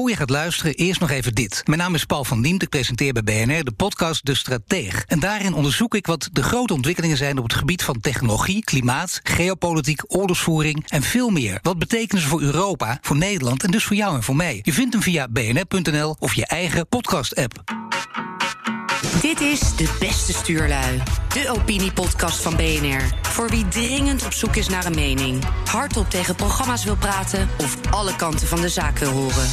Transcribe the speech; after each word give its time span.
voor 0.00 0.10
je 0.10 0.16
gaat 0.16 0.30
luisteren, 0.30 0.74
eerst 0.74 1.00
nog 1.00 1.10
even 1.10 1.34
dit. 1.34 1.62
Mijn 1.64 1.78
naam 1.78 1.94
is 1.94 2.04
Paul 2.04 2.24
van 2.24 2.42
Diemt, 2.42 2.62
ik 2.62 2.68
presenteer 2.68 3.12
bij 3.12 3.22
BNR 3.22 3.64
de 3.64 3.72
podcast 3.72 4.26
De 4.26 4.34
Strateeg. 4.34 5.04
En 5.06 5.20
daarin 5.20 5.54
onderzoek 5.54 5.94
ik 5.94 6.06
wat 6.06 6.28
de 6.32 6.42
grote 6.42 6.72
ontwikkelingen 6.72 7.16
zijn 7.16 7.38
op 7.38 7.44
het 7.44 7.54
gebied 7.54 7.82
van 7.82 8.00
technologie, 8.00 8.64
klimaat, 8.64 9.20
geopolitiek, 9.22 10.02
oorlogsvoering 10.06 10.84
en 10.88 11.02
veel 11.02 11.30
meer. 11.30 11.58
Wat 11.62 11.78
betekenen 11.78 12.22
ze 12.22 12.28
voor 12.28 12.40
Europa, 12.40 12.98
voor 13.00 13.16
Nederland 13.16 13.62
en 13.62 13.70
dus 13.70 13.84
voor 13.84 13.96
jou 13.96 14.16
en 14.16 14.22
voor 14.22 14.36
mij? 14.36 14.60
Je 14.62 14.72
vindt 14.72 14.92
hem 14.92 15.02
via 15.02 15.28
bnr.nl 15.28 16.16
of 16.18 16.34
je 16.34 16.46
eigen 16.46 16.88
podcast-app. 16.88 17.62
Dit 19.20 19.40
is 19.40 19.60
De 19.76 19.96
Beste 19.98 20.32
Stuurlui, 20.32 21.02
de 21.28 21.50
opiniepodcast 21.50 22.42
van 22.42 22.56
BNR. 22.56 23.02
Voor 23.22 23.50
wie 23.50 23.68
dringend 23.68 24.24
op 24.24 24.32
zoek 24.32 24.56
is 24.56 24.68
naar 24.68 24.86
een 24.86 24.94
mening, 24.94 25.44
hardop 25.64 26.10
tegen 26.10 26.34
programma's 26.34 26.84
wil 26.84 26.96
praten 26.96 27.48
of 27.58 27.76
alle 27.90 28.16
kanten 28.16 28.46
van 28.46 28.60
de 28.60 28.68
zaak 28.68 28.98
wil 28.98 29.10
horen. 29.10 29.48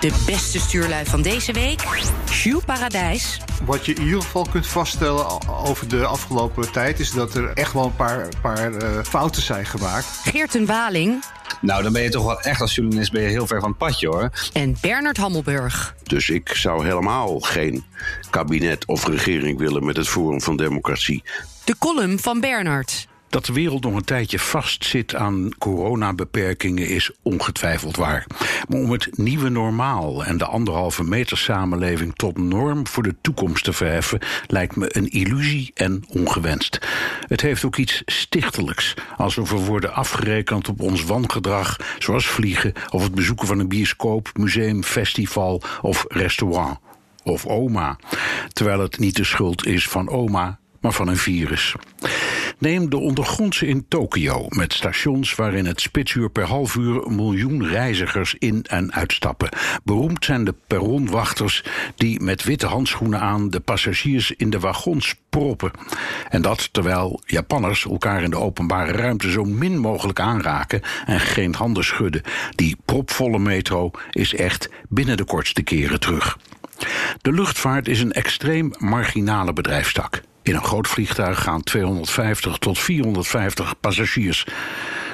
De 0.00 0.22
beste 0.26 0.58
stuurlui 0.58 1.04
van 1.04 1.22
deze 1.22 1.52
week, 1.52 1.82
Jules 2.30 2.64
Paradijs. 2.64 3.40
Wat 3.64 3.86
je 3.86 3.94
in 3.94 4.02
ieder 4.02 4.22
geval 4.22 4.46
kunt 4.50 4.66
vaststellen 4.66 5.48
over 5.48 5.88
de 5.88 6.06
afgelopen 6.06 6.72
tijd... 6.72 7.00
is 7.00 7.10
dat 7.10 7.34
er 7.34 7.52
echt 7.54 7.72
wel 7.72 7.84
een 7.84 7.96
paar, 7.96 8.28
paar 8.42 8.72
uh, 8.72 9.02
fouten 9.02 9.42
zijn 9.42 9.66
gemaakt. 9.66 10.06
Geerten 10.06 10.66
Waling. 10.66 11.24
Nou, 11.60 11.82
dan 11.82 11.92
ben 11.92 12.02
je 12.02 12.08
toch 12.08 12.24
wel 12.24 12.40
echt 12.40 12.60
als 12.60 12.74
journalist 12.74 13.12
ben 13.12 13.22
je 13.22 13.28
heel 13.28 13.46
ver 13.46 13.60
van 13.60 13.68
het 13.68 13.78
padje, 13.78 14.06
hoor. 14.06 14.30
En 14.52 14.76
Bernard 14.80 15.16
Hammelburg. 15.16 15.94
Dus 16.02 16.30
ik 16.30 16.48
zou 16.48 16.84
helemaal 16.84 17.40
geen 17.40 17.84
kabinet 18.30 18.86
of 18.86 19.06
regering 19.06 19.58
willen 19.58 19.84
met 19.84 19.96
het 19.96 20.08
Forum 20.08 20.40
van 20.40 20.56
Democratie. 20.56 21.22
De 21.64 21.74
column 21.78 22.18
van 22.18 22.40
Bernard. 22.40 23.08
Dat 23.28 23.44
de 23.44 23.52
wereld 23.52 23.84
nog 23.84 23.94
een 23.94 24.04
tijdje 24.04 24.38
vastzit 24.38 25.14
aan 25.14 25.48
coronabeperkingen 25.58 26.88
is 26.88 27.10
ongetwijfeld 27.22 27.96
waar. 27.96 28.26
Maar 28.68 28.78
om 28.78 28.90
het 28.90 29.18
nieuwe 29.18 29.48
normaal 29.48 30.24
en 30.24 30.38
de 30.38 30.44
anderhalve 30.44 31.04
meter 31.04 31.38
samenleving 31.38 32.14
tot 32.14 32.38
norm 32.38 32.86
voor 32.86 33.02
de 33.02 33.14
toekomst 33.20 33.64
te 33.64 33.72
verheffen, 33.72 34.20
lijkt 34.46 34.76
me 34.76 34.96
een 34.96 35.08
illusie 35.08 35.70
en 35.74 36.04
ongewenst. 36.08 36.78
Het 37.20 37.40
heeft 37.40 37.64
ook 37.64 37.76
iets 37.76 38.02
stichtelijks, 38.06 38.94
alsof 39.16 39.50
we 39.50 39.64
worden 39.64 39.94
afgerekend 39.94 40.68
op 40.68 40.80
ons 40.80 41.04
wangedrag, 41.04 41.76
zoals 41.98 42.26
vliegen 42.26 42.72
of 42.90 43.02
het 43.02 43.14
bezoeken 43.14 43.46
van 43.46 43.58
een 43.58 43.68
bioscoop, 43.68 44.30
museum, 44.34 44.82
festival 44.82 45.62
of 45.82 46.04
restaurant. 46.08 46.78
Of 47.22 47.46
oma, 47.46 47.98
terwijl 48.52 48.80
het 48.80 48.98
niet 48.98 49.16
de 49.16 49.24
schuld 49.24 49.66
is 49.66 49.88
van 49.88 50.08
oma, 50.08 50.58
maar 50.80 50.92
van 50.92 51.08
een 51.08 51.16
virus. 51.16 51.74
Neem 52.58 52.90
de 52.90 52.96
ondergrondse 52.96 53.66
in 53.66 53.84
Tokio, 53.88 54.46
met 54.48 54.72
stations 54.72 55.34
waarin 55.34 55.66
het 55.66 55.80
spitsuur 55.80 56.30
per 56.30 56.44
half 56.44 56.74
uur 56.74 57.10
miljoen 57.10 57.66
reizigers 57.66 58.34
in- 58.38 58.64
en 58.68 58.92
uitstappen. 58.92 59.48
Beroemd 59.84 60.24
zijn 60.24 60.44
de 60.44 60.54
perronwachters 60.66 61.64
die 61.96 62.20
met 62.20 62.44
witte 62.44 62.66
handschoenen 62.66 63.20
aan 63.20 63.50
de 63.50 63.60
passagiers 63.60 64.30
in 64.30 64.50
de 64.50 64.60
wagons 64.60 65.14
proppen. 65.28 65.70
En 66.28 66.42
dat 66.42 66.72
terwijl 66.72 67.20
Japanners 67.26 67.84
elkaar 67.84 68.22
in 68.22 68.30
de 68.30 68.38
openbare 68.38 68.92
ruimte 68.92 69.30
zo 69.30 69.44
min 69.44 69.78
mogelijk 69.78 70.20
aanraken 70.20 70.82
en 71.06 71.20
geen 71.20 71.54
handen 71.54 71.84
schudden. 71.84 72.22
Die 72.54 72.76
propvolle 72.84 73.38
metro 73.38 73.90
is 74.10 74.34
echt 74.34 74.68
binnen 74.88 75.16
de 75.16 75.24
kortste 75.24 75.62
keren 75.62 76.00
terug. 76.00 76.38
De 77.22 77.32
luchtvaart 77.32 77.88
is 77.88 78.00
een 78.00 78.12
extreem 78.12 78.72
marginale 78.78 79.52
bedrijfstak. 79.52 80.22
In 80.48 80.54
een 80.54 80.64
groot 80.64 80.88
vliegtuig 80.88 81.42
gaan 81.42 81.62
250 81.62 82.58
tot 82.58 82.78
450 82.78 83.80
passagiers. 83.80 84.46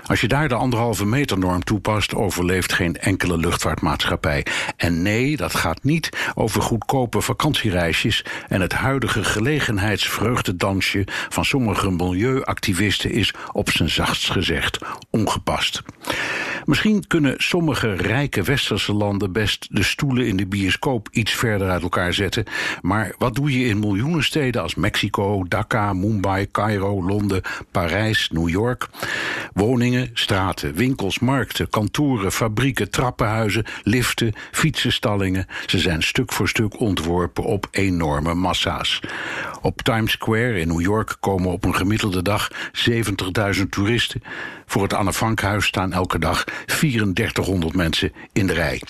Als 0.07 0.21
je 0.21 0.29
daar 0.29 0.49
de 0.49 0.55
anderhalve 0.55 1.07
meter 1.07 1.39
norm 1.39 1.65
toepast, 1.65 2.15
overleeft 2.15 2.73
geen 2.73 2.97
enkele 2.97 3.37
luchtvaartmaatschappij. 3.37 4.47
En 4.77 5.03
nee, 5.03 5.37
dat 5.37 5.55
gaat 5.55 5.83
niet 5.83 6.09
over 6.35 6.63
goedkope 6.63 7.21
vakantiereisjes 7.21 8.25
en 8.49 8.61
het 8.61 8.73
huidige 8.73 9.25
gelegenheidsvreugdedansje 9.25 11.07
van 11.29 11.45
sommige 11.45 11.91
milieuactivisten 11.91 13.11
is 13.11 13.35
op 13.53 13.71
zijn 13.71 13.91
zachtst 13.91 14.31
gezegd 14.31 14.79
ongepast. 15.11 15.83
Misschien 16.65 17.07
kunnen 17.07 17.35
sommige 17.39 17.95
rijke 17.95 18.43
westerse 18.43 18.93
landen 18.93 19.33
best 19.33 19.67
de 19.71 19.83
stoelen 19.83 20.27
in 20.27 20.37
de 20.37 20.47
bioscoop 20.47 21.09
iets 21.13 21.33
verder 21.33 21.71
uit 21.71 21.83
elkaar 21.83 22.15
zetten, 22.15 22.45
maar 22.83 23.15
wat 23.19 23.35
doe 23.35 23.59
je 23.59 23.67
in 23.67 23.79
miljoenen 23.79 24.25
steden 24.25 24.63
als 24.63 24.75
Mexico, 24.75 25.45
Dhaka, 25.49 25.93
Mumbai, 25.93 26.51
Cairo, 26.51 27.05
Londen, 27.05 27.43
Parijs, 27.71 28.31
New 28.33 28.49
York? 28.49 28.89
Woningen, 29.55 29.94
straten, 30.13 30.75
winkels, 30.75 31.19
markten, 31.19 31.69
kantoren, 31.71 32.33
fabrieken, 32.33 32.91
trappenhuizen, 32.91 33.65
liften, 33.83 34.33
fietsenstallingen. 34.51 35.47
Ze 35.67 35.79
zijn 35.79 36.03
stuk 36.03 36.33
voor 36.33 36.49
stuk 36.49 36.81
ontworpen 36.81 37.45
op 37.45 37.69
enorme 37.71 38.35
massa's. 38.35 39.01
Op 39.63 39.83
Times 39.83 40.13
Square 40.13 40.61
in 40.61 40.69
New 40.69 40.81
York 40.81 41.17
komen 41.21 41.51
op 41.51 41.65
een 41.65 41.75
gemiddelde 41.75 42.23
dag 42.23 42.51
70.000 43.57 43.63
toeristen. 43.71 44.23
Voor 44.67 44.83
het 44.83 44.95
Anne 44.95 45.13
Frankhuis 45.13 45.67
staan 45.67 45.93
elke 45.93 46.19
dag 46.19 46.45
3400 46.67 47.75
mensen 47.75 48.13
in 48.33 48.47
de 48.47 48.53
rij. 48.53 48.81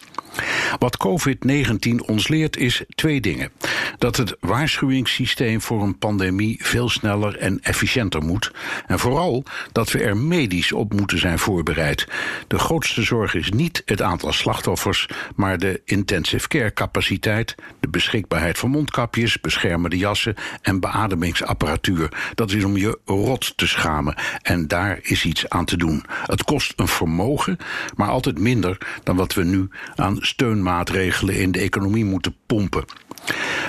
Wat 0.79 0.97
COVID-19 1.07 1.95
ons 2.07 2.29
leert 2.29 2.57
is 2.57 2.85
twee 2.95 3.21
dingen. 3.21 3.51
Dat 3.99 4.17
het 4.17 4.37
waarschuwingssysteem 4.41 5.61
voor 5.61 5.83
een 5.83 5.99
pandemie 5.99 6.59
veel 6.63 6.89
sneller 6.89 7.37
en 7.37 7.61
efficiënter 7.63 8.23
moet. 8.23 8.53
En 8.87 8.99
vooral 8.99 9.45
dat 9.73 9.91
we 9.91 10.03
er 10.03 10.17
medisch 10.17 10.73
op 10.73 10.93
moeten 10.93 11.19
zijn 11.19 11.39
voorbereid. 11.39 12.07
De 12.47 12.59
grootste 12.59 13.03
zorg 13.03 13.35
is 13.35 13.51
niet 13.51 13.83
het 13.85 14.03
aantal 14.03 14.33
slachtoffers, 14.33 15.09
maar 15.37 15.59
de 15.59 15.81
intensive 15.85 16.49
care 16.49 16.73
capaciteit, 16.73 17.55
de 17.81 17.89
beschikbaarheid 17.89 18.59
van 18.59 18.71
mondkapjes, 18.71 19.41
beschermende 19.41 19.97
jassen 19.97 20.35
en 20.63 20.81
beademingsapparatuur. 20.81 22.33
Dat 22.35 22.51
is 22.51 22.65
om 22.65 22.77
je 22.77 22.99
rot 23.05 23.57
te 23.57 23.67
schamen. 23.67 24.15
En 24.43 24.69
daar 24.69 24.99
is 25.03 25.25
iets 25.25 25.49
aan 25.49 25.65
te 25.65 25.74
doen. 25.77 26.05
Het 26.27 26.45
kost 26.45 26.73
een 26.77 26.89
vermogen, 26.89 27.57
maar 27.97 28.09
altijd 28.09 28.39
minder 28.39 29.01
dan 29.03 29.17
wat 29.17 29.35
we 29.35 29.45
nu 29.45 29.69
aan 29.95 30.17
steunmaatregelen 30.21 31.35
in 31.35 31.53
de 31.53 31.59
economie 31.59 32.05
moeten 32.05 32.37
pompen. 32.47 32.85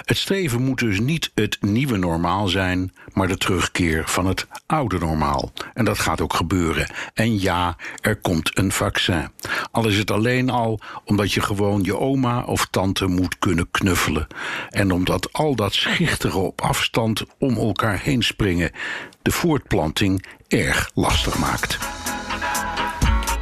Het 0.06 0.18
streven 0.18 0.62
moet 0.62 0.80
dus 0.80 1.00
niet 1.00 1.32
het 1.34 1.58
nieuwe 1.62 1.98
normaal 1.98 2.48
zijn, 2.48 2.94
maar 3.14 3.28
de 3.28 3.38
terugkeer 3.38 4.04
van 4.06 4.26
het 4.26 4.48
oude 4.66 5.00
normaal. 5.00 5.52
En 5.74 5.86
dat 5.86 6.00
gaat 6.00 6.22
ook 6.22 6.34
gebeuren. 6.34 6.90
En 7.14 7.40
ja, 7.40 7.78
er 8.02 8.16
komt 8.16 8.58
een 8.58 8.72
vaccin. 8.72 9.32
Al 9.72 9.88
is 9.88 9.98
het 9.98 10.12
alleen 10.12 10.50
al 10.50 10.80
omdat 11.06 11.32
je 11.32 11.42
gewoon 11.42 11.84
je 11.84 11.98
oma 11.98 12.44
of 12.44 12.68
tante 12.72 13.08
moet 13.08 13.40
kunnen 13.40 13.72
knuffelen. 13.72 14.28
En 14.70 14.92
omdat 14.92 15.34
al 15.34 15.56
dat 15.56 15.74
schichtige 15.74 16.38
op 16.38 16.62
afstand 16.62 17.24
om 17.40 17.56
elkaar 17.56 18.00
heen 18.00 18.24
springen 18.24 18.72
de 19.22 19.32
voortplanting 19.32 20.26
erg 20.60 20.92
lastig 20.94 21.38
maakt. 21.38 21.78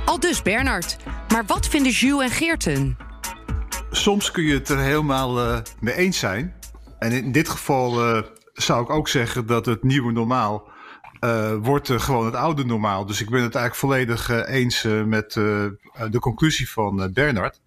Al 0.05 0.19
dus 0.19 0.41
Bernard. 0.41 0.97
Maar 1.27 1.45
wat 1.45 1.67
vinden 1.67 1.91
Jules 1.91 2.29
en 2.29 2.31
Geerten? 2.31 2.97
Soms 3.91 4.31
kun 4.31 4.43
je 4.43 4.53
het 4.53 4.69
er 4.69 4.79
helemaal 4.79 5.47
uh, 5.47 5.59
mee 5.79 5.95
eens 5.95 6.19
zijn. 6.19 6.53
En 6.99 7.11
in 7.11 7.31
dit 7.31 7.49
geval 7.49 8.15
uh, 8.15 8.23
zou 8.53 8.83
ik 8.83 8.89
ook 8.89 9.07
zeggen 9.07 9.45
dat 9.45 9.65
het 9.65 9.83
nieuwe 9.83 10.11
normaal 10.11 10.71
uh, 11.19 11.53
wordt 11.61 11.91
gewoon 11.91 12.25
het 12.25 12.35
oude 12.35 12.65
normaal. 12.65 13.05
Dus 13.05 13.21
ik 13.21 13.29
ben 13.29 13.41
het 13.41 13.55
eigenlijk 13.55 13.75
volledig 13.75 14.47
eens 14.47 14.83
met 15.05 15.33
de 15.33 16.19
conclusie 16.19 16.69
van 16.69 17.11
Bernard. 17.13 17.61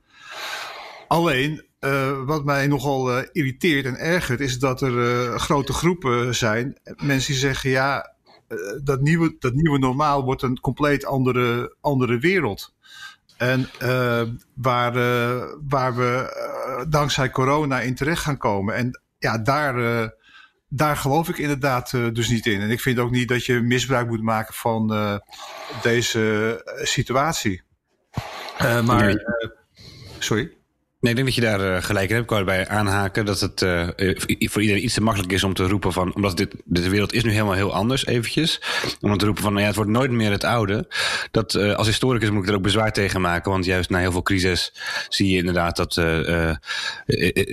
Alleen, 1.08 1.64
wat 2.24 2.44
mij 2.44 2.66
nogal 2.66 3.18
irriteert 3.32 3.84
en 3.84 3.96
ergert, 3.96 4.40
is 4.40 4.58
dat 4.58 4.80
er 4.82 5.38
grote 5.38 5.72
groepen 5.72 6.34
zijn. 6.34 6.78
Mensen 7.02 7.32
die 7.32 7.40
zeggen, 7.40 7.70
ja, 7.70 8.15
dat, 8.82 9.00
nieuwe, 9.00 9.36
dat 9.38 9.54
nieuwe 9.54 9.78
normaal 9.78 10.24
wordt 10.24 10.42
een 10.42 10.60
compleet 10.60 11.04
andere, 11.04 11.76
andere 11.80 12.18
wereld. 12.18 12.74
En 13.36 13.68
uh, 13.82 14.22
waar, 14.54 14.96
uh, 14.96 15.44
waar 15.68 15.96
we 15.96 16.34
uh, 16.78 16.84
dankzij 16.90 17.30
corona 17.30 17.80
in 17.80 17.94
terecht 17.94 18.22
gaan 18.22 18.36
komen. 18.38 18.74
En 18.74 19.00
ja, 19.18 19.38
daar, 19.38 20.10
daar 20.68 20.96
geloof 20.96 21.28
ik 21.28 21.38
inderdaad 21.38 21.90
dus 21.90 22.28
niet 22.28 22.46
in. 22.46 22.60
En 22.60 22.70
ik 22.70 22.80
vind 22.80 22.98
ook 22.98 23.10
niet 23.10 23.28
dat 23.28 23.44
je 23.44 23.60
misbruik 23.60 24.08
moet 24.08 24.22
maken 24.22 24.54
van 24.54 24.92
deze 25.82 26.62
situatie. 26.82 27.62
maar, 28.58 29.24
sorry? 30.18 30.55
Nee, 31.06 31.14
ik 31.14 31.24
denk 31.24 31.34
dat 31.36 31.44
je 31.44 31.56
daar 31.56 31.76
uh, 31.76 31.82
gelijk 31.82 32.08
in 32.08 32.16
hebt. 32.16 32.30
Ik 32.30 32.38
erbij 32.38 32.68
aanhaken 32.68 33.24
dat 33.24 33.40
het 33.40 33.60
uh, 33.60 33.88
voor 34.38 34.62
iedereen 34.62 34.84
iets 34.84 34.94
te 34.94 35.02
makkelijk 35.02 35.32
is 35.32 35.44
om 35.44 35.54
te 35.54 35.66
roepen 35.66 35.92
van... 35.92 36.14
omdat 36.14 36.36
dit, 36.36 36.54
de 36.64 36.88
wereld 36.88 37.12
is 37.12 37.24
nu 37.24 37.30
helemaal 37.30 37.52
heel 37.52 37.74
anders 37.74 38.06
eventjes. 38.06 38.60
Om 39.00 39.18
te 39.18 39.24
roepen 39.24 39.42
van, 39.42 39.52
nou 39.52 39.62
ja, 39.62 39.68
het 39.68 39.76
wordt 39.76 39.90
nooit 39.90 40.10
meer 40.10 40.30
het 40.30 40.44
oude. 40.44 40.88
Dat, 41.30 41.54
uh, 41.54 41.74
als 41.74 41.86
historicus 41.86 42.30
moet 42.30 42.42
ik 42.42 42.48
er 42.48 42.54
ook 42.54 42.62
bezwaar 42.62 42.92
tegen 42.92 43.20
maken. 43.20 43.50
Want 43.50 43.64
juist 43.64 43.90
na 43.90 43.98
heel 43.98 44.12
veel 44.12 44.22
crisis 44.22 44.72
zie 45.08 45.30
je 45.30 45.36
inderdaad 45.36 45.76
dat 45.76 45.96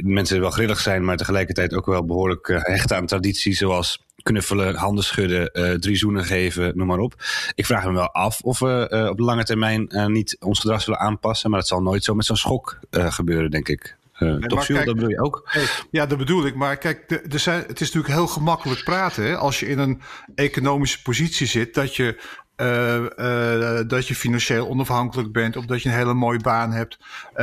mensen 0.03 0.39
wel 0.39 0.51
grillig 0.51 0.79
zijn... 0.79 1.05
maar 1.05 1.17
tegelijkertijd 1.17 1.73
ook 1.73 1.85
wel 1.85 2.05
behoorlijk 2.05 2.47
hechten 2.47 2.95
aan 2.95 3.05
tradities... 3.05 3.57
zoals 3.57 3.99
knuffelen, 4.23 4.75
handen 4.75 5.03
schudden, 5.03 5.79
drie 5.79 5.95
zoenen 5.95 6.25
geven, 6.25 6.77
noem 6.77 6.87
maar 6.87 6.99
op. 6.99 7.13
Ik 7.55 7.65
vraag 7.65 7.85
me 7.85 7.91
wel 7.91 8.11
af 8.11 8.41
of 8.41 8.59
we 8.59 9.07
op 9.11 9.19
lange 9.19 9.43
termijn 9.43 9.87
niet 10.07 10.37
ons 10.39 10.59
gedrag 10.59 10.81
zullen 10.81 10.99
aanpassen. 10.99 11.49
Maar 11.49 11.59
dat 11.59 11.67
zal 11.67 11.81
nooit 11.81 12.03
zo 12.03 12.13
met 12.13 12.25
zo'n 12.25 12.35
schok 12.35 12.79
gebeuren, 12.89 13.51
denk 13.51 13.67
ik. 13.67 13.97
Uh, 14.19 14.35
toch, 14.35 14.67
Jules, 14.67 14.85
dat 14.85 14.95
bedoel 14.95 15.09
je 15.09 15.21
ook? 15.21 15.49
ja, 15.91 16.05
dat 16.05 16.17
bedoel 16.17 16.45
ik. 16.45 16.55
Maar 16.55 16.77
kijk, 16.77 17.09
de, 17.09 17.21
de 17.27 17.37
zijn, 17.37 17.63
het 17.67 17.81
is 17.81 17.91
natuurlijk 17.91 18.13
heel 18.13 18.27
gemakkelijk 18.27 18.83
praten. 18.83 19.23
Hè? 19.23 19.37
Als 19.37 19.59
je 19.59 19.67
in 19.67 19.79
een 19.79 20.01
economische 20.35 21.01
positie 21.01 21.47
zit, 21.47 21.73
dat 21.73 21.95
je, 21.95 22.21
uh, 22.57 22.95
uh, 23.17 23.87
dat 23.87 24.07
je 24.07 24.15
financieel 24.15 24.67
onafhankelijk 24.67 25.31
bent 25.31 25.55
of 25.55 25.65
dat 25.65 25.81
je 25.81 25.89
een 25.89 25.95
hele 25.95 26.13
mooie 26.13 26.39
baan 26.39 26.71
hebt. 26.71 26.97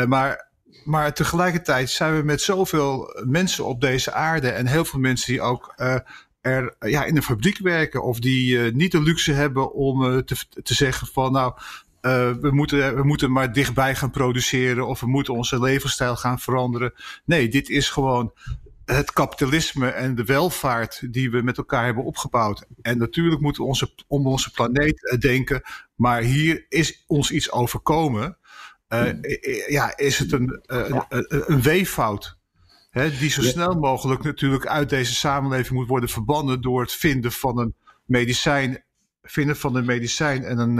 maar, 0.06 0.48
maar 0.84 1.14
tegelijkertijd 1.14 1.90
zijn 1.90 2.16
we 2.16 2.22
met 2.22 2.40
zoveel 2.40 3.22
mensen 3.24 3.64
op 3.64 3.80
deze 3.80 4.12
aarde 4.12 4.48
en 4.48 4.66
heel 4.66 4.84
veel 4.84 5.00
mensen 5.00 5.32
die 5.32 5.42
ook 5.42 5.74
er 6.40 6.74
ja, 6.78 7.04
in 7.04 7.16
een 7.16 7.22
fabriek 7.22 7.58
werken 7.58 8.02
of 8.02 8.18
die 8.18 8.58
niet 8.58 8.92
de 8.92 9.02
luxe 9.02 9.32
hebben 9.32 9.72
om 9.72 10.24
te, 10.24 10.36
te 10.62 10.74
zeggen 10.74 11.06
van 11.06 11.32
nou, 11.32 11.52
uh, 12.02 12.30
we, 12.40 12.50
moeten, 12.50 12.96
we 12.96 13.02
moeten 13.02 13.32
maar 13.32 13.52
dichtbij 13.52 13.94
gaan 13.94 14.10
produceren 14.10 14.86
of 14.86 15.00
we 15.00 15.06
moeten 15.06 15.34
onze 15.34 15.60
levensstijl 15.60 16.16
gaan 16.16 16.38
veranderen. 16.38 16.92
Nee, 17.24 17.48
dit 17.48 17.68
is 17.68 17.90
gewoon 17.90 18.32
het 18.84 19.12
kapitalisme 19.12 19.88
en 19.88 20.14
de 20.14 20.24
welvaart 20.24 21.12
die 21.12 21.30
we 21.30 21.42
met 21.42 21.58
elkaar 21.58 21.84
hebben 21.84 22.04
opgebouwd. 22.04 22.66
En 22.82 22.98
natuurlijk 22.98 23.40
moeten 23.40 23.62
we 23.62 23.68
onze, 23.68 23.94
om 24.06 24.26
onze 24.26 24.50
planeet 24.50 25.16
denken, 25.20 25.62
maar 25.94 26.22
hier 26.22 26.66
is 26.68 27.04
ons 27.06 27.30
iets 27.30 27.50
overkomen. 27.52 28.38
Uh, 28.88 29.12
ja, 29.68 29.96
is 29.96 30.18
het 30.18 30.32
een, 30.32 30.60
een, 30.66 31.04
een 31.28 31.62
weeffout? 31.62 32.38
Hè, 32.90 33.10
die 33.18 33.30
zo 33.30 33.42
snel 33.42 33.74
mogelijk 33.74 34.22
natuurlijk 34.22 34.66
uit 34.66 34.88
deze 34.88 35.14
samenleving 35.14 35.78
moet 35.78 35.88
worden 35.88 36.08
verbannen 36.08 36.60
door 36.60 36.80
het 36.80 36.92
vinden 36.92 37.32
van 37.32 37.58
een 37.58 37.74
medicijn, 38.04 38.84
vinden 39.22 39.56
van 39.56 39.76
een 39.76 39.84
medicijn 39.84 40.44
en 40.44 40.58
een, 40.58 40.78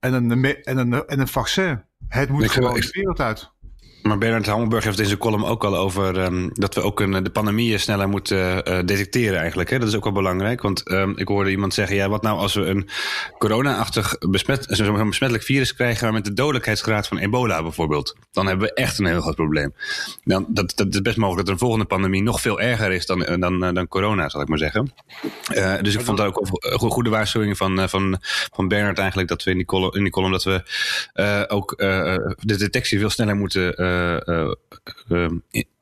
en 0.00 0.12
een, 0.12 0.44
en 0.64 0.78
een, 0.78 1.06
en 1.06 1.20
een 1.20 1.28
vaccin. 1.28 1.84
Het 2.08 2.28
moet 2.28 2.50
gewoon 2.50 2.74
de 2.74 2.88
wereld 2.92 3.20
uit. 3.20 3.52
Maar 4.06 4.18
Bernard 4.18 4.46
Hammelburg 4.46 4.84
heeft 4.84 4.98
in 4.98 5.06
zijn 5.06 5.18
column 5.18 5.44
ook 5.44 5.64
al 5.64 5.76
over 5.76 6.18
um, 6.18 6.50
dat 6.52 6.74
we 6.74 6.80
ook 6.80 7.00
een, 7.00 7.24
de 7.24 7.30
pandemieën 7.30 7.80
sneller 7.80 8.08
moeten 8.08 8.38
uh, 8.38 8.78
detecteren 8.84 9.38
eigenlijk. 9.38 9.70
Hè? 9.70 9.78
Dat 9.78 9.88
is 9.88 9.94
ook 9.94 10.04
wel 10.04 10.12
belangrijk. 10.12 10.62
Want 10.62 10.90
um, 10.90 11.12
ik 11.16 11.28
hoorde 11.28 11.50
iemand 11.50 11.74
zeggen, 11.74 11.96
ja, 11.96 12.08
wat 12.08 12.22
nou 12.22 12.38
als 12.38 12.54
we 12.54 12.60
een 12.60 12.88
corona-achtig 13.38 14.16
besmet, 14.18 14.78
een 14.80 15.08
besmettelijk 15.08 15.44
virus 15.44 15.74
krijgen, 15.74 16.12
met 16.12 16.24
de 16.24 16.32
dodelijkheidsgraad 16.32 17.08
van 17.08 17.18
ebola 17.18 17.62
bijvoorbeeld. 17.62 18.16
Dan 18.32 18.46
hebben 18.46 18.68
we 18.68 18.74
echt 18.74 18.98
een 18.98 19.06
heel 19.06 19.20
groot 19.20 19.34
probleem. 19.34 19.74
Dan, 20.24 20.46
dat, 20.48 20.72
dat 20.76 20.94
is 20.94 21.02
best 21.02 21.16
mogelijk 21.16 21.46
dat 21.46 21.54
een 21.54 21.60
volgende 21.60 21.86
pandemie 21.86 22.22
nog 22.22 22.40
veel 22.40 22.60
erger 22.60 22.92
is 22.92 23.06
dan, 23.06 23.18
dan, 23.18 23.60
dan, 23.60 23.74
dan 23.74 23.88
corona, 23.88 24.28
zal 24.28 24.40
ik 24.40 24.48
maar 24.48 24.58
zeggen. 24.58 24.92
Dus 25.82 25.94
ik 25.94 26.00
vond 26.00 26.18
dat 26.18 26.26
ook 26.26 26.48
een 26.60 26.90
goede 26.90 27.10
waarschuwing 27.10 27.56
van, 27.56 27.88
van, 27.88 28.18
van 28.52 28.68
Bernard 28.68 28.98
eigenlijk, 28.98 29.28
dat 29.28 29.44
we 29.44 29.50
in 29.50 29.56
die 29.56 29.66
column, 29.66 29.92
in 29.92 30.02
die 30.02 30.12
column 30.12 30.32
dat 30.32 30.44
we 30.44 30.62
ook 31.48 31.74
de 31.76 32.56
detectie 32.56 32.98
veel 32.98 33.10
sneller 33.10 33.36
moeten 33.36 33.74
uh, 35.08 35.28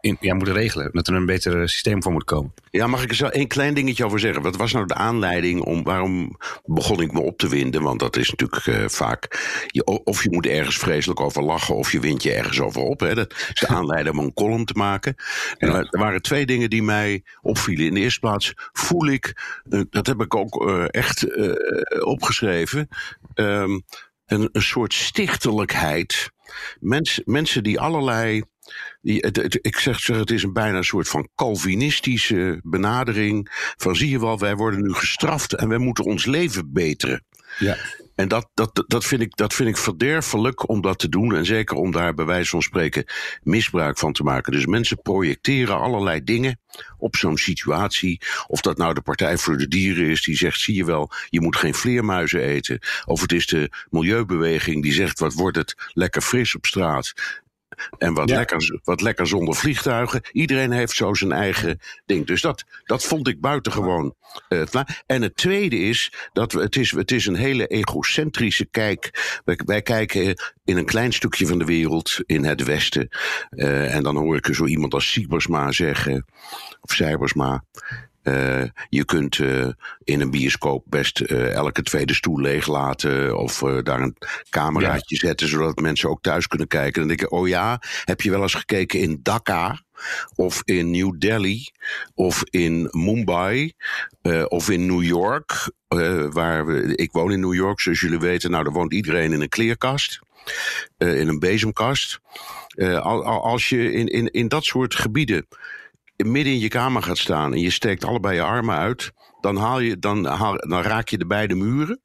in, 0.00 0.16
ja, 0.20 0.34
moeten 0.34 0.55
regelen. 0.55 0.90
Dat 0.93 1.08
er 1.08 1.14
een 1.14 1.26
beter 1.26 1.69
systeem 1.69 2.02
voor 2.02 2.12
moet 2.12 2.25
komen. 2.25 2.55
Ja, 2.70 2.87
mag 2.87 3.02
ik 3.02 3.08
er 3.08 3.16
zo 3.16 3.26
één 3.26 3.49
klein 3.49 3.75
dingetje 3.75 4.05
over 4.05 4.20
zeggen? 4.20 4.43
Wat 4.43 4.56
was 4.56 4.72
nou 4.72 4.87
de 4.87 4.94
aanleiding 4.94 5.61
om 5.61 5.82
waarom 5.82 6.38
begon 6.64 7.00
ik 7.00 7.12
me 7.12 7.20
op 7.20 7.38
te 7.38 7.49
winden? 7.49 7.82
Want 7.82 8.00
dat 8.00 8.16
is 8.16 8.31
natuurlijk 8.31 8.66
uh, 8.66 8.88
vaak. 8.88 9.40
Je, 9.66 9.84
of 9.84 10.22
je 10.22 10.31
moet 10.31 10.46
ergens 10.46 10.78
vreselijk 10.78 11.20
over 11.20 11.43
lachen, 11.43 11.75
of 11.75 11.93
je 11.93 12.00
wint 12.00 12.22
je 12.22 12.32
ergens 12.32 12.61
over 12.61 12.82
op. 12.82 13.00
Hè. 13.00 13.14
Dat 13.14 13.32
is 13.32 13.61
de 13.61 13.66
aanleiding 13.78 14.19
om 14.19 14.25
een 14.25 14.34
column 14.34 14.64
te 14.64 14.75
maken. 14.76 15.14
En 15.58 15.69
ja. 15.69 15.87
er 15.90 15.99
waren 15.99 16.22
twee 16.22 16.46
dingen 16.46 16.70
die 16.70 16.82
mij 16.82 17.22
opvielen. 17.43 17.87
In 17.87 17.94
de 17.94 18.00
eerste 18.00 18.20
plaats 18.20 18.52
voel 18.72 19.06
ik, 19.06 19.60
uh, 19.69 19.81
dat 19.90 20.06
heb 20.06 20.20
ik 20.20 20.34
ook 20.34 20.67
uh, 20.67 20.84
echt 20.90 21.26
opgeschreven. 22.05 22.88
Um, 23.34 23.84
een, 24.26 24.49
een 24.52 24.62
soort 24.62 24.94
stichtelijkheid. 24.94 26.32
Mens, 26.81 27.20
mensen 27.25 27.62
die 27.62 27.81
allerlei. 27.81 28.43
Die, 29.00 29.19
het, 29.19 29.58
ik 29.61 29.79
zeg, 29.79 30.00
zeg, 30.00 30.17
het 30.17 30.31
is 30.31 30.43
een 30.43 30.52
bijna 30.52 30.76
een 30.76 30.85
soort 30.85 31.08
van 31.08 31.29
Calvinistische 31.35 32.61
benadering. 32.62 33.49
Van 33.76 33.96
zie 33.96 34.11
je 34.11 34.20
wel, 34.20 34.38
wij 34.38 34.56
worden 34.56 34.82
nu 34.82 34.93
gestraft 34.93 35.55
en 35.55 35.69
wij 35.69 35.79
moeten 35.79 36.05
ons 36.05 36.26
leven 36.26 36.73
beteren. 36.73 37.25
Ja. 37.59 37.77
En 38.15 38.29
dat, 38.29 38.49
dat, 38.55 38.85
dat, 38.87 39.05
vind 39.05 39.23
ik, 39.23 39.37
dat 39.37 39.55
vind 39.55 39.69
ik 39.69 39.77
verderfelijk 39.77 40.69
om 40.69 40.81
dat 40.81 40.99
te 40.99 41.09
doen. 41.09 41.35
En 41.35 41.47
zeker 41.47 41.77
om 41.77 41.91
daar 41.91 42.15
bij 42.15 42.25
wijze 42.25 42.51
van 42.51 42.62
spreken 42.62 43.05
misbruik 43.43 43.99
van 43.99 44.12
te 44.12 44.23
maken. 44.23 44.53
Dus 44.53 44.67
mensen 44.67 45.03
projecteren 45.03 45.79
allerlei 45.79 46.25
dingen 46.25 46.61
op 46.99 47.17
zo'n 47.17 47.37
situatie. 47.37 48.21
Of 48.47 48.61
dat 48.61 48.77
nou 48.77 48.95
de 48.95 49.03
Partij 49.03 49.39
voor 49.39 49.56
de 49.56 49.69
Dieren 49.69 50.06
is 50.06 50.23
die 50.23 50.37
zegt: 50.37 50.61
zie 50.61 50.75
je 50.75 50.85
wel, 50.85 51.11
je 51.29 51.41
moet 51.41 51.56
geen 51.56 51.75
vleermuizen 51.75 52.41
eten. 52.41 52.79
Of 53.05 53.21
het 53.21 53.33
is 53.33 53.47
de 53.47 53.71
Milieubeweging 53.91 54.83
die 54.83 54.93
zegt: 54.93 55.19
wat 55.19 55.35
wordt 55.35 55.56
het 55.56 55.75
lekker 55.93 56.23
fris 56.23 56.55
op 56.55 56.67
straat. 56.67 57.12
En 57.99 58.15
wat, 58.15 58.29
ja. 58.29 58.37
lekker, 58.37 58.81
wat 58.85 59.00
lekker 59.00 59.26
zonder 59.26 59.55
vliegtuigen. 59.55 60.23
Iedereen 60.32 60.73
heeft 60.73 60.93
zo 60.93 61.15
zijn 61.15 61.32
eigen 61.32 61.79
ding. 62.06 62.26
Dus 62.26 62.41
dat, 62.41 62.65
dat 62.85 63.05
vond 63.05 63.29
ik 63.29 63.41
buitengewoon. 63.41 64.15
Uh, 64.49 64.62
en 65.06 65.23
het 65.23 65.37
tweede 65.37 65.76
is 65.79 66.12
dat 66.32 66.53
we, 66.53 66.61
het, 66.61 66.76
is, 66.76 66.91
het 66.91 67.11
is 67.11 67.26
een 67.26 67.35
hele 67.35 67.67
egocentrische 67.67 68.67
kijk. 68.67 69.41
Wij, 69.44 69.59
wij 69.65 69.82
kijken 69.82 70.37
in 70.65 70.76
een 70.76 70.85
klein 70.85 71.12
stukje 71.12 71.47
van 71.47 71.59
de 71.59 71.65
wereld, 71.65 72.19
in 72.26 72.44
het 72.44 72.62
Westen. 72.65 73.09
Uh, 73.50 73.94
en 73.94 74.03
dan 74.03 74.17
hoor 74.17 74.37
ik 74.37 74.55
zo 74.55 74.67
iemand 74.67 74.94
als 74.94 75.12
Siebersma 75.12 75.73
zeggen, 75.73 76.27
of 76.81 76.93
Cybersma. 76.93 77.65
Uh, 78.25 78.62
je 78.88 79.05
kunt 79.05 79.38
uh, 79.38 79.69
in 80.05 80.21
een 80.21 80.31
bioscoop 80.31 80.85
best 80.87 81.21
uh, 81.21 81.53
elke 81.53 81.82
tweede 81.82 82.15
stoel 82.15 82.41
leeglaten. 82.41 83.38
Of 83.38 83.59
daar 83.59 84.00
een 84.00 84.17
cameraatje 84.50 85.17
ja. 85.21 85.26
zetten, 85.26 85.49
zodat 85.49 85.81
mensen 85.81 86.09
ook 86.09 86.23
thuis 86.23 86.47
kunnen 86.47 86.67
kijken. 86.67 86.99
Dan 86.99 87.09
denk 87.09 87.21
ik, 87.21 87.32
oh 87.32 87.49
ja, 87.49 87.81
heb 88.05 88.21
je 88.21 88.31
wel 88.31 88.43
eens 88.43 88.55
gekeken 88.55 89.00
in 89.00 89.21
Dhaka? 89.23 89.82
Of 90.35 90.62
in 90.65 90.91
New 90.91 91.15
Delhi? 91.19 91.67
Of 92.15 92.43
in 92.50 92.88
Mumbai? 92.91 93.73
of 94.49 94.70
in 94.70 94.87
New 94.87 95.03
York? 95.03 95.73
waar 96.31 96.67
we, 96.67 96.97
ik 96.97 97.12
woon 97.12 97.32
in 97.32 97.41
New 97.41 97.55
York, 97.55 97.81
zoals 97.81 98.00
jullie 98.00 98.19
weten. 98.19 98.50
Nou, 98.50 98.65
daar 98.65 98.73
woont 98.73 98.93
iedereen 98.93 99.32
in 99.32 99.41
een 99.41 99.49
kleerkast. 99.49 100.19
in 100.99 101.29
een 101.29 101.38
bezemkast. 101.38 102.20
als 103.23 103.69
je 103.69 103.93
in, 103.93 104.06
in, 104.06 104.31
in 104.31 104.49
dat 104.49 104.65
soort 104.65 104.94
gebieden 104.94 105.47
midden 106.16 106.52
in 106.52 106.58
je 106.58 106.69
kamer 106.69 107.02
gaat 107.02 107.19
staan 107.19 107.52
en 107.52 107.61
je 107.61 107.70
steekt 107.70 108.05
allebei 108.05 108.34
je 108.34 108.43
armen 108.43 108.76
uit, 108.76 109.12
dan, 109.40 109.56
haal 109.56 109.81
je, 109.81 109.99
dan, 109.99 110.22
dan 110.22 110.82
raak 110.82 111.08
je 111.08 111.19
de 111.19 111.26
beide 111.26 111.55
muren. 111.55 112.00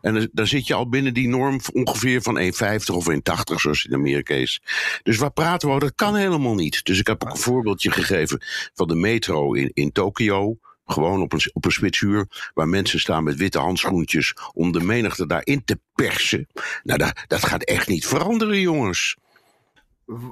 En 0.00 0.30
dan 0.32 0.46
zit 0.46 0.66
je 0.66 0.74
al 0.74 0.88
binnen 0.88 1.14
die 1.14 1.28
norm 1.28 1.60
ongeveer 1.72 2.22
van 2.22 2.38
1,50 2.40 2.46
of 2.94 3.10
1,80 3.10 3.16
zoals 3.54 3.84
in 3.84 3.94
Amerika 3.94 4.34
is. 4.34 4.62
Dus 5.02 5.16
waar 5.16 5.32
praten 5.32 5.68
we 5.68 5.74
over? 5.74 5.86
Dat 5.88 5.96
kan 5.96 6.16
helemaal 6.16 6.54
niet. 6.54 6.84
Dus 6.84 6.98
ik 6.98 7.06
heb 7.06 7.24
ook 7.24 7.30
een 7.30 7.36
voorbeeldje 7.36 7.90
gegeven 7.90 8.42
van 8.74 8.88
de 8.88 8.94
metro 8.94 9.52
in, 9.52 9.70
in 9.74 9.92
Tokio. 9.92 10.58
Gewoon 10.86 11.20
op 11.20 11.32
een, 11.32 11.50
op 11.52 11.64
een 11.64 11.72
spitsuur. 11.72 12.50
Waar 12.54 12.68
mensen 12.68 13.00
staan 13.00 13.24
met 13.24 13.36
witte 13.36 13.58
handschoentjes 13.58 14.34
om 14.52 14.72
de 14.72 14.80
menigte 14.80 15.26
daarin 15.26 15.64
te 15.64 15.78
persen. 15.94 16.46
Nou, 16.82 16.98
dat, 16.98 17.12
dat 17.26 17.44
gaat 17.44 17.64
echt 17.64 17.88
niet 17.88 18.06
veranderen, 18.06 18.60
jongens 18.60 19.16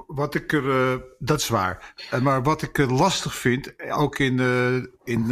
wat 0.07 0.35
ik 0.35 0.53
er, 0.53 0.63
uh, 0.63 1.01
dat 1.19 1.39
is 1.39 1.47
waar. 1.47 1.93
Maar 2.21 2.43
wat 2.43 2.61
ik 2.61 2.77
lastig 2.77 3.35
vind, 3.35 3.73
ook 3.91 4.19
in, 4.19 4.39
in 5.03 5.25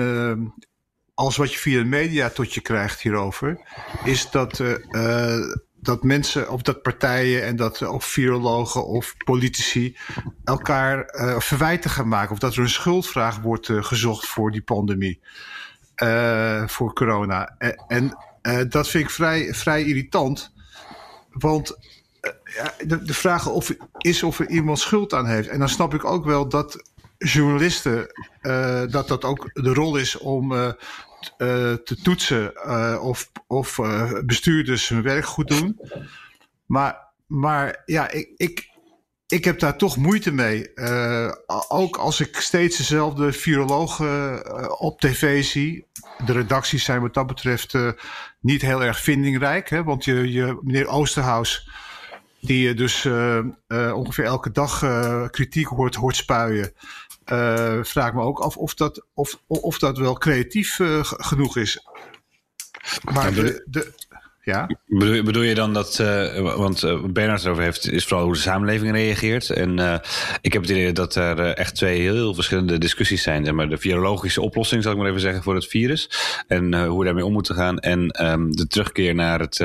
alles 1.14 1.38
wat 1.38 1.54
je 1.54 1.60
via 1.60 1.80
de 1.80 1.86
media 1.86 2.30
tot 2.30 2.54
je 2.54 2.62
krijgt 2.62 3.02
hierover, 3.02 3.60
is 4.04 4.30
dat, 4.30 4.64
dat 5.76 6.04
mensen 6.04 6.50
of 6.50 6.62
dat 6.62 6.82
partijen 6.82 7.44
en 7.44 7.56
dat 7.56 7.82
of 7.82 8.06
virologen 8.06 8.86
of 8.86 9.16
politici 9.18 9.98
elkaar 10.44 11.06
verwijten 11.38 11.90
gaan 11.90 12.08
maken. 12.08 12.32
Of 12.32 12.40
dat 12.40 12.54
er 12.54 12.60
een 12.60 12.70
schuldvraag 12.70 13.40
wordt 13.40 13.68
gezocht 13.72 14.28
voor 14.28 14.52
die 14.52 14.62
pandemie, 14.62 15.22
voor 16.66 16.94
corona. 16.94 17.56
En, 17.88 18.18
en 18.42 18.70
dat 18.70 18.90
vind 18.90 19.04
ik 19.04 19.10
vrij, 19.10 19.54
vrij 19.54 19.84
irritant. 19.84 20.54
Want 21.30 21.78
ja, 22.56 22.74
de, 22.86 23.04
de 23.04 23.14
vraag 23.14 23.48
of, 23.48 23.74
is 23.98 24.24
of 24.24 24.40
er 24.40 24.50
iemand 24.50 24.80
schuld 24.80 25.14
aan 25.14 25.26
heeft. 25.26 25.48
En 25.48 25.60
dan 25.60 25.70
snap 25.70 25.94
ik 25.94 26.06
ook 26.06 26.26
wel 26.26 26.50
dat 26.50 26.90
journalisten, 27.20 28.12
uh, 28.42 28.84
dat 28.88 29.08
dat 29.08 29.24
ook 29.24 29.50
de 29.54 29.74
rol 29.74 29.98
is 29.98 30.18
om 30.18 30.52
uh, 30.52 30.66
uh, 30.66 30.74
te 31.74 31.98
toetsen 32.04 32.54
of, 33.02 33.32
of 33.48 33.80
bestuurders 34.26 34.90
hun 34.90 35.02
werk 35.02 35.26
goed 35.26 35.48
doen. 35.48 35.80
Maar, 36.66 37.08
maar 37.28 37.82
ja, 37.86 38.10
ik, 38.10 38.30
ik, 38.38 38.70
ik 39.28 39.44
heb 39.44 39.60
daar 39.60 39.78
toch 39.78 39.98
moeite 39.98 40.32
mee. 40.32 40.72
ook 41.68 41.98
als 41.98 42.20
ik 42.20 42.36
steeds 42.36 42.78
dezelfde 42.78 43.32
virologen 43.32 44.80
op 44.80 45.00
tv 45.00 45.44
zie. 45.44 45.88
De 46.26 46.34
redacties 46.34 46.84
zijn 46.84 47.02
wat 47.02 47.14
dat 47.14 47.28
betreft 47.28 47.76
niet 48.40 48.62
heel 48.62 48.84
erg 48.84 49.00
vindingrijk. 49.00 49.70
Hè? 49.70 49.84
Want 49.84 50.06
je, 50.06 50.32
je, 50.32 50.60
meneer 50.62 50.88
Oosterhuis 50.88 51.70
die 52.42 52.68
je 52.68 52.74
dus 52.74 53.06
uh, 53.06 53.40
uh, 53.68 53.94
ongeveer 53.96 54.26
elke 54.26 54.52
dag 54.52 54.82
uh, 54.82 55.28
kritiek 55.28 55.68
hoort, 55.68 55.96
hoort 55.96 56.16
spuien. 56.16 56.74
vraag 57.84 58.14
me 58.14 58.22
ook 58.22 58.40
af 58.40 58.58
of 58.58 58.74
dat, 58.74 59.06
of, 59.14 59.40
of 59.48 59.80
dat 59.80 59.98
wel 59.98 60.14
creatief 60.14 60.80
genoeg 61.02 61.58
is. 61.58 61.86
Maar 63.14 63.34
de, 63.34 63.64
de, 63.66 63.94
Bedoel, 64.88 65.24
bedoel 65.24 65.44
je 65.44 65.56
dan 65.56 65.74
dat, 65.74 66.00
uh, 66.02 66.56
want 66.56 66.84
uh, 66.84 67.04
Bernard 67.04 67.44
erover 67.44 67.64
heeft, 67.64 67.92
is 67.92 68.06
vooral 68.06 68.26
hoe 68.26 68.34
de 68.34 68.40
samenleving 68.40 68.92
reageert. 68.92 69.50
En 69.50 69.80
uh, 69.80 69.96
ik 70.42 70.54
heb 70.54 70.62
het 70.62 70.72
idee 70.72 70.92
dat 70.92 71.16
er 71.16 71.40
echt 71.40 71.76
twee 71.76 72.00
heel 72.00 72.34
verschillende 72.34 72.78
discussies 72.78 73.24
zijn. 73.24 73.46
Zeg 73.46 73.54
maar 73.54 73.70
de 73.70 73.78
virologische 73.78 74.42
oplossing, 74.42 74.84
zal 74.84 74.92
ik 74.92 74.98
maar 74.98 75.08
even 75.08 75.20
zeggen, 75.20 75.44
voor 75.44 75.56
het 75.56 75.68
virus. 75.68 76.10
En 76.48 76.86
hoe 76.86 77.00
we 77.00 77.06
daarmee 77.06 77.26
om 77.26 77.34
moeten 77.34 77.56
gaan. 77.56 77.80
En 77.80 78.26
um, 78.26 78.56
de 78.56 78.68
terugkeer 78.68 79.16
naar 79.16 79.40
het, 79.40 79.60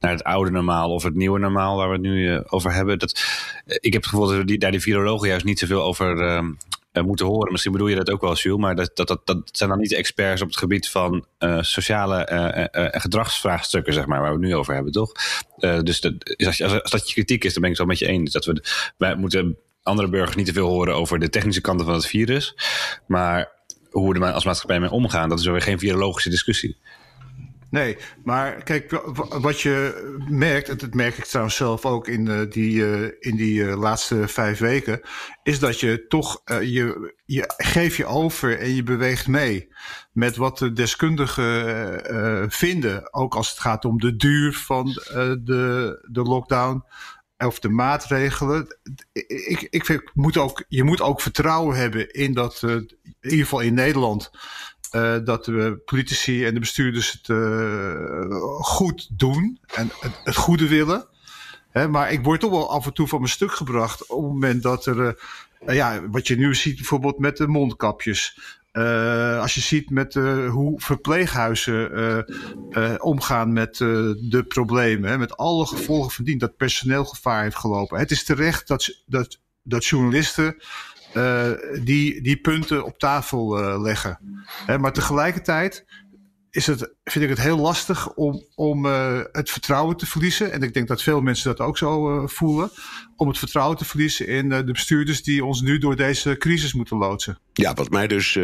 naar 0.00 0.10
het 0.12 0.24
oude 0.24 0.50
normaal 0.50 0.90
of 0.90 1.02
het 1.02 1.14
nieuwe 1.14 1.38
normaal, 1.38 1.76
waar 1.76 1.88
we 1.88 1.92
het 1.92 2.02
nu 2.02 2.42
over 2.46 2.72
hebben. 2.72 2.98
Dat, 2.98 3.24
ik 3.66 3.92
heb 3.92 4.02
het 4.02 4.10
gevoel 4.10 4.26
dat 4.26 4.46
die, 4.46 4.58
daar 4.58 4.70
die 4.70 4.80
virologen 4.80 5.28
juist 5.28 5.44
niet 5.44 5.58
zoveel 5.58 5.82
over 5.82 6.20
ehm, 6.20 6.50
moeten 6.92 7.26
horen. 7.26 7.50
Misschien 7.50 7.72
bedoel 7.72 7.88
je 7.88 7.96
dat 7.96 8.10
ook 8.10 8.20
wel, 8.20 8.34
Jules, 8.34 8.60
maar 8.60 8.74
dat, 8.74 8.90
dat, 8.94 9.08
dat, 9.08 9.26
dat 9.26 9.48
zijn 9.52 9.70
dan 9.70 9.78
niet 9.78 9.94
experts 9.94 10.42
op 10.42 10.48
het 10.48 10.56
gebied 10.56 10.88
van 10.88 11.26
uh, 11.38 11.62
sociale 11.62 12.28
uh, 12.72 13.00
gedragsvraagstukken, 13.00 13.92
zeg 13.92 14.06
maar, 14.06 14.20
waar 14.20 14.32
we 14.32 14.38
het 14.38 14.46
nu 14.46 14.54
over 14.54 14.74
hebben, 14.74 14.92
toch? 14.92 15.12
dus 15.58 16.00
dat, 16.00 16.14
als, 16.46 16.62
als, 16.62 16.90
dat 16.90 17.08
je 17.08 17.14
kritiek 17.14 17.44
is, 17.44 17.52
dan 17.52 17.62
ben 17.62 17.70
ik 17.70 17.78
het 17.78 17.86
wel 17.86 17.96
met 17.96 17.98
je 17.98 18.06
eens. 18.06 18.32
Dat 18.32 18.44
we, 18.44 18.64
wij 18.96 19.14
moeten 19.14 19.56
andere 19.82 20.08
burgers 20.08 20.36
niet 20.36 20.46
te 20.46 20.52
veel 20.52 20.68
horen 20.68 20.94
over 20.94 21.18
de 21.18 21.28
technische 21.28 21.60
kanten 21.60 21.86
van 21.86 21.94
het 21.94 22.06
virus, 22.06 22.54
maar 23.06 23.52
hoe 23.90 24.12
we 24.12 24.20
er 24.20 24.32
als 24.32 24.44
maatschappij 24.44 24.80
mee 24.80 24.90
omgaan, 24.90 25.28
dat 25.28 25.38
is 25.38 25.46
weer 25.46 25.62
geen 25.62 25.78
virologische 25.78 26.30
discussie. 26.30 26.76
Nee, 27.70 27.96
maar 28.24 28.62
kijk, 28.62 28.90
wat 29.40 29.60
je 29.60 30.08
merkt, 30.28 30.68
en 30.68 30.76
dat 30.76 30.94
merk 30.94 31.16
ik 31.16 31.24
trouwens 31.24 31.56
zelf 31.56 31.84
ook 31.86 32.08
in 32.08 32.26
uh, 32.26 32.50
die, 32.50 32.74
uh, 32.74 33.08
in 33.18 33.36
die 33.36 33.62
uh, 33.62 33.76
laatste 33.76 34.28
vijf 34.28 34.58
weken, 34.58 35.00
is 35.42 35.58
dat 35.58 35.80
je 35.80 36.06
toch, 36.06 36.42
je, 36.44 37.14
je 37.24 37.54
geeft 37.56 37.96
je 37.96 38.06
over 38.06 38.58
en 38.58 38.74
je 38.74 38.82
beweegt 38.82 39.26
mee 39.26 39.68
met 40.12 40.36
wat 40.36 40.58
de 40.58 40.72
deskundigen 40.72 42.50
vinden. 42.52 43.14
Ook 43.14 43.34
als 43.34 43.50
het 43.50 43.58
gaat 43.58 43.84
om 43.84 43.98
de 43.98 44.16
duur 44.16 44.52
van 44.52 44.86
de, 45.44 46.06
de 46.10 46.22
lockdown 46.22 46.84
of 47.38 47.58
de 47.58 47.68
maatregelen. 47.68 48.76
Ik, 49.12 49.66
ik 49.70 49.84
vind, 49.84 50.02
moet 50.14 50.36
ook, 50.36 50.64
je 50.68 50.84
moet 50.84 51.00
ook 51.00 51.20
vertrouwen 51.20 51.76
hebben 51.76 52.10
in 52.10 52.32
dat, 52.32 52.62
in 52.62 52.88
ieder 53.20 53.38
geval 53.38 53.60
in 53.60 53.74
Nederland, 53.74 54.30
uh, 54.90 55.16
dat 55.24 55.44
de 55.44 55.82
politici 55.84 56.44
en 56.44 56.54
de 56.54 56.60
bestuurders 56.60 57.12
het 57.12 57.28
uh, 57.28 58.40
goed 58.60 59.08
doen 59.18 59.58
en 59.74 59.90
het, 60.00 60.20
het 60.24 60.36
goede 60.36 60.68
willen. 60.68 61.06
Hè, 61.70 61.88
maar 61.88 62.12
ik 62.12 62.24
word 62.24 62.40
toch 62.40 62.50
wel 62.50 62.70
af 62.70 62.86
en 62.86 62.92
toe 62.92 63.08
van 63.08 63.18
mijn 63.18 63.30
stuk 63.30 63.52
gebracht 63.52 64.06
op 64.06 64.22
het 64.22 64.32
moment 64.32 64.62
dat 64.62 64.86
er, 64.86 65.16
uh, 65.66 65.74
ja, 65.74 66.08
wat 66.08 66.26
je 66.26 66.36
nu 66.36 66.54
ziet 66.54 66.76
bijvoorbeeld 66.76 67.18
met 67.18 67.36
de 67.36 67.46
mondkapjes. 67.46 68.40
als 69.40 69.54
je 69.54 69.60
ziet 69.60 69.90
met 69.90 70.14
hoe 70.48 70.80
verpleeghuizen 70.80 72.26
omgaan 73.02 73.52
met 73.52 73.76
de 73.76 74.44
problemen, 74.48 75.10
hè, 75.10 75.18
met 75.18 75.36
alle 75.36 75.66
gevolgen 75.66 76.10
van 76.10 76.24
dien, 76.24 76.38
dat 76.38 76.56
personeel 76.56 77.04
gevaar 77.04 77.42
heeft 77.42 77.56
gelopen. 77.56 77.98
Het 77.98 78.10
is 78.10 78.24
terecht 78.24 78.68
dat, 78.68 79.02
dat, 79.06 79.38
dat 79.62 79.84
journalisten 79.84 80.56
uh, 81.14 81.50
die, 81.82 82.22
die 82.22 82.36
punten 82.36 82.84
op 82.84 82.98
tafel 82.98 83.60
uh, 83.60 83.80
leggen. 83.80 84.18
Hè, 84.66 84.78
maar 84.78 84.92
tegelijkertijd 84.92 85.84
is 86.50 86.66
het, 86.66 86.94
vind 87.04 87.24
ik 87.24 87.30
het 87.30 87.40
heel 87.40 87.58
lastig 87.58 88.14
om, 88.14 88.44
om 88.54 88.86
uh, 88.86 89.20
het 89.32 89.50
vertrouwen 89.50 89.96
te 89.96 90.06
verliezen. 90.06 90.52
En 90.52 90.62
ik 90.62 90.74
denk 90.74 90.88
dat 90.88 91.02
veel 91.02 91.20
mensen 91.20 91.56
dat 91.56 91.66
ook 91.66 91.78
zo 91.78 92.26
voelen. 92.26 92.70
Om 93.16 93.28
het 93.28 93.38
vertrouwen 93.38 93.76
te 93.76 93.84
verliezen 93.84 94.26
in 94.26 94.48
de 94.48 94.64
bestuurders 94.64 95.22
die 95.22 95.44
ons 95.44 95.60
nu 95.60 95.78
door 95.78 95.96
deze 95.96 96.36
crisis 96.36 96.72
moeten 96.72 96.96
loodsen. 96.96 97.38
Ja, 97.52 97.74
wat 97.74 97.90
mij 97.90 98.06
dus 98.06 98.38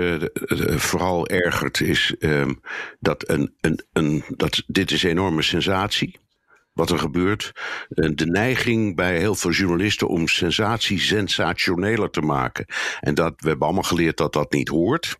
vooral 0.76 1.26
ergert 1.26 1.80
is 1.80 2.14
um, 2.18 2.60
dat, 3.00 3.28
een, 3.28 3.54
een, 3.60 3.84
een, 3.92 4.24
dat 4.36 4.62
dit 4.66 4.90
is 4.90 5.02
een 5.02 5.10
enorme 5.10 5.42
sensatie 5.42 6.18
wat 6.76 6.90
er 6.90 6.98
gebeurt. 6.98 7.52
Eh, 7.88 8.10
de 8.14 8.26
neiging 8.26 8.96
bij 8.96 9.18
heel 9.18 9.34
veel 9.34 9.50
journalisten 9.50 10.08
om 10.08 10.28
sensatie 10.28 11.00
sensationeler 11.00 12.10
te 12.10 12.20
maken. 12.20 12.66
En 13.00 13.14
dat, 13.14 13.34
we 13.36 13.48
hebben 13.48 13.66
allemaal 13.66 13.82
geleerd 13.82 14.16
dat 14.16 14.32
dat 14.32 14.52
niet 14.52 14.68
hoort. 14.68 15.18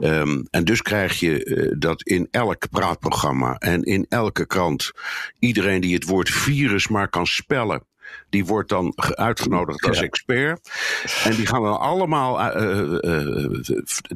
Um, 0.00 0.46
en 0.50 0.64
dus 0.64 0.82
krijg 0.82 1.20
je 1.20 1.44
uh, 1.44 1.74
dat 1.78 2.02
in 2.02 2.28
elk 2.30 2.70
praatprogramma 2.70 3.56
en 3.58 3.82
in 3.82 4.06
elke 4.08 4.46
krant 4.46 4.92
iedereen 5.38 5.80
die 5.80 5.94
het 5.94 6.04
woord 6.04 6.30
virus 6.30 6.88
maar 6.88 7.08
kan 7.08 7.26
spellen 7.26 7.82
die 8.30 8.44
wordt 8.44 8.68
dan 8.68 8.92
uitgenodigd 8.96 9.86
als 9.86 10.00
expert. 10.00 10.70
En 11.24 11.34
die 11.34 11.46
gaan 11.46 11.62
dan 11.62 11.80
allemaal 11.80 12.56
uh, 12.56 12.98
uh, 13.00 13.60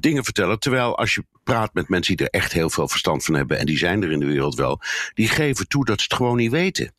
dingen 0.00 0.24
vertellen. 0.24 0.58
Terwijl 0.58 0.98
als 0.98 1.14
je 1.14 1.24
praat 1.44 1.74
met 1.74 1.88
mensen 1.88 2.16
die 2.16 2.26
er 2.26 2.40
echt 2.40 2.52
heel 2.52 2.70
veel 2.70 2.88
verstand 2.88 3.24
van 3.24 3.34
hebben, 3.34 3.58
en 3.58 3.66
die 3.66 3.78
zijn 3.78 4.02
er 4.02 4.10
in 4.10 4.20
de 4.20 4.26
wereld 4.26 4.54
wel, 4.54 4.80
die 5.14 5.28
geven 5.28 5.68
toe 5.68 5.84
dat 5.84 5.98
ze 5.98 6.04
het 6.08 6.14
gewoon 6.14 6.36
niet 6.36 6.50
weten. 6.50 6.92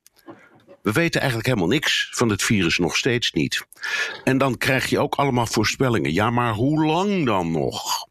We 0.81 0.91
weten 0.91 1.19
eigenlijk 1.19 1.49
helemaal 1.49 1.69
niks 1.69 2.09
van 2.11 2.29
het 2.29 2.43
virus, 2.43 2.77
nog 2.77 2.97
steeds 2.97 3.31
niet. 3.31 3.65
En 4.23 4.37
dan 4.37 4.57
krijg 4.57 4.85
je 4.85 4.99
ook 4.99 5.15
allemaal 5.15 5.45
voorspellingen. 5.45 6.13
Ja, 6.13 6.29
maar 6.29 6.53
hoe 6.53 6.85
lang 6.85 7.25
dan 7.25 7.51
nog? 7.51 8.07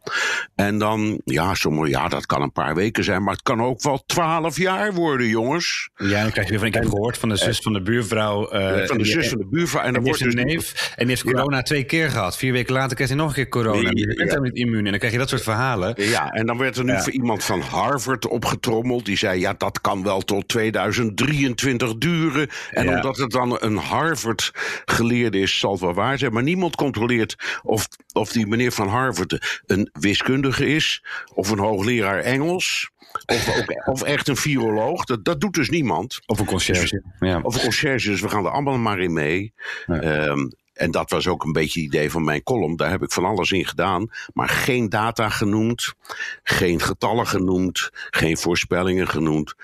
En 0.55 0.79
dan, 0.79 1.21
ja, 1.25 1.55
sommige, 1.55 1.91
ja, 1.91 2.09
dat 2.09 2.27
kan 2.27 2.43
een 2.43 2.53
paar 2.53 2.75
weken 2.75 3.05
zijn, 3.05 3.23
maar 3.23 3.33
het 3.33 3.43
kan 3.43 3.63
ook 3.63 3.83
wel 3.83 4.03
twaalf 4.07 4.57
jaar 4.57 4.95
worden, 4.95 5.29
jongens. 5.29 5.89
Ja, 5.97 6.23
dan 6.23 6.31
krijg 6.31 6.47
je 6.47 6.51
weer 6.51 6.59
van, 6.59 6.69
ik 6.69 6.75
heb 6.75 6.89
gehoord 6.89 7.19
van 7.19 7.29
de 7.29 7.37
zus 7.37 7.59
van 7.59 7.73
de 7.73 7.83
buurvrouw. 7.83 8.55
Uh, 8.55 8.87
van 8.87 8.99
de 8.99 9.05
zus 9.05 9.29
van 9.29 9.39
de 9.39 9.47
buurvrouw. 9.47 9.83
En 9.83 9.93
dan 9.93 10.03
wordt 10.03 10.23
dus 10.23 10.35
neef. 10.35 10.93
En 10.97 11.07
die 11.07 11.17
heeft 11.17 11.23
corona 11.23 11.57
ja. 11.57 11.63
twee 11.63 11.85
keer 11.85 12.11
gehad. 12.11 12.37
Vier 12.37 12.53
weken 12.53 12.73
later 12.73 12.95
krijgt 12.95 13.13
hij 13.13 13.23
nog 13.23 13.29
een 13.29 13.35
keer 13.35 13.49
corona. 13.49 13.91
Je 13.93 14.07
bent 14.07 14.19
helemaal 14.19 14.51
niet 14.51 14.57
immuun. 14.57 14.85
En 14.85 14.91
dan 14.91 14.99
krijg 14.99 15.13
je 15.13 15.19
dat 15.19 15.29
soort 15.29 15.43
verhalen. 15.43 15.95
Ja, 15.97 16.31
en 16.31 16.47
dan 16.47 16.59
werd 16.59 16.77
er 16.77 16.85
nu 16.85 16.93
ja. 16.93 17.03
voor 17.03 17.13
iemand 17.13 17.45
van 17.45 17.61
Harvard 17.61 18.27
opgetrommeld. 18.27 19.05
Die 19.05 19.17
zei, 19.17 19.41
ja, 19.41 19.55
dat 19.59 19.81
kan 19.81 20.03
wel 20.03 20.21
tot 20.21 20.49
2023 20.49 21.99
duren. 21.99 22.49
En 22.71 22.85
ja. 22.85 22.95
omdat 22.95 23.17
het 23.17 23.31
dan 23.31 23.57
een 23.61 23.77
Harvard-geleerde 23.77 25.39
is, 25.39 25.59
zal 25.59 25.73
het 25.73 25.81
wel 25.81 25.95
waar 25.95 26.19
zijn. 26.19 26.33
Maar 26.33 26.43
niemand 26.43 26.77
controleert 26.77 27.61
of, 27.63 27.89
of 28.13 28.33
die 28.33 28.47
meneer 28.47 28.73
van 28.73 28.89
Harvard 28.89 29.63
een 29.67 29.91
wiskundige 29.93 30.67
is. 30.67 31.05
Of 31.35 31.51
een 31.51 31.59
hoogleraar 31.59 32.19
Engels. 32.19 32.91
Of, 33.27 33.49
of 33.93 34.03
echt 34.03 34.29
een 34.29 34.37
viroloog. 34.37 35.05
Dat, 35.05 35.25
dat 35.25 35.41
doet 35.41 35.55
dus 35.55 35.71
niemand. 35.71 36.21
Of 36.27 36.39
een 36.39 36.47
conciërge. 36.47 37.03
Ja. 37.19 37.41
Of 37.43 37.55
een 37.55 37.61
conciërge. 37.61 38.09
Dus 38.09 38.21
we 38.21 38.29
gaan 38.29 38.45
er 38.45 38.51
allemaal 38.51 38.79
maar 38.79 38.99
in 38.99 39.13
mee. 39.13 39.53
Ja. 39.87 40.27
Um, 40.27 40.53
en 40.79 40.91
dat 40.91 41.11
was 41.11 41.27
ook 41.27 41.45
een 41.45 41.53
beetje 41.53 41.81
het 41.81 41.89
idee 41.89 42.11
van 42.11 42.25
mijn 42.25 42.43
column. 42.43 42.77
Daar 42.77 42.91
heb 42.91 43.03
ik 43.03 43.13
van 43.13 43.25
alles 43.25 43.51
in 43.51 43.67
gedaan. 43.67 44.11
Maar 44.33 44.49
geen 44.49 44.89
data 44.89 45.29
genoemd. 45.29 45.95
Geen 46.43 46.81
getallen 46.81 47.27
genoemd. 47.27 47.91
Geen 47.93 48.37
voorspellingen 48.37 49.09
genoemd. 49.09 49.55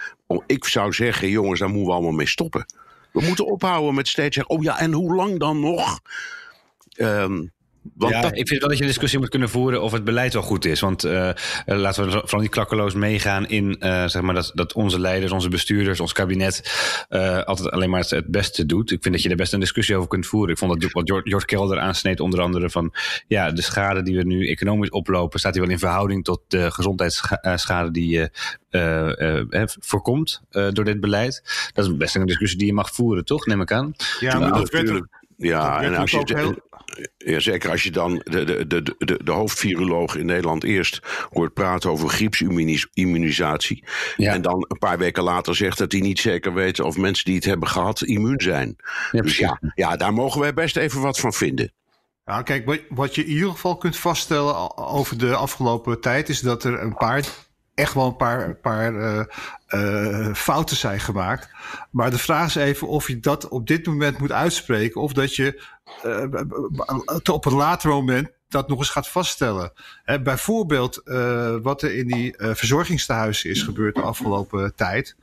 Ik 0.47 0.65
zou 0.65 0.93
zeggen, 0.93 1.29
jongens, 1.29 1.61
daar 1.61 1.69
moeten 1.69 1.87
we 1.87 1.93
allemaal 1.93 2.13
mee 2.13 2.27
stoppen. 2.27 2.67
We 3.15 3.21
moeten 3.23 3.47
ophouden 3.47 3.95
met 3.95 4.09
steeds 4.09 4.37
zeggen: 4.37 4.57
oh 4.57 4.63
ja, 4.63 4.79
en 4.79 4.93
hoe 4.93 5.15
lang 5.15 5.39
dan 5.39 5.61
nog? 5.61 6.01
Um, 6.97 7.53
want 7.95 8.13
ja, 8.13 8.21
dat... 8.21 8.37
ik 8.37 8.49
vind 8.49 8.61
wel 8.61 8.69
dat 8.69 8.79
je 8.79 8.85
een 8.85 8.91
discussie 8.91 9.19
moet 9.19 9.29
kunnen 9.29 9.49
voeren 9.49 9.83
of 9.83 9.93
het 9.93 10.05
beleid 10.05 10.33
wel 10.33 10.43
goed 10.43 10.65
is. 10.65 10.81
Want 10.81 11.05
uh, 11.05 11.31
laten 11.65 12.05
we 12.05 12.11
vooral 12.11 12.41
niet 12.41 12.51
klakkeloos 12.51 12.95
meegaan 12.95 13.49
in 13.49 13.77
uh, 13.81 14.07
zeg 14.07 14.23
maar 14.23 14.35
dat, 14.35 14.51
dat 14.55 14.73
onze 14.73 15.01
leiders, 15.01 15.33
onze 15.33 15.49
bestuurders, 15.49 16.01
ons 16.01 16.13
kabinet 16.13 16.73
uh, 17.11 17.43
altijd 17.43 17.71
alleen 17.71 17.91
maar 17.91 18.01
het, 18.01 18.11
het, 18.11 18.27
beste 18.27 18.67
doet. 18.67 18.91
Ik 18.91 19.03
vind 19.03 19.15
dat 19.15 19.23
je 19.23 19.31
er 19.31 19.37
best 19.37 19.53
een 19.53 19.61
discussie 19.61 19.97
over 19.97 20.09
kunt 20.09 20.27
voeren. 20.27 20.53
Ik 20.53 20.59
vond 20.59 20.81
dat 20.81 20.93
wat 20.93 21.11
George 21.11 21.47
Kelder 21.47 21.79
aansneed, 21.79 22.21
onder 22.21 22.41
andere 22.41 22.71
van 22.71 22.95
ja, 23.27 23.51
de 23.51 23.63
schade 23.63 24.03
die 24.03 24.17
we 24.17 24.25
nu 24.25 24.49
economisch 24.49 24.91
oplopen, 24.91 25.39
staat 25.39 25.53
die 25.53 25.63
wel 25.63 25.71
in 25.71 25.79
verhouding 25.79 26.25
tot 26.25 26.41
de 26.49 26.71
gezondheidsschade 26.71 27.91
die 27.91 28.09
je 28.09 28.31
voorkomt 29.81 30.43
door 30.51 30.85
dit 30.85 31.01
beleid. 31.01 31.43
Dat 31.73 31.85
is 31.85 31.97
best 31.97 32.15
een 32.15 32.27
discussie 32.27 32.59
die 32.59 32.67
je 32.67 32.73
mag 32.73 32.95
voeren, 32.95 33.25
toch? 33.25 33.47
Neem 33.47 33.61
ik 33.61 33.73
aan. 33.73 33.95
Ja, 34.21 34.39
maar 34.39 34.53
dat 34.53 34.71
werd 34.71 35.03
ja, 35.37 35.83
en 35.83 35.95
als 35.95 36.11
je, 36.11 36.23
heel... 36.25 36.55
ja, 37.17 37.41
zeker 37.41 37.71
als 37.71 37.83
je 37.83 37.91
dan 37.91 38.21
de, 38.25 38.45
de, 38.45 38.67
de, 38.67 38.95
de, 38.99 39.21
de 39.25 39.33
hoofdviroloog 39.33 40.17
in 40.17 40.27
Nederland 40.27 40.65
eerst 40.65 41.01
hoort 41.31 41.55
praten 41.55 41.91
over 41.91 42.09
griepsimmunisatie. 42.09 43.85
Ja. 44.17 44.33
En 44.33 44.43
dan 44.43 44.65
een 44.69 44.79
paar 44.79 44.99
weken 44.99 45.23
later 45.23 45.57
zegt 45.57 45.79
dat 45.79 45.93
hij 45.93 46.01
niet 46.01 46.19
zeker 46.19 46.55
weet 46.55 46.81
of 46.81 46.97
mensen 46.97 47.25
die 47.25 47.35
het 47.35 47.45
hebben 47.45 47.69
gehad 47.69 48.03
immuun 48.03 48.41
zijn. 48.41 48.77
Ja, 49.11 49.23
dus 49.23 49.39
ja, 49.39 49.61
ja, 49.75 49.97
daar 49.97 50.13
mogen 50.13 50.41
wij 50.41 50.55
best 50.55 50.77
even 50.77 51.01
wat 51.01 51.21
van 51.21 51.33
vinden. 51.33 51.73
Ja, 52.25 52.43
kijk, 52.43 52.87
wat 52.89 53.15
je 53.15 53.25
in 53.25 53.31
ieder 53.31 53.51
geval 53.51 53.77
kunt 53.77 53.97
vaststellen 53.97 54.77
over 54.79 55.19
de 55.19 55.35
afgelopen 55.35 56.01
tijd 56.01 56.29
is 56.29 56.41
dat 56.41 56.65
er 56.65 56.81
een 56.81 56.95
paar 56.95 57.25
echt 57.75 57.95
wel 57.95 58.07
een 58.07 58.17
paar, 58.17 58.55
paar 58.55 58.93
uh, 58.93 59.25
uh, 59.69 60.35
fouten 60.35 60.77
zijn 60.77 61.01
gemaakt. 61.01 61.49
Maar 61.91 62.11
de 62.11 62.19
vraag 62.19 62.47
is 62.47 62.55
even 62.55 62.89
of 62.89 63.09
je 63.09 63.21
dat 63.21 63.49
op 63.49 63.67
dit 63.67 63.87
moment 63.87 64.19
moet 64.19 64.33
uitspreken. 64.33 65.01
Of 65.01 65.13
dat 65.13 65.37
je 65.37 65.63
uh, 66.05 67.33
op 67.33 67.45
een 67.45 67.55
later 67.55 67.89
moment 67.89 68.31
dat 68.49 68.69
nog 68.69 68.79
eens 68.79 68.89
gaat 68.89 69.09
vaststellen. 69.09 69.73
Hè, 70.05 70.23
bijvoorbeeld 70.23 71.03
wat 71.63 71.83
er 71.83 71.95
in 71.95 72.07
die 72.07 72.35
verzorgingstehuizen 72.39 73.51
is 73.51 73.63
gebeurd 73.63 73.95
de 73.95 74.03
afgelopen 74.03 74.75
tijd. 74.75 75.17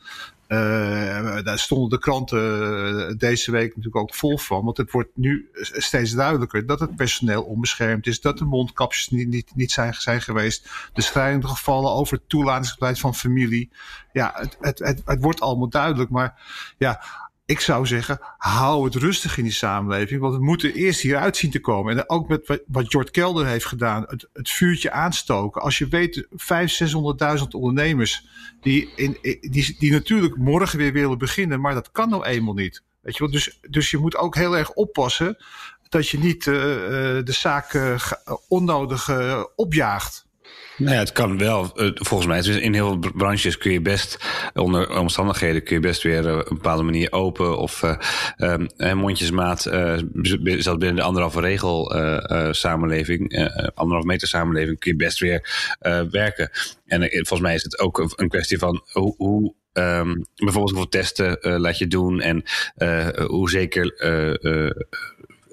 Daar 1.43 1.59
stonden 1.59 1.89
de 1.89 1.99
kranten 1.99 3.17
deze 3.17 3.51
week 3.51 3.67
natuurlijk 3.67 3.95
ook 3.95 4.15
vol 4.15 4.37
van. 4.37 4.65
Want 4.65 4.77
het 4.77 4.91
wordt 4.91 5.09
nu 5.13 5.49
steeds 5.61 6.11
duidelijker 6.11 6.65
dat 6.65 6.79
het 6.79 6.95
personeel 6.95 7.43
onbeschermd 7.43 8.07
is. 8.07 8.21
Dat 8.21 8.37
de 8.37 8.45
mondkapjes 8.45 9.09
niet, 9.09 9.27
niet, 9.27 9.51
niet 9.55 9.71
zijn, 9.71 9.93
zijn 9.93 10.21
geweest. 10.21 10.69
De 10.93 11.01
schrijnende 11.01 11.47
gevallen 11.47 11.91
over 11.91 12.19
het 12.27 12.99
van 12.99 13.15
familie. 13.15 13.71
Ja, 14.13 14.31
het, 14.35 14.57
het, 14.59 14.79
het, 14.79 15.01
het 15.05 15.21
wordt 15.21 15.41
allemaal 15.41 15.69
duidelijk. 15.69 16.09
Maar 16.09 16.41
ja, 16.77 17.03
ik 17.51 17.59
zou 17.59 17.87
zeggen, 17.87 18.19
hou 18.37 18.85
het 18.85 18.95
rustig 18.95 19.37
in 19.37 19.43
die 19.43 19.53
samenleving. 19.53 20.21
Want 20.21 20.33
het 20.33 20.41
moet 20.41 20.63
er 20.63 20.73
eerst 20.73 21.01
hieruit 21.01 21.37
zien 21.37 21.51
te 21.51 21.59
komen. 21.59 21.97
En 21.97 22.09
ook 22.09 22.27
met 22.27 22.61
wat 22.67 22.91
Jort 22.91 23.11
Kelder 23.11 23.45
heeft 23.45 23.65
gedaan, 23.65 24.05
het, 24.07 24.27
het 24.33 24.49
vuurtje 24.49 24.91
aanstoken. 24.91 25.61
Als 25.61 25.77
je 25.77 25.87
weet, 25.87 26.27
500.000, 26.31 26.35
600.000 27.39 27.47
ondernemers 27.51 28.27
die, 28.61 28.89
in, 28.95 29.17
die, 29.41 29.75
die 29.79 29.91
natuurlijk 29.91 30.37
morgen 30.37 30.77
weer 30.77 30.93
willen 30.93 31.17
beginnen, 31.17 31.61
maar 31.61 31.73
dat 31.73 31.91
kan 31.91 32.09
nou 32.09 32.25
eenmaal 32.25 32.53
niet. 32.53 32.83
Weet 33.01 33.17
je 33.17 33.23
wel? 33.23 33.31
Dus, 33.31 33.59
dus 33.69 33.91
je 33.91 33.97
moet 33.97 34.17
ook 34.17 34.35
heel 34.35 34.57
erg 34.57 34.71
oppassen 34.71 35.37
dat 35.89 36.09
je 36.09 36.19
niet 36.19 36.45
uh, 36.45 36.55
de 36.55 37.23
zaak 37.25 37.73
uh, 37.73 37.95
onnodig 38.47 39.09
opjaagt. 39.55 40.25
Nou 40.81 40.93
ja, 40.93 40.99
het 40.99 41.11
kan 41.11 41.37
wel. 41.37 41.71
Eh, 41.75 41.89
volgens 41.93 42.29
mij, 42.29 42.41
dus 42.41 42.57
in 42.57 42.73
heel 42.73 42.87
veel 43.01 43.11
branches 43.15 43.57
kun 43.57 43.71
je 43.71 43.81
best, 43.81 44.17
onder 44.53 44.99
omstandigheden, 44.99 45.63
kun 45.63 45.75
je 45.75 45.81
best 45.81 46.03
weer 46.03 46.27
eh, 46.27 46.37
op 46.37 46.49
een 46.49 46.55
bepaalde 46.55 46.83
manier 46.83 47.11
open. 47.11 47.57
Of 47.57 47.83
uh, 48.37 48.93
mondjesmaat, 48.93 49.65
uh, 49.65 49.97
zelfs 50.43 50.77
binnen 50.77 50.95
de 50.95 51.01
anderhalve 51.01 51.39
regel 51.39 51.95
uh, 51.95 52.51
samenleving, 52.51 53.49
anderhalve 53.73 54.07
meter 54.07 54.27
samenleving, 54.27 54.79
kun 54.79 54.91
je 54.91 54.97
best 54.97 55.19
weer 55.19 55.49
werken. 56.11 56.49
En 56.85 57.09
volgens 57.09 57.39
mij 57.41 57.55
is 57.55 57.63
het 57.63 57.79
ook 57.79 58.13
een 58.15 58.29
kwestie 58.29 58.57
van 58.57 58.83
hoe, 58.91 59.13
hoe 59.17 59.53
Um, 59.73 60.25
bijvoorbeeld 60.35 60.71
hoeveel 60.71 60.89
testen 60.89 61.37
laat 61.41 61.77
je 61.77 61.87
doen 61.87 62.21
en 62.21 62.43
hoe 63.27 63.49
zeker 63.49 63.93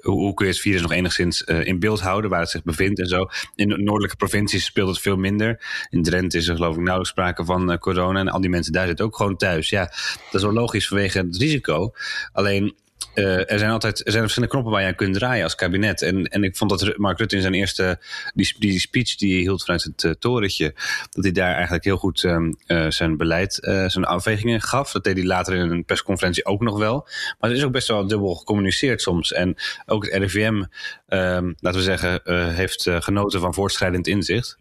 hoe, 0.01 0.33
kun 0.33 0.45
je 0.45 0.51
het 0.51 0.61
virus 0.61 0.81
nog 0.81 0.91
enigszins 0.91 1.43
uh, 1.45 1.65
in 1.65 1.79
beeld 1.79 1.99
houden 1.99 2.29
waar 2.29 2.39
het 2.39 2.49
zich 2.49 2.63
bevindt 2.63 2.99
en 2.99 3.07
zo. 3.07 3.29
In 3.55 3.69
de 3.69 3.77
noordelijke 3.77 4.15
provincies 4.15 4.65
speelt 4.65 4.89
het 4.89 4.99
veel 4.99 5.17
minder. 5.17 5.65
In 5.89 6.03
Drenthe 6.03 6.37
is 6.37 6.47
er 6.47 6.55
geloof 6.55 6.73
ik 6.73 6.81
nauwelijks 6.81 7.09
sprake 7.09 7.45
van 7.45 7.71
uh, 7.71 7.77
corona. 7.77 8.19
En 8.19 8.29
al 8.29 8.41
die 8.41 8.49
mensen 8.49 8.73
daar 8.73 8.87
zitten 8.87 9.05
ook 9.05 9.15
gewoon 9.15 9.37
thuis. 9.37 9.69
Ja, 9.69 9.85
dat 9.85 10.33
is 10.33 10.41
wel 10.41 10.53
logisch 10.53 10.87
vanwege 10.87 11.17
het 11.17 11.37
risico. 11.37 11.93
Alleen 12.31 12.75
uh, 13.15 13.51
er 13.51 13.59
zijn 13.59 13.71
altijd 13.71 14.05
er 14.05 14.11
zijn 14.11 14.21
verschillende 14.23 14.53
knoppen 14.53 14.71
waar 14.71 14.81
je 14.81 14.87
aan 14.87 14.95
kunt 14.95 15.13
draaien 15.13 15.43
als 15.43 15.55
kabinet. 15.55 16.01
En, 16.01 16.25
en 16.25 16.43
ik 16.43 16.57
vond 16.57 16.69
dat 16.69 16.97
Mark 16.97 17.17
Rutte 17.17 17.35
in 17.35 17.41
zijn 17.41 17.53
eerste 17.53 17.99
die, 18.33 18.55
die 18.59 18.79
speech 18.79 19.15
die 19.15 19.33
hij 19.33 19.41
hield 19.41 19.63
vanuit 19.63 19.83
het 19.83 20.03
uh, 20.03 20.11
torentje, 20.11 20.73
dat 21.09 21.23
hij 21.23 21.31
daar 21.31 21.53
eigenlijk 21.53 21.83
heel 21.83 21.97
goed 21.97 22.23
um, 22.23 22.55
uh, 22.67 22.89
zijn 22.89 23.17
beleid, 23.17 23.53
zijn 23.87 24.05
afwegingen 24.05 24.61
gaf. 24.61 24.91
Dat 24.91 25.03
deed 25.03 25.17
hij 25.17 25.25
later 25.25 25.53
in 25.53 25.71
een 25.71 25.85
persconferentie 25.85 26.45
ook 26.45 26.61
nog 26.61 26.77
wel. 26.77 27.07
Maar 27.39 27.49
het 27.49 27.59
is 27.59 27.65
ook 27.65 27.71
best 27.71 27.87
wel 27.87 28.07
dubbel 28.07 28.35
gecommuniceerd 28.35 29.01
soms. 29.01 29.33
En 29.33 29.55
ook 29.85 30.05
het 30.05 30.13
RIVM, 30.13 30.63
um, 31.07 31.55
laten 31.59 31.79
we 31.79 31.81
zeggen, 31.81 32.21
heeft 32.53 32.89
genoten 32.89 33.39
van 33.39 33.53
voortschrijdend 33.53 34.07
inzicht. 34.07 34.55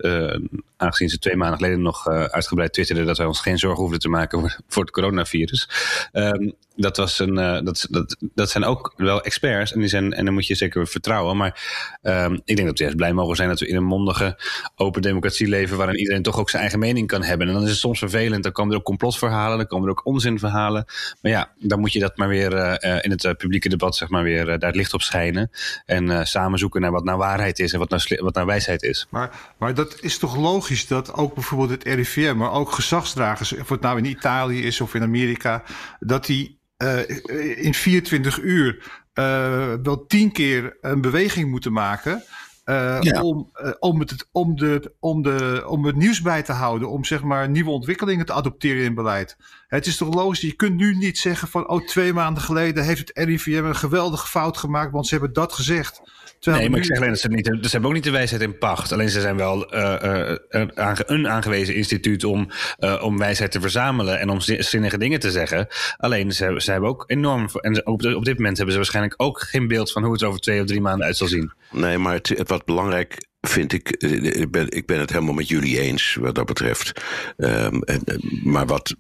aangezien 0.77 1.09
ze 1.09 1.19
twee 1.19 1.37
maanden 1.37 1.59
geleden 1.59 1.83
nog 1.83 2.07
uitgebreid 2.09 2.73
twitterden 2.73 3.07
dat 3.07 3.19
wij 3.19 3.27
ons 3.27 3.41
geen 3.41 3.59
zorgen 3.59 3.81
hoeven 3.81 3.99
te 3.99 4.09
maken 4.09 4.41
voor, 4.41 4.59
voor 4.69 4.83
het 4.83 4.93
coronavirus. 4.93 5.69
Um, 6.13 6.55
dat, 6.77 6.97
was 6.97 7.19
een, 7.19 7.35
dat, 7.65 7.87
dat, 8.35 8.48
zijn 8.51 8.65
ook 8.65 8.93
wel 8.97 9.23
experts 9.23 9.73
en, 9.73 9.81
die 9.81 9.89
zijn, 9.89 10.13
en 10.13 10.25
dan 10.25 10.35
moet 10.35 10.47
je 10.47 10.55
zeker 10.55 10.87
vertrouwen. 10.87 11.37
Maar 11.37 11.61
um, 12.03 12.41
ik 12.45 12.57
denk 12.57 12.69
dat 12.69 12.79
we 12.79 12.83
juist 12.83 12.97
blij 12.97 13.13
mogen 13.13 13.37
zijn 13.37 13.49
dat 13.49 13.61
we 13.61 13.67
in 13.69 13.77
een 13.77 13.85
mondige, 13.85 14.39
open 14.77 15.03
democratie 15.03 15.49
leven. 15.49 15.77
waarin 15.77 15.99
iedereen 15.99 16.23
toch 16.23 16.39
ook 16.39 16.51
zijn 16.51 16.63
eigen 16.63 16.81
mening 16.81 17.07
kan 17.07 17.23
hebben. 17.23 17.47
En 17.47 17.53
dan 17.53 17.63
is 17.63 17.69
het 17.69 17.79
soms 17.79 17.99
vervelend. 17.99 18.43
Dan 18.43 18.53
komen 18.53 18.73
er 18.73 18.79
ook 18.79 18.85
complotverhalen, 18.85 19.59
dan 19.59 19.67
komen 19.67 19.85
er 19.85 19.93
ook 19.93 20.07
onzinverhalen. 20.07 20.85
Maar 21.23 21.33
ja, 21.33 21.53
dan 21.59 21.81
moet 21.81 21.93
je 21.93 22.01
dat 22.01 22.17
maar 22.17 22.29
weer 22.29 22.53
uh, 22.53 22.99
in 23.01 23.11
het 23.11 23.37
publieke 23.37 23.69
debat, 23.69 23.97
zeg 23.97 24.09
maar, 24.09 24.23
weer 24.23 24.45
daar 24.45 24.59
het 24.59 24.77
licht 24.77 24.95
op 24.95 25.03
schijnen. 25.03 25.51
En 25.87 26.27
samen 26.27 26.59
zoeken 26.59 26.81
naar 26.81 26.93
wat 26.93 27.05
nou 27.05 27.19
waarheid 27.19 27.59
is 27.59 27.73
en 27.73 27.79
wat 27.79 27.91
nou, 27.91 28.23
wat 28.23 28.35
nou 28.35 28.47
wijsheid 28.47 28.83
is. 28.83 29.07
Maar, 29.11 29.31
maar 29.59 29.75
dat 29.75 29.97
is 30.01 30.19
toch 30.19 30.37
logisch 30.37 30.87
dat 30.87 31.13
ook 31.13 31.35
bijvoorbeeld 31.35 31.71
het 31.71 31.95
RIVM, 31.95 32.37
maar 32.37 32.53
ook 32.53 32.73
gezagsdragers, 32.73 33.53
of 33.57 33.69
het 33.69 33.81
nou 33.81 33.99
in 33.99 34.05
Italië 34.05 34.63
is 34.63 34.81
of 34.81 34.95
in 34.95 35.03
Amerika, 35.03 35.63
dat 36.01 36.27
die 36.27 36.58
uh, 36.79 37.65
in 37.65 37.75
24 37.75 38.39
uur 38.41 39.01
uh, 39.15 39.75
wel 39.83 40.07
tien 40.07 40.33
keer 40.33 40.77
een 40.81 41.01
beweging 41.01 41.51
moeten 41.51 41.73
maken. 41.73 42.23
Uh, 42.65 42.99
ja. 43.01 43.23
om, 43.23 43.51
om, 43.79 44.01
het, 44.01 44.29
om, 44.33 44.57
de, 44.57 44.93
om, 45.01 45.23
de, 45.23 45.65
om 45.67 45.85
het 45.85 45.97
nieuws 45.97 46.23
bij 46.23 46.43
te 46.43 46.53
houden. 46.53 46.91
Om 46.91 47.05
zeg 47.05 47.23
maar 47.23 47.49
nieuwe 47.49 47.71
ontwikkelingen 47.71 48.27
te 48.27 48.33
adopteren 48.33 48.85
in 48.85 48.95
beleid. 48.95 49.37
Het 49.69 49.87
is 49.87 49.97
toch 49.97 50.15
logisch, 50.15 50.41
je 50.41 50.53
kunt 50.53 50.77
nu 50.77 50.95
niet 50.95 51.19
zeggen 51.19 51.49
van... 51.49 51.69
oh, 51.69 51.87
twee 51.87 52.13
maanden 52.13 52.43
geleden 52.43 52.85
heeft 52.85 53.09
het 53.09 53.27
RIVM 53.29 53.65
een 53.65 53.77
geweldige 53.77 54.27
fout 54.27 54.57
gemaakt... 54.57 54.93
want 54.93 55.07
ze 55.07 55.15
hebben 55.15 55.33
dat 55.33 55.53
gezegd 55.53 56.01
nee, 56.41 56.71
maar 56.71 56.79
ik 56.79 56.85
zeg 56.85 56.97
alleen 56.97 57.09
dat 57.09 57.19
ze, 57.19 57.29
niet, 57.29 57.47
ze 57.47 57.69
hebben 57.71 57.89
ook 57.89 57.95
niet 57.95 58.05
de 58.05 58.11
wijsheid 58.11 58.43
in 58.43 58.59
pacht. 58.59 58.93
Alleen 58.93 59.09
ze 59.09 59.21
zijn 59.21 59.37
wel 59.37 59.75
uh, 59.75 60.33
uh, 60.51 60.93
een 61.07 61.29
aangewezen 61.29 61.75
instituut 61.75 62.25
om, 62.25 62.51
uh, 62.79 63.03
om 63.03 63.19
wijsheid 63.19 63.51
te 63.51 63.61
verzamelen 63.61 64.19
en 64.19 64.29
om 64.29 64.41
zinnige 64.41 64.99
dingen 64.99 65.21
te 65.21 65.31
zeggen. 65.31 65.67
Alleen 65.97 66.33
ze, 66.33 66.55
ze 66.57 66.71
hebben 66.71 66.91
ook 66.91 67.05
enorm. 67.07 67.49
En 67.61 67.87
op, 67.87 68.05
op 68.05 68.25
dit 68.25 68.37
moment 68.37 68.57
hebben 68.57 68.75
ze 68.75 68.81
waarschijnlijk 68.81 69.15
ook 69.17 69.41
geen 69.41 69.69
beeld 69.69 69.93
van 69.93 70.05
hoe 70.05 70.13
het 70.13 70.23
over 70.23 70.41
twee 70.41 70.61
of 70.61 70.67
drie 70.67 70.81
maanden 70.81 71.07
uit 71.07 71.17
zal 71.17 71.29
zien. 71.29 71.53
Nee, 71.71 71.99
maar 71.99 72.15
het, 72.15 72.29
het 72.29 72.49
wat 72.49 72.65
belangrijk 72.65 73.27
vind 73.41 73.73
ik, 73.73 73.91
eh, 73.91 74.41
ik 74.41 74.51
ben, 74.51 74.71
ik 74.71 74.87
ben 74.87 74.99
het 74.99 75.11
helemaal 75.11 75.35
met 75.35 75.49
jullie 75.49 75.81
eens 75.81 76.15
wat 76.15 76.35
dat 76.35 76.47
betreft. 76.47 77.03
Um, 77.37 77.83
en, 77.83 78.03
maar 78.45 78.67
wat 78.67 78.95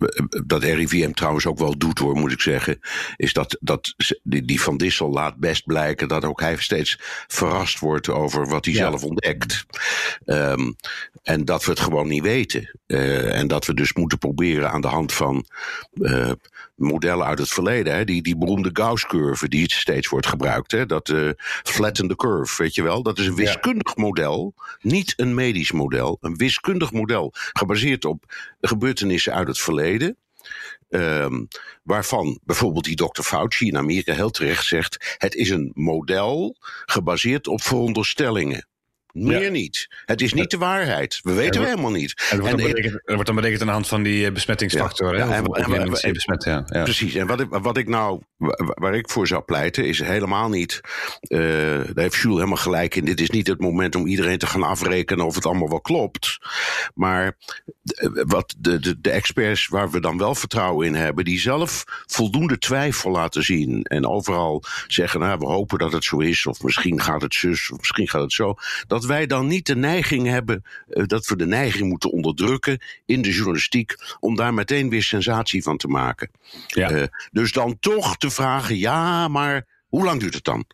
dat 0.47 0.63
RIVM 0.63 1.11
trouwens 1.11 1.47
ook 1.47 1.59
wel 1.59 1.79
doet 1.79 1.99
hoor, 1.99 2.17
moet 2.17 2.33
ik 2.33 2.41
zeggen, 2.41 2.79
is 3.17 3.33
dat, 3.33 3.57
dat 3.61 3.95
die, 4.23 4.45
die 4.45 4.61
Van 4.61 4.77
Dissel 4.77 5.11
laat 5.11 5.37
best 5.37 5.67
blijken 5.67 6.09
dat 6.09 6.25
ook 6.25 6.41
hij 6.41 6.57
steeds 6.57 6.99
verrast 7.27 7.79
wordt 7.79 8.09
over 8.09 8.49
wat 8.49 8.65
hij 8.65 8.75
ja. 8.75 8.81
zelf 8.81 9.05
ontdekt. 9.05 9.67
Um, 10.25 10.77
en 11.29 11.45
dat 11.45 11.65
we 11.65 11.71
het 11.71 11.81
gewoon 11.81 12.09
niet 12.09 12.23
weten. 12.23 12.79
Uh, 12.87 13.35
en 13.35 13.49
dat 13.49 13.67
we 13.67 13.75
dus 13.75 13.93
moeten 13.93 14.19
proberen 14.19 14.71
aan 14.71 14.81
de 14.81 14.89
hand 14.89 15.13
van 15.13 15.45
uh, 15.95 16.33
modellen 16.75 17.27
uit 17.27 17.39
het 17.39 17.49
verleden, 17.49 17.95
hè, 17.95 18.05
die, 18.05 18.23
die 18.23 18.37
beroemde 18.37 18.71
Gauss-curve 18.73 19.49
die 19.49 19.73
steeds 19.73 20.09
wordt 20.09 20.27
gebruikt, 20.27 20.73
hè, 20.73 20.87
dat 20.87 21.09
uh, 21.09 21.31
flatten 21.63 22.09
the 22.09 22.17
curve, 22.17 22.63
weet 22.63 22.75
je 22.75 22.83
wel, 22.83 23.03
dat 23.03 23.19
is 23.19 23.27
een 23.27 23.35
wiskundig 23.35 23.97
ja. 23.97 24.03
model, 24.03 24.55
niet 24.81 25.13
een 25.17 25.35
medisch 25.35 25.73
model, 25.73 26.19
een 26.21 26.37
wiskundig 26.37 26.93
model 26.93 27.33
gebaseerd 27.53 28.05
op 28.05 28.25
gebeurtenissen 28.61 29.35
uit 29.35 29.49
het 29.49 29.59
verleden. 29.59 30.17
Um, 30.91 31.49
waarvan 31.83 32.41
bijvoorbeeld 32.45 32.85
die 32.85 32.97
dokter 32.97 33.25
Fauci 33.25 33.67
in 33.67 33.77
Amerika 33.77 34.15
heel 34.15 34.31
terecht 34.31 34.67
zegt: 34.67 35.17
het 35.19 35.35
is 35.35 35.51
een 35.51 35.71
model 35.75 36.57
gebaseerd 36.87 37.47
op 37.47 37.63
veronderstellingen. 37.63 38.68
Meer 39.19 39.43
ja. 39.43 39.51
niet. 39.51 39.89
Het 40.05 40.21
is 40.21 40.33
niet 40.33 40.51
de 40.51 40.59
waarheid. 40.59 41.21
We 41.23 41.33
weten 41.33 41.61
ja, 41.61 41.67
helemaal 41.67 41.91
niet. 41.91 42.27
En 42.31 42.41
wordt, 42.41 42.53
en, 42.53 42.59
dan 42.59 42.73
berekend, 42.73 43.03
wordt 43.05 43.27
dan 43.27 43.35
berekend 43.35 43.61
aan 43.61 43.67
de 43.67 43.73
hand 43.73 43.89
van 43.89 44.03
die 44.03 44.33
besmettingsfactor. 44.33 45.17
Ja, 45.17 45.23
en, 45.23 45.45
en, 45.45 45.73
en, 46.03 46.13
besmet, 46.13 46.45
ja. 46.45 46.61
Precies. 46.83 47.15
En 47.15 47.27
wat 47.27 47.41
ik, 47.41 47.47
wat 47.51 47.77
ik 47.77 47.89
nou, 47.89 48.21
waar 48.75 48.95
ik 48.95 49.11
voor 49.11 49.27
zou 49.27 49.43
pleiten, 49.43 49.85
is 49.85 49.99
helemaal 50.03 50.49
niet. 50.49 50.81
Uh, 51.29 51.39
daar 51.39 51.93
heeft 51.95 52.17
Jules 52.17 52.37
helemaal 52.37 52.57
gelijk 52.57 52.95
in. 52.95 53.05
Dit 53.05 53.21
is 53.21 53.31
niet 53.31 53.47
het 53.47 53.61
moment 53.61 53.95
om 53.95 54.07
iedereen 54.07 54.39
te 54.39 54.47
gaan 54.47 54.63
afrekenen 54.63 55.27
of 55.27 55.35
het 55.35 55.47
allemaal 55.47 55.69
wel 55.69 55.81
klopt. 55.81 56.39
Maar 56.95 57.37
eh, 57.85 58.09
wat 58.13 58.55
de, 58.59 58.81
de, 58.81 59.01
de 59.01 59.11
experts 59.11 59.69
waar 59.69 59.91
we 59.91 60.01
dan 60.01 60.19
wel 60.19 60.35
vertrouwen 60.35 60.87
in 60.87 60.95
hebben, 60.95 61.25
die 61.25 61.41
zelf 61.41 61.85
voldoende 62.07 62.59
twijfel 62.59 63.11
laten 63.11 63.43
zien. 63.43 63.83
En 63.83 64.07
overal 64.07 64.63
zeggen, 64.87 65.21
nou, 65.21 65.39
we 65.39 65.47
hopen 65.47 65.79
dat 65.79 65.93
het 65.93 66.05
zo 66.05 66.19
is. 66.19 66.47
Of 66.47 66.63
misschien 66.63 67.01
gaat 67.01 67.23
het 67.23 67.35
zus, 67.35 67.71
of 67.71 67.79
misschien 67.79 68.09
gaat 68.09 68.23
het 68.23 68.33
zo. 68.33 68.55
Dat 68.87 69.05
wij 69.05 69.27
dan 69.27 69.47
niet 69.47 69.67
de 69.67 69.77
neiging 69.77 70.27
hebben, 70.27 70.65
uh, 70.89 71.05
dat 71.07 71.27
we 71.27 71.37
de 71.37 71.47
neiging 71.47 71.89
moeten 71.89 72.11
onderdrukken 72.11 72.79
in 73.07 73.23
de 73.23 73.33
journalistiek, 73.33 73.95
om 74.21 74.37
daar 74.37 74.55
meteen 74.55 74.89
weer 74.89 75.03
sensatie 75.03 75.63
van 75.63 75.77
te 75.77 75.89
maken. 75.89 76.31
Ja. 76.67 76.91
Uh, 76.91 77.03
dus 77.33 77.53
dan 77.53 77.79
toch 77.81 78.17
te 78.17 78.31
vragen, 78.31 78.79
ja, 78.79 79.29
maar 79.29 79.67
hoe 79.89 80.05
lang 80.05 80.21
duurt 80.21 80.35
het 80.35 80.45
dan? 80.45 80.65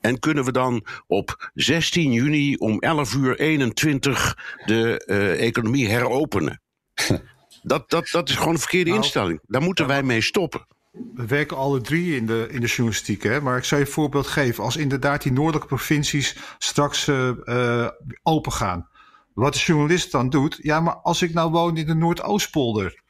En 0.00 0.18
kunnen 0.18 0.44
we 0.44 0.52
dan 0.52 0.84
op 1.06 1.50
16 1.54 2.12
juni 2.12 2.56
om 2.56 2.78
11 2.78 3.14
uur 3.14 3.38
21 3.38 4.38
de 4.64 5.04
uh, 5.06 5.46
economie 5.46 5.88
heropenen? 5.88 6.60
dat, 7.62 7.90
dat, 7.90 8.08
dat 8.10 8.28
is 8.28 8.36
gewoon 8.36 8.52
een 8.52 8.58
verkeerde 8.58 8.90
nou, 8.90 9.02
instelling. 9.02 9.40
Daar 9.46 9.62
moeten 9.62 9.86
wij 9.86 10.02
mee 10.02 10.20
stoppen. 10.20 10.66
We 11.14 11.26
werken 11.26 11.56
alle 11.56 11.80
drie 11.80 12.16
in 12.16 12.26
de, 12.26 12.48
in 12.50 12.60
de 12.60 12.66
journalistiek, 12.66 13.22
hè? 13.22 13.40
maar 13.40 13.56
ik 13.56 13.64
zou 13.64 13.80
je 13.80 13.86
een 13.86 13.92
voorbeeld 13.92 14.26
geven. 14.26 14.64
Als 14.64 14.76
inderdaad 14.76 15.22
die 15.22 15.32
noordelijke 15.32 15.68
provincies 15.68 16.36
straks 16.58 17.08
uh, 17.08 17.30
uh, 17.44 17.88
open 18.22 18.52
gaan. 18.52 18.88
Wat 19.34 19.52
de 19.52 19.58
journalist 19.58 20.12
dan 20.12 20.30
doet, 20.30 20.58
ja, 20.62 20.80
maar 20.80 20.96
als 20.96 21.22
ik 21.22 21.32
nou 21.32 21.50
woon 21.50 21.76
in 21.76 21.86
de 21.86 21.94
Noordoostpolder, 21.94 23.02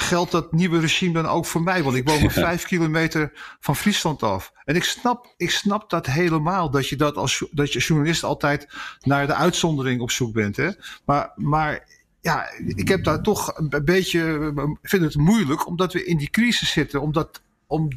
geldt 0.00 0.30
dat 0.30 0.52
nieuwe 0.52 0.80
regime 0.80 1.12
dan 1.12 1.26
ook 1.26 1.46
voor 1.46 1.62
mij? 1.62 1.82
Want 1.82 1.96
ik 1.96 2.08
woon 2.08 2.20
maar 2.20 2.30
vijf 2.50 2.64
kilometer 2.64 3.32
van 3.60 3.76
Friesland 3.76 4.22
af. 4.22 4.52
En 4.64 4.76
ik 4.76 4.84
snap, 4.84 5.34
ik 5.36 5.50
snap 5.50 5.90
dat 5.90 6.06
helemaal, 6.06 6.70
dat 6.70 6.88
je, 6.88 6.96
dat 6.96 7.16
als, 7.16 7.44
dat 7.50 7.72
je 7.72 7.78
journalist 7.78 8.24
altijd 8.24 8.68
naar 9.00 9.26
de 9.26 9.34
uitzondering 9.34 10.00
op 10.00 10.10
zoek 10.10 10.32
bent. 10.32 10.56
Hè? 10.56 10.70
Maar, 11.04 11.32
maar 11.34 11.86
ja, 12.20 12.50
ik 12.66 12.88
heb 12.88 13.04
daar 13.04 13.22
toch 13.22 13.52
een 13.56 13.84
beetje, 13.84 14.52
vind 14.82 15.02
het 15.02 15.16
moeilijk, 15.16 15.66
omdat 15.66 15.92
we 15.92 16.04
in 16.04 16.16
die 16.16 16.30
crisis 16.30 16.72
zitten, 16.72 17.00
omdat, 17.00 17.42
om, 17.66 17.88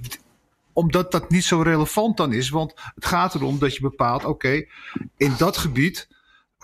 omdat 0.74 1.12
dat 1.12 1.30
niet 1.30 1.44
zo 1.44 1.62
relevant 1.62 2.18
dan 2.18 2.34
is. 2.34 2.50
Want 2.50 2.74
het 2.96 3.06
gaat 3.06 3.36
erom 3.36 3.60
dat 3.60 3.76
je 3.76 3.82
bepaalt, 3.82 4.26
oké, 4.26 4.66
in 5.18 5.34
dat 5.38 5.58
gebied 5.58 6.08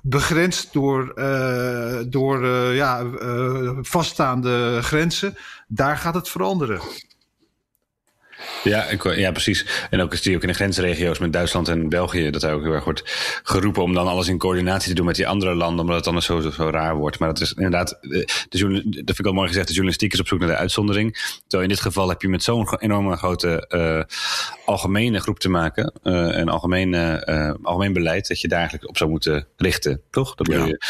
begrensd 0.04 0.74
door, 0.74 1.12
uh, 1.16 2.00
door 2.08 2.44
uh, 2.44 2.76
ja, 2.76 3.02
uh, 3.02 3.72
vaststaande 3.82 4.80
grenzen, 4.82 5.38
daar 5.68 5.98
gaat 5.98 6.14
het 6.14 6.30
veranderen. 6.30 6.82
Ja, 8.64 8.84
ik, 8.84 9.16
ja, 9.16 9.32
precies. 9.32 9.66
En 9.90 10.02
ook 10.02 10.16
zie 10.16 10.32
je 10.32 10.38
ook 10.38 10.44
in 10.44 10.48
de 10.50 10.54
grensregio's 10.54 11.20
met 11.20 11.34
Duitsland 11.34 11.68
en 11.68 11.90
België... 11.90 12.30
dat 12.30 12.42
daar 12.42 12.54
ook 12.54 12.64
heel 12.64 12.74
erg 12.74 12.84
wordt 12.84 13.04
geroepen 13.44 13.84
om 13.84 13.94
dan 13.94 14.08
alles 14.08 14.28
in 14.28 14.38
coördinatie 14.38 14.90
te 14.90 14.96
doen 14.96 15.06
met 15.06 15.16
die 15.16 15.28
andere 15.28 15.56
landen... 15.56 15.80
omdat 15.80 15.96
het 15.96 16.08
anders 16.08 16.26
zo, 16.26 16.40
zo, 16.40 16.70
raar 16.70 16.96
wordt. 16.96 17.20
Maar 17.20 17.28
dat 17.28 17.42
is 17.42 17.54
inderdaad, 17.54 17.98
de, 18.02 18.28
de, 18.50 18.82
dat 18.84 19.06
vind 19.06 19.20
ik 19.20 19.26
al 19.26 19.34
mooi 19.34 19.48
gezegd... 19.48 19.68
de 19.68 19.74
journalistiek 19.74 20.14
is 20.14 20.20
op 20.20 20.28
zoek 20.28 20.40
naar 20.40 20.48
de 20.48 20.56
uitzondering. 20.56 21.14
Terwijl 21.48 21.70
in 21.70 21.76
dit 21.76 21.82
geval 21.82 22.10
heb 22.10 22.22
je 22.22 22.30
met 22.30 22.44
zo'n 22.44 22.78
enorme 22.80 23.16
grote 23.16 23.66
uh, 23.70 24.18
algemene 24.66 25.20
groep 25.20 25.40
te 25.40 25.50
maken... 25.50 25.94
Uh, 26.04 26.38
en 26.38 26.50
algemeen, 26.50 26.94
uh, 26.94 27.52
algemeen 27.62 27.94
beleid, 27.94 28.28
dat 28.28 28.42
je 28.42 28.48
daar 28.48 28.60
eigenlijk 28.60 28.90
op 28.90 28.98
zou 28.98 29.10
moeten 29.10 29.48
richten. 29.58 30.02
Toch? 30.10 30.36
Dat 30.36 30.48
ja. 30.48 30.66
Je... 30.66 30.82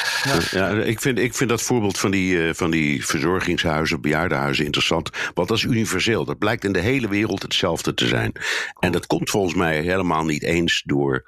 Ja. 0.52 0.69
ja, 0.69 0.84
ik, 0.84 1.00
vind, 1.00 1.19
ik 1.19 1.34
vind 1.34 1.50
dat 1.50 1.62
voorbeeld 1.62 1.98
van 1.98 2.12
die, 2.12 2.54
van 2.54 2.72
die 2.72 3.06
verzorgingshuizen, 3.06 4.02
bejaardenhuizen 4.02 4.65
interessant. 4.65 5.10
Want 5.34 5.48
dat 5.48 5.58
is 5.58 5.63
universeel. 5.63 6.26
Dat 6.26 6.38
blijkt 6.38 6.63
in 6.63 6.72
de 6.72 6.80
hele 6.80 7.08
wereld 7.08 7.43
hetzelfde 7.49 7.93
te 7.93 8.07
zijn. 8.07 8.31
En 8.79 8.91
dat 8.91 9.07
komt 9.07 9.29
volgens 9.29 9.55
mij 9.55 9.81
helemaal 9.81 10.25
niet 10.25 10.43
eens 10.43 10.83
door 10.85 11.23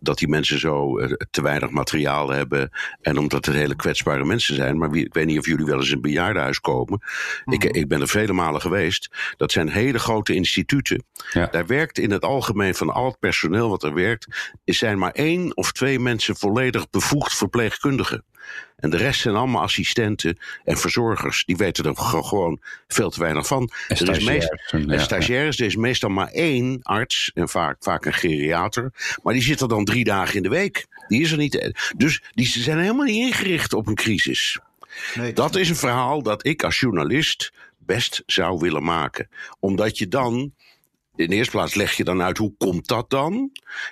dat 0.00 0.18
die 0.18 0.28
mensen 0.28 0.58
zo 0.58 0.98
uh, 0.98 1.12
te 1.30 1.42
weinig 1.42 1.70
materiaal 1.70 2.30
hebben. 2.30 2.70
En 3.00 3.18
omdat 3.18 3.44
het 3.44 3.54
hele 3.54 3.76
kwetsbare 3.76 4.24
mensen 4.24 4.54
zijn. 4.54 4.78
Maar 4.78 4.90
wie, 4.90 5.04
ik 5.04 5.14
weet 5.14 5.26
niet 5.26 5.38
of 5.38 5.46
jullie 5.46 5.64
wel 5.64 5.78
eens 5.78 5.88
in 5.88 5.94
een 5.94 6.00
bejaardenhuis 6.00 6.60
komen. 6.60 7.02
Mm. 7.44 7.52
Ik, 7.52 7.64
ik 7.64 7.88
ben 7.88 8.00
er 8.00 8.08
vele 8.08 8.32
malen 8.32 8.60
geweest. 8.60 9.10
Dat 9.36 9.52
zijn 9.52 9.68
hele 9.68 9.98
grote 9.98 10.34
instituten. 10.34 11.04
Ja. 11.32 11.46
Daar 11.46 11.66
werkt 11.66 11.98
in 11.98 12.10
het 12.10 12.24
algemeen 12.24 12.74
van 12.74 12.90
al 12.90 13.06
het 13.06 13.18
personeel 13.18 13.68
wat 13.68 13.82
er 13.82 13.94
werkt. 13.94 14.26
Er 14.64 14.74
zijn 14.74 14.98
maar 14.98 15.12
één 15.12 15.56
of 15.56 15.72
twee 15.72 15.98
mensen 15.98 16.36
volledig 16.36 16.90
bevoegd 16.90 17.36
verpleegkundigen. 17.36 18.24
En 18.82 18.90
de 18.90 18.96
rest 18.96 19.20
zijn 19.20 19.34
allemaal 19.34 19.62
assistenten 19.62 20.38
en 20.64 20.78
verzorgers. 20.78 21.44
Die 21.44 21.56
weten 21.56 21.84
er 21.84 21.96
gewoon 21.96 22.60
veel 22.88 23.10
te 23.10 23.20
weinig 23.20 23.46
van. 23.46 23.70
En 23.88 23.96
er 23.96 24.16
is 24.16 24.24
meest, 24.24 24.54
ja, 24.86 24.98
stagiaires. 24.98 25.58
Er 25.58 25.66
is 25.66 25.76
meestal 25.76 26.10
maar 26.10 26.28
één 26.28 26.82
arts. 26.82 27.30
En 27.34 27.48
vaak, 27.48 27.76
vaak 27.80 28.04
een 28.04 28.12
geriater. 28.12 28.92
Maar 29.22 29.32
die 29.32 29.42
zit 29.42 29.60
er 29.60 29.68
dan 29.68 29.84
drie 29.84 30.04
dagen 30.04 30.36
in 30.36 30.42
de 30.42 30.48
week. 30.48 30.86
Die 31.08 31.20
is 31.20 31.30
er 31.30 31.38
niet. 31.38 31.72
Dus 31.96 32.22
die 32.30 32.46
zijn 32.46 32.78
helemaal 32.78 33.06
niet 33.06 33.26
ingericht 33.26 33.72
op 33.72 33.86
een 33.86 33.94
crisis. 33.94 34.58
Nee, 35.14 35.32
dat 35.32 35.56
is 35.56 35.68
een 35.68 35.76
verhaal 35.76 36.22
dat 36.22 36.46
ik 36.46 36.62
als 36.62 36.80
journalist 36.80 37.52
best 37.78 38.22
zou 38.26 38.58
willen 38.58 38.84
maken. 38.84 39.28
Omdat 39.60 39.98
je 39.98 40.08
dan 40.08 40.52
in 41.16 41.28
de 41.28 41.36
eerste 41.36 41.50
plaats 41.50 41.74
leg 41.74 41.92
je 41.92 42.04
dan 42.04 42.22
uit 42.22 42.38
hoe 42.38 42.54
komt 42.56 42.88
dat 42.88 43.10
dan? 43.10 43.50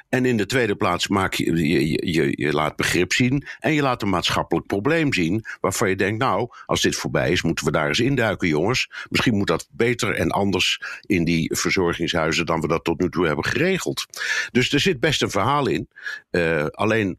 En 0.09 0.24
in 0.24 0.37
de 0.37 0.46
tweede 0.46 0.76
plaats 0.76 1.09
maak 1.09 1.35
je, 1.35 1.68
je, 1.68 2.12
je, 2.12 2.33
je 2.37 2.52
laat 2.52 2.76
begrip 2.76 3.12
zien 3.12 3.46
en 3.59 3.72
je 3.72 3.83
laat 3.83 4.02
een 4.02 4.09
maatschappelijk 4.09 4.66
probleem 4.66 5.12
zien. 5.12 5.44
Waarvan 5.61 5.88
je 5.88 5.96
denkt, 5.96 6.18
nou, 6.18 6.48
als 6.66 6.80
dit 6.80 6.96
voorbij 6.96 7.30
is, 7.30 7.42
moeten 7.42 7.64
we 7.64 7.70
daar 7.70 7.88
eens 7.88 8.00
induiken, 8.00 8.48
jongens. 8.48 8.90
Misschien 9.09 9.37
moet 9.37 9.46
dat 9.46 9.68
beter 9.70 10.14
en 10.14 10.30
anders 10.30 10.83
in 11.00 11.24
die 11.24 11.56
verzorgingshuizen 11.56 12.46
dan 12.46 12.61
we 12.61 12.68
dat 12.68 12.85
tot 12.85 13.00
nu 13.00 13.09
toe 13.09 13.26
hebben 13.26 13.44
geregeld. 13.44 14.06
Dus 14.52 14.72
er 14.72 14.80
zit 14.80 15.00
best 15.00 15.22
een 15.22 15.30
verhaal 15.30 15.66
in. 15.66 15.88
Uh, 16.30 16.66
alleen 16.66 17.18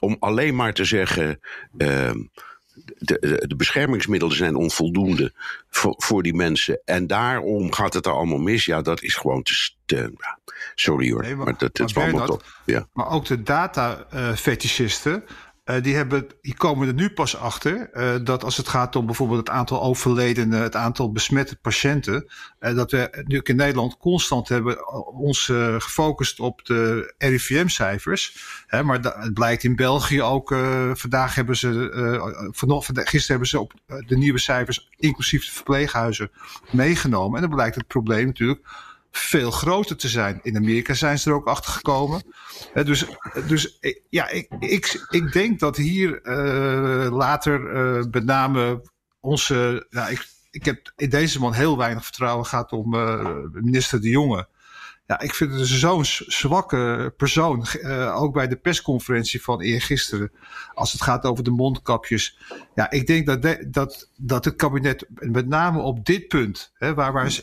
om 0.00 0.16
alleen 0.18 0.56
maar 0.56 0.72
te 0.72 0.84
zeggen. 0.84 1.40
Uh, 1.78 2.10
de, 2.98 3.44
de, 3.48 3.56
beschermingsmiddelen 3.56 4.36
zijn 4.36 4.56
onvoldoende 4.56 5.32
voor, 5.70 5.94
voor 5.98 6.22
die 6.22 6.34
mensen. 6.34 6.80
En 6.84 7.06
daarom 7.06 7.72
gaat 7.72 7.94
het 7.94 8.06
er 8.06 8.12
allemaal 8.12 8.38
mis. 8.38 8.64
Ja, 8.64 8.82
dat 8.82 9.02
is 9.02 9.14
gewoon 9.14 9.42
te. 9.42 9.70
te 9.84 10.12
sorry 10.74 11.10
hoor. 11.10 11.22
Nee, 11.22 11.34
maar, 11.34 11.44
maar, 11.44 11.54
dat, 11.58 11.80
is 11.80 11.96
allemaal 11.96 12.26
top. 12.26 12.44
Ja. 12.64 12.88
Maar 12.92 13.10
ook 13.10 13.24
de 13.24 13.42
data-fetischisten. 13.42 15.22
Uh, 15.26 15.30
uh, 15.66 15.82
die, 15.82 15.94
hebben, 15.94 16.26
die 16.40 16.54
komen 16.54 16.88
er 16.88 16.94
nu 16.94 17.10
pas 17.10 17.36
achter 17.36 17.90
uh, 17.92 18.24
dat 18.24 18.44
als 18.44 18.56
het 18.56 18.68
gaat 18.68 18.96
om 18.96 19.06
bijvoorbeeld 19.06 19.38
het 19.38 19.50
aantal 19.50 19.82
overledenen, 19.82 20.62
het 20.62 20.76
aantal 20.76 21.12
besmette 21.12 21.56
patiënten, 21.56 22.26
uh, 22.60 22.74
dat 22.74 22.90
we 22.90 23.24
nu 23.26 23.40
in 23.42 23.56
Nederland 23.56 23.96
constant 23.96 24.48
hebben 24.48 24.92
ons 25.14 25.44
gefocust 25.78 26.40
op 26.40 26.64
de 26.64 27.14
RIVM-cijfers. 27.18 28.36
maar 28.82 29.00
het 29.00 29.34
blijkt 29.34 29.64
in 29.64 29.76
België 29.76 30.22
ook, 30.22 30.54
vandaag 30.92 31.34
hebben 31.34 31.56
ze, 31.56 32.50
gisteren 32.84 33.26
hebben 33.26 33.48
ze 33.48 33.60
op 33.60 33.72
de 34.06 34.16
nieuwe 34.16 34.38
cijfers, 34.38 34.90
inclusief 34.96 35.44
de 35.44 35.52
verpleeghuizen, 35.52 36.30
meegenomen. 36.70 37.34
En 37.34 37.46
dan 37.46 37.56
blijkt 37.56 37.74
het 37.74 37.86
probleem 37.86 38.26
natuurlijk 38.26 38.60
veel 39.16 39.50
groter 39.50 39.96
te 39.96 40.08
zijn. 40.08 40.40
In 40.42 40.56
Amerika 40.56 40.94
zijn 40.94 41.18
ze 41.18 41.30
er 41.30 41.36
ook 41.36 41.46
achter 41.46 41.72
gekomen. 41.72 42.22
dus, 42.74 43.04
dus 43.46 43.78
ja, 44.08 44.28
ik, 44.28 44.48
ik, 44.58 45.06
ik 45.10 45.32
denk 45.32 45.58
dat 45.60 45.76
hier 45.76 46.20
uh, 46.22 47.16
later 47.16 47.60
uh, 47.60 48.04
met 48.10 48.24
name 48.24 48.90
onze. 49.20 49.86
Ik, 50.08 50.26
ik 50.50 50.64
heb 50.64 50.92
in 50.96 51.10
deze 51.10 51.40
man 51.40 51.52
heel 51.52 51.76
weinig 51.76 52.04
vertrouwen. 52.04 52.46
gaat 52.46 52.72
om 52.72 52.90
minister 53.52 54.00
De 54.00 54.08
Jonge. 54.08 54.48
Ja, 55.06 55.20
ik 55.20 55.34
vind 55.34 55.52
het 55.52 55.66
zo'n 55.66 56.04
zwakke 56.04 57.12
persoon. 57.16 57.66
Uh, 57.82 58.22
ook 58.22 58.32
bij 58.34 58.48
de 58.48 58.56
persconferentie 58.56 59.42
van 59.42 59.60
eergisteren. 59.60 60.32
Als 60.74 60.92
het 60.92 61.02
gaat 61.02 61.24
over 61.24 61.44
de 61.44 61.50
mondkapjes. 61.50 62.38
Ja, 62.74 62.90
ik 62.90 63.06
denk 63.06 63.26
dat, 63.26 63.58
dat, 63.68 64.10
dat 64.16 64.44
het 64.44 64.56
kabinet 64.56 65.06
met 65.08 65.48
name 65.48 65.78
op 65.78 66.06
dit 66.06 66.28
punt. 66.28 66.72
Hè, 66.74 66.94
waar, 66.94 67.12
waar 67.12 67.32
7.000, 67.32 67.40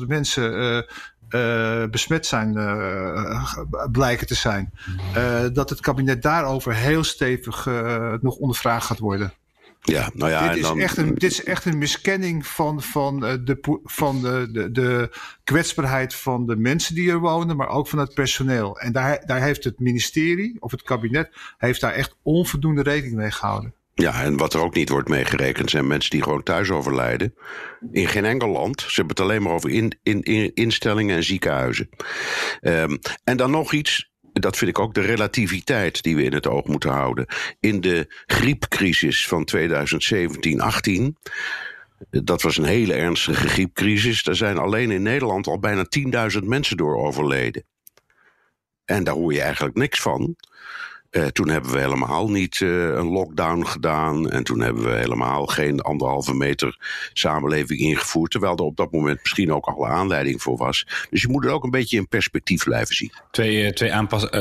8.000 0.00 0.06
mensen 0.06 0.58
uh, 0.58 0.82
uh, 1.30 1.88
besmet 1.90 2.26
zijn, 2.26 2.52
blijken 3.92 4.26
te 4.26 4.34
zijn. 4.34 4.72
dat 5.52 5.70
het 5.70 5.80
kabinet 5.80 6.22
daarover 6.22 6.74
heel 6.74 7.04
stevig 7.04 7.66
nog 8.20 8.36
ondervraagd 8.36 8.86
gaat 8.86 8.98
worden. 8.98 9.32
Ja, 9.86 10.10
nou 10.14 10.30
ja, 10.30 10.48
dit, 10.48 10.56
is 10.56 10.62
dan... 10.62 10.78
echt 10.78 10.96
een, 10.96 11.14
dit 11.14 11.30
is 11.30 11.44
echt 11.44 11.64
een 11.64 11.78
miskenning 11.78 12.46
van, 12.46 12.82
van, 12.82 13.24
eh, 13.24 13.34
de, 13.44 13.80
van 13.84 14.20
de, 14.20 14.48
de, 14.52 14.70
de 14.70 15.10
kwetsbaarheid 15.44 16.14
van 16.14 16.46
de 16.46 16.56
mensen 16.56 16.94
die 16.94 17.10
er 17.10 17.18
wonen, 17.18 17.56
maar 17.56 17.68
ook 17.68 17.88
van 17.88 17.98
het 17.98 18.14
personeel. 18.14 18.78
En 18.78 18.92
daar, 18.92 19.22
daar 19.26 19.42
heeft 19.42 19.64
het 19.64 19.78
ministerie 19.78 20.56
of 20.58 20.70
het 20.70 20.82
kabinet 20.82 21.30
heeft 21.58 21.80
daar 21.80 21.92
echt 21.92 22.16
onvoldoende 22.22 22.82
rekening 22.82 23.16
mee 23.16 23.30
gehouden. 23.30 23.74
Ja, 23.94 24.22
en 24.22 24.36
wat 24.36 24.54
er 24.54 24.60
ook 24.60 24.74
niet 24.74 24.88
wordt 24.88 25.08
meegerekend 25.08 25.70
zijn 25.70 25.86
mensen 25.86 26.10
die 26.10 26.22
gewoon 26.22 26.42
thuis 26.42 26.70
overlijden. 26.70 27.34
In 27.92 28.08
geen 28.08 28.24
enkel 28.24 28.48
land. 28.48 28.80
Ze 28.80 28.92
hebben 28.94 29.16
het 29.16 29.20
alleen 29.20 29.42
maar 29.42 29.52
over 29.52 29.70
in, 29.70 29.98
in, 30.02 30.22
in 30.22 30.54
instellingen 30.54 31.16
en 31.16 31.24
ziekenhuizen. 31.24 31.88
Um, 32.60 32.98
en 33.24 33.36
dan 33.36 33.50
nog 33.50 33.72
iets 33.72 34.10
dat 34.40 34.56
vind 34.56 34.70
ik 34.70 34.78
ook 34.78 34.94
de 34.94 35.00
relativiteit 35.00 36.02
die 36.02 36.16
we 36.16 36.22
in 36.22 36.32
het 36.32 36.46
oog 36.46 36.66
moeten 36.66 36.90
houden. 36.90 37.26
In 37.60 37.80
de 37.80 38.22
griepcrisis 38.26 39.28
van 39.28 39.48
2017-18. 39.56 39.62
Dat 42.10 42.42
was 42.42 42.56
een 42.56 42.64
hele 42.64 42.94
ernstige 42.94 43.48
griepcrisis. 43.48 44.22
Daar 44.22 44.34
zijn 44.34 44.58
alleen 44.58 44.90
in 44.90 45.02
Nederland 45.02 45.46
al 45.46 45.58
bijna 45.58 45.86
10.000 46.38 46.44
mensen 46.44 46.76
door 46.76 46.96
overleden. 46.96 47.64
En 48.84 49.04
daar 49.04 49.14
hoor 49.14 49.32
je 49.32 49.40
eigenlijk 49.40 49.76
niks 49.76 50.00
van. 50.00 50.36
Uh, 51.16 51.26
toen 51.26 51.48
hebben 51.48 51.72
we 51.72 51.78
helemaal 51.78 52.30
niet 52.30 52.60
uh, 52.60 52.84
een 52.84 53.08
lockdown 53.08 53.64
gedaan. 53.64 54.30
En 54.30 54.44
toen 54.44 54.60
hebben 54.60 54.84
we 54.84 54.90
helemaal 54.90 55.46
geen 55.46 55.80
anderhalve 55.80 56.34
meter 56.34 56.78
samenleving 57.12 57.80
ingevoerd. 57.80 58.30
Terwijl 58.30 58.56
er 58.56 58.64
op 58.64 58.76
dat 58.76 58.92
moment 58.92 59.18
misschien 59.22 59.52
ook 59.52 59.66
alle 59.66 59.86
aanleiding 59.86 60.42
voor 60.42 60.56
was. 60.56 60.86
Dus 61.10 61.22
je 61.22 61.28
moet 61.28 61.44
het 61.44 61.52
ook 61.52 61.64
een 61.64 61.70
beetje 61.70 61.96
in 61.96 62.08
perspectief 62.08 62.64
blijven 62.64 62.94
zien. 62.94 63.12
Twee, 63.30 63.64
uh, 63.64 63.68
twee, 63.68 63.92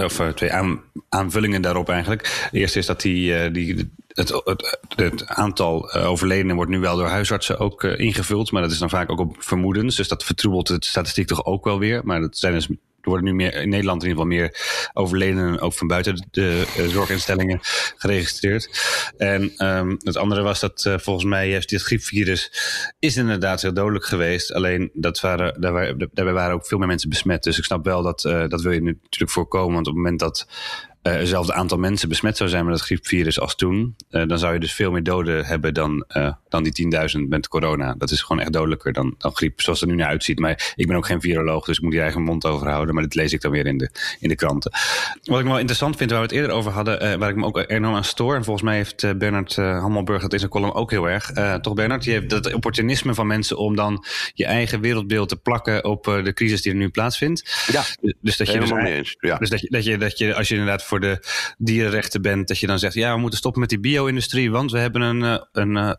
of, 0.03 0.21
twee 0.35 0.51
aan 0.51 0.81
aanvullingen 1.09 1.61
daarop 1.61 1.89
eigenlijk. 1.89 2.49
De 2.51 2.59
eerste 2.59 2.79
is 2.79 2.85
dat 2.85 3.01
die, 3.01 3.51
die 3.51 3.91
het, 4.07 4.41
het, 4.43 4.79
het, 4.95 5.27
aantal 5.27 5.93
overledenen 5.93 6.55
wordt 6.55 6.71
nu 6.71 6.79
wel 6.79 6.97
door 6.97 7.07
huisartsen 7.07 7.59
ook 7.59 7.83
ingevuld. 7.83 8.51
Maar 8.51 8.61
dat 8.61 8.71
is 8.71 8.79
dan 8.79 8.89
vaak 8.89 9.11
ook 9.11 9.19
op 9.19 9.35
vermoedens. 9.39 9.95
Dus 9.95 10.07
dat 10.07 10.23
vertroebelt 10.23 10.67
de 10.67 10.77
statistiek 10.79 11.27
toch 11.27 11.45
ook 11.45 11.63
wel 11.63 11.79
weer. 11.79 12.01
Maar 12.03 12.21
dat 12.21 12.37
zijn 12.37 12.53
dus 12.53 12.67
er 13.05 13.11
worden 13.11 13.29
nu 13.29 13.35
meer, 13.35 13.53
in 13.53 13.69
Nederland 13.69 14.03
in 14.03 14.09
ieder 14.09 14.23
geval 14.23 14.37
meer 14.37 14.55
overledenen, 14.93 15.59
ook 15.59 15.73
van 15.73 15.87
buiten 15.87 16.27
de 16.31 16.65
uh, 16.77 16.87
zorginstellingen, 16.87 17.59
geregistreerd. 17.95 18.69
En 19.17 19.67
um, 19.67 19.97
het 20.03 20.17
andere 20.17 20.41
was 20.41 20.59
dat 20.59 20.85
uh, 20.87 20.97
volgens 20.97 21.25
mij 21.25 21.49
heeft 21.49 21.69
dit 21.69 21.81
griepvirus 21.81 22.51
is 22.99 23.17
inderdaad 23.17 23.61
heel 23.61 23.73
dodelijk 23.73 24.05
geweest. 24.05 24.53
Alleen 24.53 24.89
dat 24.93 25.19
waren, 25.19 25.61
daar 25.61 25.71
waren, 25.71 26.09
daarbij 26.13 26.33
waren 26.33 26.53
ook 26.53 26.67
veel 26.67 26.77
meer 26.77 26.87
mensen 26.87 27.09
besmet. 27.09 27.43
Dus 27.43 27.57
ik 27.57 27.63
snap 27.63 27.85
wel 27.85 28.03
dat 28.03 28.23
uh, 28.23 28.47
dat 28.47 28.61
wil 28.61 28.71
je 28.71 28.81
natuurlijk 28.81 29.31
voorkomen. 29.31 29.73
Want 29.73 29.87
op 29.87 29.93
het 29.93 30.03
moment 30.03 30.19
dat 30.19 30.47
hetzelfde 31.09 31.53
aantal 31.53 31.77
mensen 31.77 32.09
besmet 32.09 32.37
zou 32.37 32.49
zijn 32.49 32.65
met 32.65 32.73
het 32.73 32.83
griepvirus 32.83 33.39
als 33.39 33.55
toen, 33.55 33.95
dan 34.09 34.39
zou 34.39 34.53
je 34.53 34.59
dus 34.59 34.73
veel 34.73 34.91
meer 34.91 35.03
doden 35.03 35.45
hebben 35.45 35.73
dan, 35.73 36.05
dan 36.49 36.63
die 36.63 36.87
10.000 37.19 37.27
met 37.27 37.47
corona. 37.47 37.95
Dat 37.97 38.11
is 38.11 38.21
gewoon 38.21 38.41
echt 38.41 38.53
dodelijker 38.53 38.93
dan, 38.93 39.15
dan 39.17 39.35
griep, 39.35 39.61
zoals 39.61 39.79
het 39.79 39.89
er 39.89 39.95
nu 39.95 40.01
naar 40.01 40.11
uitziet. 40.11 40.39
Maar 40.39 40.73
ik 40.75 40.87
ben 40.87 40.95
ook 40.95 41.05
geen 41.05 41.21
viroloog, 41.21 41.65
dus 41.65 41.77
ik 41.77 41.83
moet 41.83 41.93
hier 41.93 42.01
eigen 42.01 42.21
mond 42.21 42.45
over 42.45 42.69
houden. 42.69 42.93
Maar 42.93 43.03
dit 43.03 43.15
lees 43.15 43.33
ik 43.33 43.41
dan 43.41 43.51
weer 43.51 43.65
in 43.65 43.77
de, 43.77 43.89
in 44.19 44.29
de 44.29 44.35
kranten. 44.35 44.71
Wat 45.23 45.39
ik 45.39 45.45
wel 45.45 45.57
interessant 45.57 45.97
vind, 45.97 46.09
waar 46.09 46.19
we 46.19 46.25
het 46.25 46.35
eerder 46.35 46.51
over 46.51 46.71
hadden, 46.71 47.19
waar 47.19 47.29
ik 47.29 47.35
me 47.35 47.45
ook 47.45 47.63
enorm 47.67 47.95
aan 47.95 48.03
stoor. 48.03 48.35
En 48.35 48.43
volgens 48.43 48.65
mij 48.65 48.75
heeft 48.75 49.17
Bernard 49.17 49.55
Hammelburg 49.55 50.21
dat 50.21 50.33
in 50.33 50.39
zijn 50.39 50.51
column 50.51 50.73
ook 50.73 50.91
heel 50.91 51.09
erg. 51.09 51.31
toch 51.61 51.73
Bernard, 51.73 52.03
je 52.03 52.11
hebt 52.11 52.29
dat 52.29 52.53
opportunisme 52.53 53.13
van 53.13 53.27
mensen 53.27 53.57
om 53.57 53.75
dan 53.75 54.05
je 54.33 54.45
eigen 54.45 54.81
wereldbeeld 54.81 55.29
te 55.29 55.37
plakken 55.37 55.83
op 55.83 56.03
de 56.03 56.33
crisis 56.33 56.61
die 56.61 56.71
er 56.71 56.77
nu 56.77 56.89
plaatsvindt. 56.89 57.67
Ja, 57.71 57.83
dus 58.21 58.37
dat 58.37 58.47
je 58.47 58.53
helemaal 58.53 58.75
dus, 58.75 58.83
mee 58.83 58.97
eens. 58.97 59.15
Ja. 59.19 59.37
dus 59.37 59.49
dat 59.49 59.61
je, 59.61 59.67
dat, 59.69 59.83
je, 59.83 59.97
dat 59.97 60.17
je, 60.17 60.35
als 60.35 60.47
je 60.47 60.55
inderdaad 60.55 60.83
voor 60.83 60.94
de 60.99 61.19
dierenrechten 61.57 62.21
bent, 62.21 62.47
dat 62.47 62.59
je 62.59 62.67
dan 62.67 62.79
zegt: 62.79 62.93
ja, 62.93 63.13
we 63.13 63.19
moeten 63.19 63.39
stoppen 63.39 63.61
met 63.61 63.69
die 63.69 63.79
bio-industrie, 63.79 64.51
want 64.51 64.71
we 64.71 64.79
hebben 64.79 65.01
een, 65.01 65.45
een, 65.51 65.97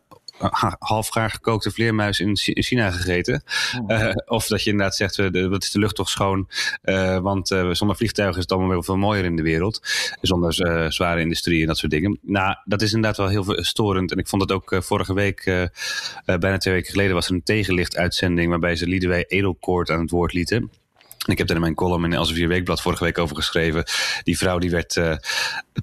half 0.79 1.07
gaar 1.07 1.29
gekookte 1.29 1.71
vleermuis 1.71 2.19
in 2.19 2.37
China 2.37 2.91
gegeten. 2.91 3.43
Uh, 3.87 4.11
of 4.25 4.47
dat 4.47 4.63
je 4.63 4.69
inderdaad 4.69 4.95
zegt, 4.95 5.15
wat 5.49 5.63
is 5.63 5.71
de 5.71 5.79
lucht 5.79 5.95
toch 5.95 6.09
schoon? 6.09 6.49
Uh, 6.83 7.17
want 7.17 7.47
zonder 7.71 7.95
vliegtuigen 7.95 8.37
is 8.37 8.43
het 8.43 8.51
allemaal 8.51 8.83
veel 8.83 8.97
mooier 8.97 9.25
in 9.25 9.35
de 9.35 9.41
wereld. 9.41 9.81
Zonder 10.21 10.53
zware 10.93 11.21
industrie 11.21 11.61
en 11.61 11.67
dat 11.67 11.77
soort 11.77 11.91
dingen. 11.91 12.19
Nou, 12.21 12.55
dat 12.65 12.81
is 12.81 12.93
inderdaad 12.93 13.17
wel 13.17 13.27
heel 13.27 13.63
storend. 13.63 14.11
En 14.11 14.17
ik 14.17 14.27
vond 14.27 14.41
het 14.41 14.51
ook 14.51 14.77
vorige 14.79 15.13
week, 15.13 15.43
bijna 16.25 16.57
twee 16.57 16.73
weken 16.73 16.91
geleden, 16.91 17.13
was 17.13 17.27
er 17.27 17.33
een 17.33 17.43
tegenlicht-uitzending 17.43 18.49
waarbij 18.49 18.75
ze 18.75 18.87
Liedewij 18.87 19.25
Edelkoort 19.27 19.89
aan 19.89 20.01
het 20.01 20.09
woord 20.09 20.33
lieten. 20.33 20.71
Ik 21.27 21.37
heb 21.37 21.47
daar 21.47 21.55
in 21.55 21.61
mijn 21.61 21.75
column 21.75 22.03
in 22.05 22.13
Elsevier 22.13 22.47
Weekblad 22.47 22.81
vorige 22.81 23.03
week 23.03 23.17
over 23.17 23.35
geschreven. 23.35 23.83
Die 24.23 24.37
vrouw 24.37 24.57
die 24.57 24.69
werd, 24.69 24.95
uh, 24.95 25.15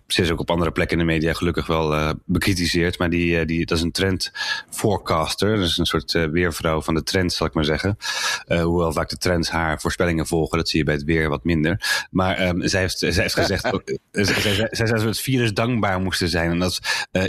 ze 0.07 0.23
is 0.23 0.31
ook 0.31 0.41
op 0.41 0.51
andere 0.51 0.71
plekken 0.71 0.99
in 0.99 1.07
de 1.07 1.13
media 1.13 1.33
gelukkig 1.33 1.67
wel 1.67 1.95
uh, 1.95 2.11
bekritiseerd. 2.25 2.99
Maar 2.99 3.11
die, 3.11 3.41
uh, 3.41 3.47
die, 3.47 3.67
dat 3.67 3.79
is 3.79 3.85
een 3.85 3.93
trend 3.93 4.33
forecaster. 4.71 5.57
Dat 5.57 5.67
is 5.67 5.79
een 5.79 5.87
soort 5.87 6.13
weervrouw 6.13 6.83
van 6.83 6.95
de 6.95 7.03
trends, 7.03 7.37
zal 7.37 7.47
ik 7.47 7.55
maar 7.55 7.65
zeggen. 7.65 7.97
hoewel 8.47 8.93
vaak 8.93 9.09
de 9.09 9.17
trends 9.17 9.51
haar 9.51 9.81
voorspellingen 9.81 10.27
volgen. 10.27 10.59
Dat 10.59 10.69
zie 10.69 10.79
je 10.79 10.85
bij 10.85 10.95
het 10.95 11.05
weer 11.05 11.29
wat 11.29 11.45
minder. 11.45 12.07
Maar 12.11 12.49
um, 12.49 12.69
zij, 12.69 12.81
heeft, 12.81 12.99
zij 12.99 13.13
heeft 13.13 13.35
gezegd, 13.35 13.63
zij 14.13 14.69
zei 14.71 14.91
dat 14.91 15.03
we 15.03 15.09
het 15.09 15.21
virus 15.21 15.53
dankbaar 15.53 16.01
moesten 16.01 16.29
zijn. 16.29 16.51
En 16.51 16.59
dat 16.59 16.79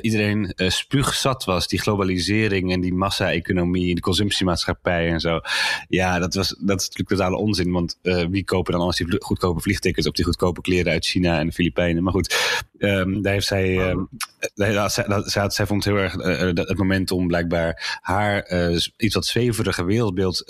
iedereen 0.02 0.54
spuugzat 0.56 1.44
was. 1.44 1.68
Die 1.68 1.80
globalisering 1.80 2.72
en 2.72 2.82
die 2.82 2.94
massa-economie. 2.94 3.96
De 3.96 4.02
consumptiemaatschappij 4.02 5.10
en 5.10 5.20
zo. 5.20 5.40
Ja, 5.88 6.20
dat, 6.20 6.34
was, 6.34 6.48
dat 6.48 6.80
is 6.80 6.88
natuurlijk 6.88 7.10
totale 7.10 7.36
onzin. 7.36 7.72
Want 7.72 7.98
uh, 8.06 8.26
wie 8.30 8.44
kopen 8.44 8.72
dan 8.72 8.82
alles 8.82 8.98
die 8.98 9.16
goedkope 9.20 9.62
vliegtickets 9.62 10.08
op 10.08 10.16
die 10.16 10.26
goedkope 10.26 10.62
kleren 10.62 10.92
uit 10.92 11.06
China 11.06 11.40
en 11.40 11.46
de 11.46 11.54
Filipijnen. 11.54 12.04
Maar 12.04 12.14
goed, 12.14 12.62
um, 12.78 13.22
daar 13.22 13.34
heeft 13.34 13.48
zij, 13.48 13.90
um, 13.90 14.10
dat, 14.56 14.92
zij, 14.92 15.04
dat, 15.04 15.32
zij, 15.32 15.50
zij, 15.50 15.66
vond 15.66 15.84
heel 15.84 15.98
erg 15.98 16.16
uh, 16.16 16.40
het 16.54 16.78
moment 16.78 17.12
om 17.12 17.28
blijkbaar 17.28 18.00
haar 18.02 18.52
uh, 18.52 18.78
iets 18.98 19.16
wat 19.16 19.26
zweverige 19.26 19.84
wereldbeeld 19.84 20.44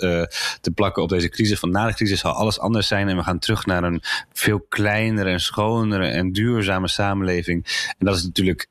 te 0.60 0.70
plakken 0.74 1.02
op 1.02 1.08
deze 1.08 1.28
crisis. 1.28 1.58
Van 1.58 1.70
na 1.70 1.86
de 1.86 1.94
crisis 1.94 2.20
zal 2.20 2.32
alles 2.32 2.58
anders 2.58 2.86
zijn 2.86 3.08
en 3.08 3.16
we 3.16 3.22
gaan 3.22 3.38
terug 3.38 3.66
naar 3.66 3.84
een 3.84 4.02
veel 4.32 4.60
kleinere 4.68 5.30
en 5.30 5.40
schonere 5.40 6.06
en 6.06 6.32
duurzame 6.32 6.88
samenleving. 6.88 7.84
En 7.98 8.06
dat 8.06 8.16
is 8.16 8.24
natuurlijk 8.24 8.68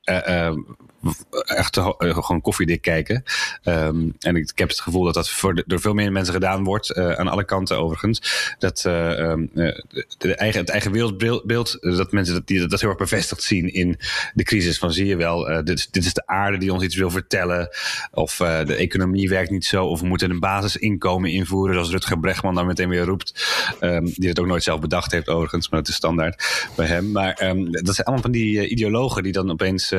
echt 1.46 1.78
uh, 1.78 1.90
gewoon 1.98 2.42
koffiedik 2.42 2.82
kijken. 2.82 3.24
Um, 3.64 4.16
en 4.20 4.36
ik, 4.36 4.50
ik, 4.50 4.60
heb 4.60 4.70
het 4.70 4.80
gevoel 4.80 5.04
dat 5.04 5.14
dat 5.14 5.30
voor 5.30 5.64
door 5.66 5.80
veel 5.80 5.94
meer 5.94 6.12
mensen 6.12 6.34
gedaan 6.34 6.64
wordt. 6.64 6.98
Uh, 6.98 7.12
aan 7.12 7.28
alle 7.28 7.46
kanten 7.46 7.78
overigens. 7.78 8.56
Dat 8.60 8.84
um, 8.88 9.50
de 10.18 10.36
eigen, 10.36 10.60
het 10.60 10.70
eigen 10.70 10.92
wereldbeeld, 10.92 11.78
dat 11.82 12.12
mensen 12.12 12.34
dat, 12.34 12.48
die, 12.48 12.68
dat 12.68 12.80
heel 12.80 12.90
erg 12.90 12.98
bevestigd 12.98 13.44
zien 13.44 13.74
in 13.74 13.98
de 14.34 14.44
crisis. 14.44 14.78
Van 14.78 14.92
zie 14.92 15.06
je 15.06 15.16
wel, 15.16 15.64
dit, 15.64 15.88
dit 15.92 16.06
is 16.06 16.14
de 16.14 16.28
aarde 16.28 16.58
die 16.58 16.74
ons 16.74 16.84
iets 16.84 16.96
wil 16.96 17.10
vertellen. 17.10 17.70
Of 18.12 18.36
de 18.38 18.76
economie 18.76 19.30
werkt 19.30 19.52
niet 19.52 19.66
zo. 19.66 19.86
Of 19.86 20.00
we 20.00 20.08
moeten 20.08 20.30
een 20.30 20.40
basisinkomen 20.40 21.32
invoeren. 21.32 21.74
Zoals 21.74 21.90
Rutger 21.90 22.20
Bregman 22.20 22.56
dan 22.56 22.66
meteen 22.66 22.90
weer 22.90 23.06
roept. 23.06 23.46
Um, 23.82 24.12
die 24.14 24.30
het 24.30 24.40
ook 24.40 24.46
nooit 24.48 24.64
zelf 24.64 24.80
bedacht 24.80 25.12
heeft 25.12 25.30
overigens. 25.30 25.70
Maar 25.70 25.80
dat 25.80 25.90
is 25.90 25.96
standaard 25.96 26.68
bij 26.76 26.88
hem. 26.88 27.12
Maar 27.12 27.36
dat 27.70 27.96
zijn 27.96 28.08
allemaal 28.08 28.24
van 28.24 28.32
die 28.32 28.68
ideologen 28.68 29.24
die 29.24 29.32
dan 29.32 29.52
opeens 29.52 29.94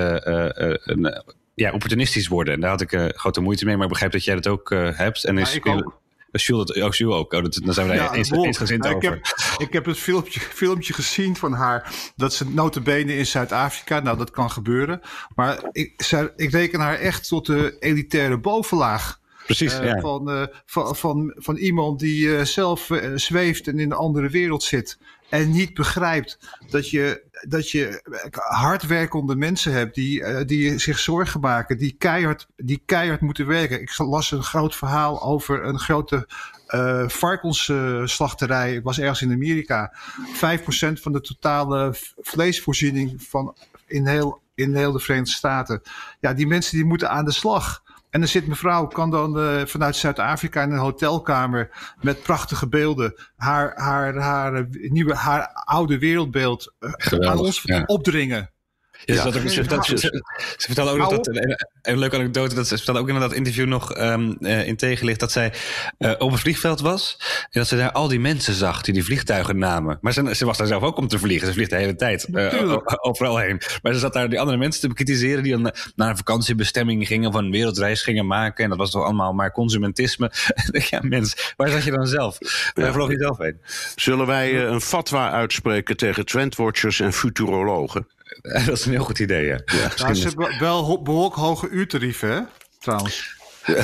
een, 0.96 1.34
ja, 1.54 1.72
opportunistisch 1.72 2.28
worden. 2.28 2.54
En 2.54 2.60
daar 2.60 2.70
had 2.70 2.80
ik 2.80 2.92
uh, 2.92 3.04
grote 3.08 3.40
moeite 3.40 3.64
mee, 3.64 3.74
maar 3.74 3.84
ik 3.84 3.90
begrijp 3.90 4.12
dat 4.12 4.24
jij 4.24 4.34
dat 4.34 4.46
ook 4.46 4.70
uh, 4.70 4.88
hebt. 4.92 5.24
En 5.24 5.38
is, 5.38 5.54
ik 5.54 5.66
ook. 5.66 6.00
Jules, 6.30 6.66
dat, 6.66 6.82
oh, 6.82 6.92
Jules 6.92 7.16
ook. 7.16 7.32
Oh, 7.32 7.42
dat, 7.42 7.60
dan 7.64 7.74
zijn 7.74 7.88
we 7.88 7.96
daar 7.96 8.04
ja, 8.04 8.14
eens, 8.14 8.28
ja, 8.28 8.36
over. 8.36 8.72
Ik 8.72 9.02
heb, 9.02 9.20
ik 9.58 9.72
heb 9.72 9.84
het 9.84 9.98
filmpje, 9.98 10.40
filmpje 10.40 10.92
gezien 10.92 11.36
van 11.36 11.52
haar. 11.52 11.92
Dat 12.16 12.34
ze 12.34 12.50
notabene 12.50 13.16
in 13.16 13.26
Zuid-Afrika. 13.26 14.00
Nou, 14.00 14.18
dat 14.18 14.30
kan 14.30 14.50
gebeuren. 14.50 15.00
Maar 15.34 15.58
ik, 15.72 15.92
zij, 15.96 16.32
ik 16.36 16.50
reken 16.50 16.80
haar 16.80 16.98
echt 16.98 17.28
tot 17.28 17.46
de 17.46 17.76
elitaire 17.78 18.38
bovenlaag. 18.38 19.20
Precies, 19.44 19.80
uh, 19.80 19.84
ja. 19.84 20.00
van, 20.00 20.30
uh, 20.30 20.42
van, 20.66 20.96
van, 20.96 21.32
van 21.36 21.56
iemand 21.56 21.98
die 21.98 22.26
uh, 22.26 22.42
zelf 22.42 22.90
zweeft 23.14 23.68
en 23.68 23.78
in 23.78 23.90
een 23.90 23.96
andere 23.96 24.28
wereld 24.28 24.62
zit. 24.62 24.98
En 25.28 25.50
niet 25.50 25.74
begrijpt 25.74 26.38
dat 26.70 26.90
je, 26.90 27.22
dat 27.48 27.70
je 27.70 28.02
hardwerkende 28.32 29.36
mensen 29.36 29.72
hebt 29.72 29.94
die, 29.94 30.44
die 30.44 30.78
zich 30.78 30.98
zorgen 30.98 31.40
maken, 31.40 31.78
die 31.78 31.94
keihard, 31.98 32.46
die 32.56 32.82
keihard 32.86 33.20
moeten 33.20 33.46
werken. 33.46 33.80
Ik 33.80 33.98
las 33.98 34.30
een 34.30 34.42
groot 34.42 34.76
verhaal 34.76 35.22
over 35.22 35.64
een 35.64 35.78
grote 35.78 36.28
uh, 36.68 37.08
varkensslachterij. 37.08 38.74
Het 38.74 38.84
was 38.84 38.98
ergens 38.98 39.22
in 39.22 39.32
Amerika. 39.32 39.92
5% 40.34 40.92
van 40.92 41.12
de 41.12 41.20
totale 41.20 41.94
vleesvoorziening 42.20 43.22
van 43.22 43.56
in 43.86 44.06
heel, 44.06 44.40
in 44.54 44.74
heel 44.74 44.92
de 44.92 44.98
Verenigde 44.98 45.32
Staten. 45.32 45.82
Ja, 46.20 46.34
die 46.34 46.46
mensen 46.46 46.76
die 46.76 46.86
moeten 46.86 47.10
aan 47.10 47.24
de 47.24 47.32
slag. 47.32 47.82
En 48.16 48.22
dan 48.22 48.30
zit 48.30 48.46
mevrouw, 48.46 48.86
kan 48.86 49.10
dan 49.10 49.38
uh, 49.38 49.64
vanuit 49.64 49.96
Zuid-Afrika 49.96 50.62
in 50.62 50.70
een 50.70 50.78
hotelkamer 50.78 51.94
met 52.00 52.22
prachtige 52.22 52.68
beelden 52.68 53.14
haar, 53.36 53.72
haar, 53.74 54.16
haar, 54.16 54.66
nieuwe, 54.70 55.14
haar 55.14 55.50
oude 55.52 55.98
wereldbeeld 55.98 56.74
uh, 56.80 57.28
aan 57.28 57.38
ons 57.38 57.62
ja. 57.62 57.82
opdringen. 57.86 58.50
Ja, 59.04 59.14
ja. 59.14 59.24
Ook, 59.24 59.32
ze, 59.48 59.62
dat, 59.62 59.86
ze, 59.86 59.98
ze, 59.98 60.22
ze 60.56 60.66
vertelde 60.66 60.90
ook 60.90 60.98
nog 60.98 61.10
dat, 61.10 61.26
een, 61.26 61.66
een 61.82 61.98
leuke 61.98 62.16
anekdote, 62.16 62.54
dat 62.54 62.66
ze 62.66 62.76
vertelde 62.76 63.00
ook 63.00 63.08
in 63.08 63.20
dat 63.20 63.32
interview 63.32 63.66
nog 63.66 63.98
um, 63.98 64.36
uh, 64.40 64.66
in 64.66 64.76
tegenlicht, 64.76 65.20
dat 65.20 65.32
zij 65.32 65.52
uh, 65.98 66.12
op 66.18 66.32
een 66.32 66.38
vliegveld 66.38 66.80
was 66.80 67.16
en 67.40 67.60
dat 67.60 67.68
ze 67.68 67.76
daar 67.76 67.92
al 67.92 68.08
die 68.08 68.20
mensen 68.20 68.54
zag 68.54 68.82
die 68.82 68.94
die 68.94 69.04
vliegtuigen 69.04 69.58
namen. 69.58 69.98
Maar 70.00 70.12
ze, 70.12 70.34
ze 70.34 70.44
was 70.44 70.58
daar 70.58 70.66
zelf 70.66 70.82
ook 70.82 70.96
om 70.96 71.08
te 71.08 71.18
vliegen, 71.18 71.46
ze 71.46 71.52
vliegt 71.52 71.70
de 71.70 71.76
hele 71.76 71.94
tijd 71.94 72.26
uh, 72.32 72.76
overal 73.00 73.36
heen. 73.36 73.60
Maar 73.82 73.92
ze 73.92 73.98
zat 73.98 74.12
daar 74.12 74.28
die 74.28 74.40
andere 74.40 74.58
mensen 74.58 74.80
te 74.80 74.88
bekritiseren 74.88 75.42
die 75.42 75.52
dan 75.52 75.72
naar 75.96 76.10
een 76.10 76.16
vakantiebestemming 76.16 77.06
gingen 77.06 77.28
of 77.28 77.34
een 77.34 77.50
wereldreis 77.50 78.02
gingen 78.02 78.26
maken 78.26 78.64
en 78.64 78.70
dat 78.70 78.78
was 78.78 78.90
toch 78.90 79.04
allemaal 79.04 79.32
maar 79.32 79.52
consumentisme. 79.52 80.30
ja 80.90 81.00
mens, 81.02 81.52
waar 81.56 81.68
zat 81.68 81.84
je 81.84 81.90
dan 81.90 82.06
zelf? 82.06 82.38
Waar 82.74 82.86
ja. 82.86 82.92
vloog 82.92 83.10
je 83.10 83.18
zelf 83.18 83.38
heen? 83.38 83.60
Zullen 83.96 84.26
wij 84.26 84.66
een 84.66 84.80
fatwa 84.80 85.30
uitspreken 85.30 85.96
tegen 85.96 86.26
trendwatchers 86.26 87.00
en 87.00 87.12
futurologen? 87.12 88.06
Dat 88.66 88.78
is 88.78 88.84
een 88.84 88.92
heel 88.92 89.04
goed 89.04 89.18
idee, 89.18 89.46
ja. 89.46 89.60
ja 89.64 89.90
nou, 89.96 90.14
ze 90.14 90.26
hebben 90.26 90.58
wel 90.60 91.02
behoorlijk 91.02 91.34
hoge 91.34 91.68
uurtarieven, 91.68 92.30
hè? 92.30 92.40
Trouwens. 92.78 93.35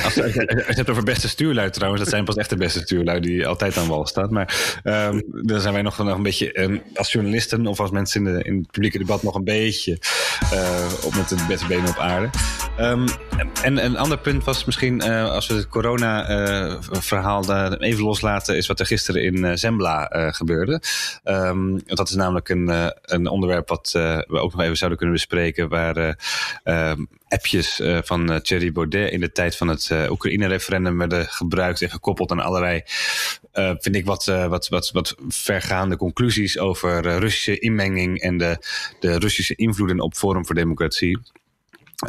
Als, 0.03 0.13
je 0.13 0.63
het 0.65 0.75
hebt 0.75 0.89
over 0.89 1.03
beste 1.03 1.29
stuurlui 1.29 1.69
trouwens, 1.69 2.01
dat 2.03 2.11
zijn 2.11 2.25
pas 2.25 2.35
echt 2.35 2.49
de 2.49 2.55
beste 2.55 2.79
stuurlui 2.79 3.19
die 3.19 3.47
altijd 3.47 3.77
aan 3.77 3.87
wal 3.87 4.07
staat. 4.07 4.29
Maar 4.29 4.79
um, 4.83 5.23
dan 5.27 5.61
zijn 5.61 5.73
wij 5.73 5.81
nog, 5.81 5.97
een 5.97 6.23
beetje 6.23 6.61
um, 6.61 6.81
als 6.95 7.11
journalisten 7.11 7.67
of 7.67 7.79
als 7.79 7.91
mensen 7.91 8.25
in, 8.25 8.33
de, 8.33 8.43
in 8.43 8.57
het 8.57 8.71
publieke 8.71 8.97
debat 8.97 9.23
nog 9.23 9.35
een 9.35 9.43
beetje 9.43 9.99
uh, 10.53 11.05
op 11.05 11.15
met 11.15 11.29
de 11.29 11.45
beste 11.47 11.67
benen 11.67 11.89
op 11.89 11.97
aarde. 11.97 12.29
Um, 12.79 13.05
en 13.61 13.85
een 13.85 13.97
ander 13.97 14.17
punt 14.17 14.43
was 14.43 14.65
misschien, 14.65 15.01
uh, 15.05 15.31
als 15.31 15.47
we 15.47 15.53
het 15.53 15.67
corona-verhaal 15.67 17.49
uh, 17.49 17.71
even 17.79 18.03
loslaten, 18.03 18.57
is 18.57 18.67
wat 18.67 18.79
er 18.79 18.85
gisteren 18.85 19.23
in 19.23 19.57
Zembla 19.57 20.09
gebeurde. 20.31 20.81
Dat 21.85 22.09
is 22.09 22.15
namelijk 22.15 22.49
een, 22.49 22.91
een 23.01 23.27
onderwerp 23.27 23.69
wat 23.69 23.89
we 23.91 24.39
ook 24.39 24.51
nog 24.51 24.61
even 24.61 24.77
zouden 24.77 24.97
kunnen 24.97 25.15
bespreken, 25.15 25.69
waar 25.69 26.17
appjes 27.27 27.81
van 28.01 28.41
Thierry 28.41 28.71
Baudet 28.71 29.11
in 29.11 29.19
de 29.19 29.31
tijd 29.31 29.55
van 29.57 29.67
het 29.73 30.09
Oekraïne-referendum 30.09 30.97
werden 30.97 31.25
gebruikt 31.27 31.81
en 31.81 31.89
gekoppeld 31.89 32.31
aan 32.31 32.39
allerlei, 32.39 32.81
vind 33.53 33.95
ik, 33.95 34.05
wat, 34.05 34.25
wat, 34.25 34.67
wat, 34.67 34.91
wat 34.91 35.15
vergaande 35.27 35.97
conclusies 35.97 36.59
over 36.59 37.17
Russische 37.19 37.59
inmenging 37.59 38.21
en 38.21 38.37
de, 38.37 38.57
de 38.99 39.17
Russische 39.17 39.55
invloeden 39.55 39.99
op 39.99 40.15
Forum 40.15 40.45
voor 40.45 40.55
Democratie. 40.55 41.19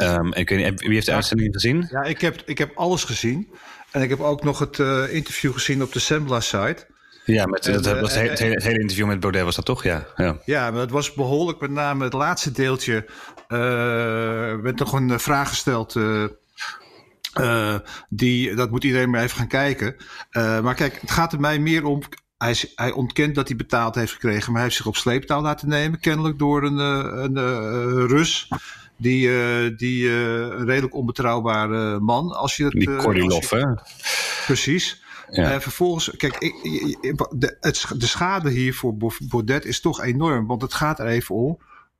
Um, 0.01 0.33
ik 0.33 0.49
weet 0.49 0.69
niet, 0.71 0.81
wie 0.81 0.93
heeft 0.93 1.05
de 1.05 1.13
uitzending 1.13 1.53
gezien? 1.53 1.87
Ja, 1.89 2.03
ik 2.03 2.21
heb, 2.21 2.41
ik 2.45 2.57
heb 2.57 2.71
alles 2.75 3.03
gezien. 3.03 3.49
En 3.91 4.01
ik 4.01 4.09
heb 4.09 4.19
ook 4.19 4.43
nog 4.43 4.59
het 4.59 4.79
interview 5.09 5.53
gezien 5.53 5.83
op 5.83 5.93
de 5.93 5.99
Sembla-site. 5.99 6.85
Ja, 7.25 7.45
met, 7.45 7.65
en, 7.65 7.73
dat, 7.73 7.83
dat 7.83 7.99
was 7.99 8.13
het, 8.13 8.21
hele, 8.21 8.35
hele, 8.37 8.53
het, 8.53 8.63
hele, 8.63 8.79
interview 8.79 9.07
met 9.07 9.19
Baudet 9.19 9.43
was 9.43 9.55
dat 9.55 9.65
toch? 9.65 9.83
Ja, 9.83 10.07
ja. 10.15 10.37
ja 10.45 10.71
maar 10.71 10.81
het 10.81 10.91
was 10.91 11.13
behoorlijk, 11.13 11.59
met 11.59 11.71
name 11.71 12.03
het 12.03 12.13
laatste 12.13 12.51
deeltje. 12.51 13.05
Uh, 13.49 13.59
werd 14.61 14.79
nog 14.79 14.93
een 14.93 15.19
vraag 15.19 15.49
gesteld. 15.49 15.95
Uh, 15.95 16.23
uh, 17.39 17.75
die, 18.09 18.55
dat 18.55 18.71
moet 18.71 18.83
iedereen 18.83 19.09
maar 19.09 19.23
even 19.23 19.37
gaan 19.37 19.47
kijken. 19.47 19.95
Uh, 20.31 20.61
maar 20.61 20.75
kijk, 20.75 21.01
het 21.01 21.11
gaat 21.11 21.33
er 21.33 21.39
mij 21.39 21.59
meer 21.59 21.85
om. 21.85 22.01
hij, 22.37 22.55
hij, 22.75 22.91
ontkent 22.91 23.35
dat 23.35 23.47
hij 23.47 23.57
betaald 23.57 23.95
heeft 23.95 24.11
gekregen, 24.11 24.45
maar 24.45 24.53
hij 24.53 24.63
heeft 24.63 24.75
zich 24.75 24.85
op 24.85 24.95
sleeptouw 24.95 25.41
laten 25.41 25.69
nemen, 25.69 25.99
kennelijk 25.99 26.39
door 26.39 26.63
een, 26.63 26.77
een, 26.77 27.35
een 27.35 28.07
Rus. 28.07 28.47
Die, 28.97 29.27
uh, 29.27 29.77
die 29.77 30.09
een 30.09 30.65
redelijk 30.65 30.93
onbetrouwbare 30.93 31.99
man. 31.99 32.31
Als 32.31 32.57
je 32.57 32.63
het, 32.63 32.73
die 32.73 32.95
Kornilov, 32.95 33.49
hè? 33.49 33.63
Precies. 34.45 35.03
Ja. 35.29 35.53
Uh, 35.53 35.59
vervolgens, 35.59 36.11
kijk, 36.17 36.37
ik, 36.37 37.27
de, 37.29 37.57
het, 37.59 37.85
de 37.97 38.07
schade 38.07 38.49
hier 38.49 38.73
voor 38.73 38.95
Baudet 39.19 39.65
is 39.65 39.81
toch 39.81 40.01
enorm. 40.01 40.47
Want 40.47 40.61
het 40.61 40.73
gaat 40.73 40.99
er 40.99 41.05
even 41.05 41.35
om 41.35 41.57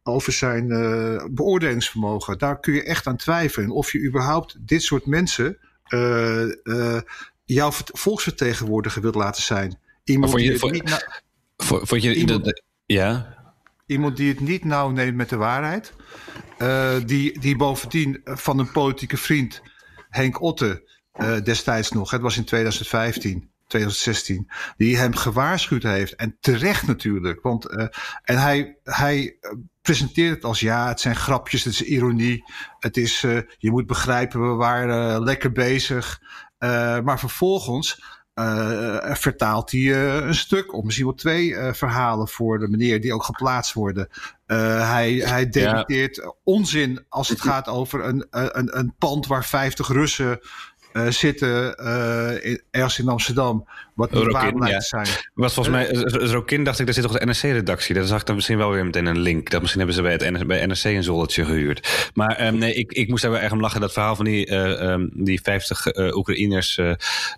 over 0.08 0.34
zijn 0.34 0.70
uh, 0.70 1.24
beoordelingsvermogen. 1.32 2.38
Daar 2.38 2.60
kun 2.60 2.74
je 2.74 2.84
echt 2.84 3.08
aan 3.08 3.18
twijfelen. 3.18 3.70
Of 3.70 3.91
je 3.91 4.04
überhaupt 4.04 4.68
dit 4.68 4.84
soort 4.84 5.06
mensen 5.06 5.58
uh, 5.89 6.48
jouw 7.44 7.72
volksvertegenwoordiger 7.72 9.02
wilt 9.02 9.15
laten 9.15 9.44
zijn. 9.44 9.80
Iemand 10.04 10.32
je, 10.32 10.38
die 10.38 10.52
het 10.52 10.72
niet 10.72 11.08
je, 12.04 12.15
iemand, 12.15 12.63
ja? 12.86 13.38
iemand 13.86 14.18
die 14.18 14.30
het 14.30 14.39
niet 14.39 14.63
nauw 14.63 14.89
neemt 14.89 15.15
met 15.15 15.30
de 15.30 15.36
waarheid. 15.36 15.94
die, 17.06 17.39
die 17.39 17.56
bovendien 17.56 18.22
van 18.24 18.60
een 18.60 18.72
politieke 18.72 19.18
vriend, 19.18 19.62
Henk 20.10 20.41
Otte, 20.41 20.89
uh, 21.15 21.41
destijds 21.41 21.91
nog, 21.91 22.12
het 22.12 22.22
was 22.22 22.38
in 22.38 22.46
2015, 22.46 23.50
2016, 23.67 24.49
die 24.78 24.97
hem 24.97 25.15
gewaarschuwd 25.15 25.84
heeft. 25.84 26.15
En 26.15 26.38
terecht 26.39 26.88
natuurlijk. 26.88 27.41
Want, 27.41 27.71
uh, 27.71 27.88
en 28.23 28.41
hij, 28.41 28.78
hij 28.84 29.38
presenteert 29.82 30.36
het 30.36 30.43
als 30.43 30.60
ja, 30.60 30.88
het 30.88 30.99
zijn 30.99 31.15
grapjes, 31.15 31.63
het 31.63 31.73
is 31.73 31.82
ironie. 31.82 32.43
Het 32.80 32.97
is, 32.97 33.23
uh, 33.23 33.39
je 33.58 33.71
moet 33.71 33.88
begrijpen, 33.88 34.49
we 34.49 34.56
waren 34.56 35.23
lekker 35.23 35.51
bezig. 35.51 36.21
maar 37.04 37.19
vervolgens 37.19 38.13
vertaalt 39.13 39.71
hij 39.71 39.95
een 40.21 40.36
stuk 40.36 40.73
of 40.73 40.84
misschien 40.84 41.06
wel 41.06 41.15
twee 41.15 41.56
verhalen 41.73 42.28
voor 42.28 42.60
de 42.60 42.67
meneer 42.67 43.01
die 43.01 43.13
ook 43.13 43.23
geplaatst 43.23 43.73
worden. 43.73 44.10
hij, 44.45 45.13
hij 45.13 45.49
debiteert 45.49 46.15
ja. 46.15 46.34
onzin 46.43 47.06
als 47.10 47.30
het 47.30 47.41
gaat 47.49 47.67
over 47.67 48.06
een, 48.06 48.28
een, 48.30 48.78
een 48.78 48.95
pand 48.97 49.28
waar 49.28 49.45
50 49.45 49.88
Russen 49.88 50.39
uh, 50.96 51.08
zitten 51.10 51.76
uh, 51.82 52.46
in, 52.46 52.62
ergens 52.72 53.00
in 53.00 53.08
Amsterdam. 53.08 53.68
Wat 53.94 54.12
niet 54.12 54.32
waar 54.32 54.54
blijkt 54.54 54.74
ja. 54.74 54.80
te 54.80 54.86
zijn. 54.86 55.08
Was 55.34 55.54
volgens 55.54 55.76
mij, 55.76 55.88
Rokin 56.32 56.64
dacht 56.64 56.80
ik, 56.80 56.86
daar 56.86 56.96
zit 56.96 57.04
toch 57.04 57.18
de 57.18 57.26
NRC-redactie. 57.26 57.96
Daar 57.96 58.04
zag 58.04 58.20
ik 58.20 58.26
dan 58.26 58.36
misschien 58.36 58.58
wel 58.58 58.72
weer 58.72 58.86
meteen 58.86 59.06
een 59.06 59.20
link. 59.20 59.50
Dat 59.50 59.60
misschien 59.60 59.82
hebben 59.82 59.98
ze 59.98 60.04
bij, 60.04 60.12
het 60.12 60.32
NRC, 60.32 60.48
bij 60.48 60.66
NRC 60.66 60.84
een 60.84 61.04
zoldertje 61.04 61.46
gehuurd. 61.46 62.12
Maar 62.14 62.48
um, 62.48 62.58
nee, 62.58 62.74
ik, 62.74 62.92
ik 62.92 63.10
moest 63.10 63.22
daar 63.22 63.32
wel 63.32 63.40
erg 63.40 63.52
om 63.52 63.60
lachen. 63.60 63.82
Dat 63.82 63.94
verhaal 63.94 64.16
van 64.16 64.26
die, 64.26 64.48
uh, 64.50 64.92
um, 64.92 65.10
die 65.14 65.42
50 65.42 65.96
uh, 65.96 66.16
Oekraïners 66.16 66.80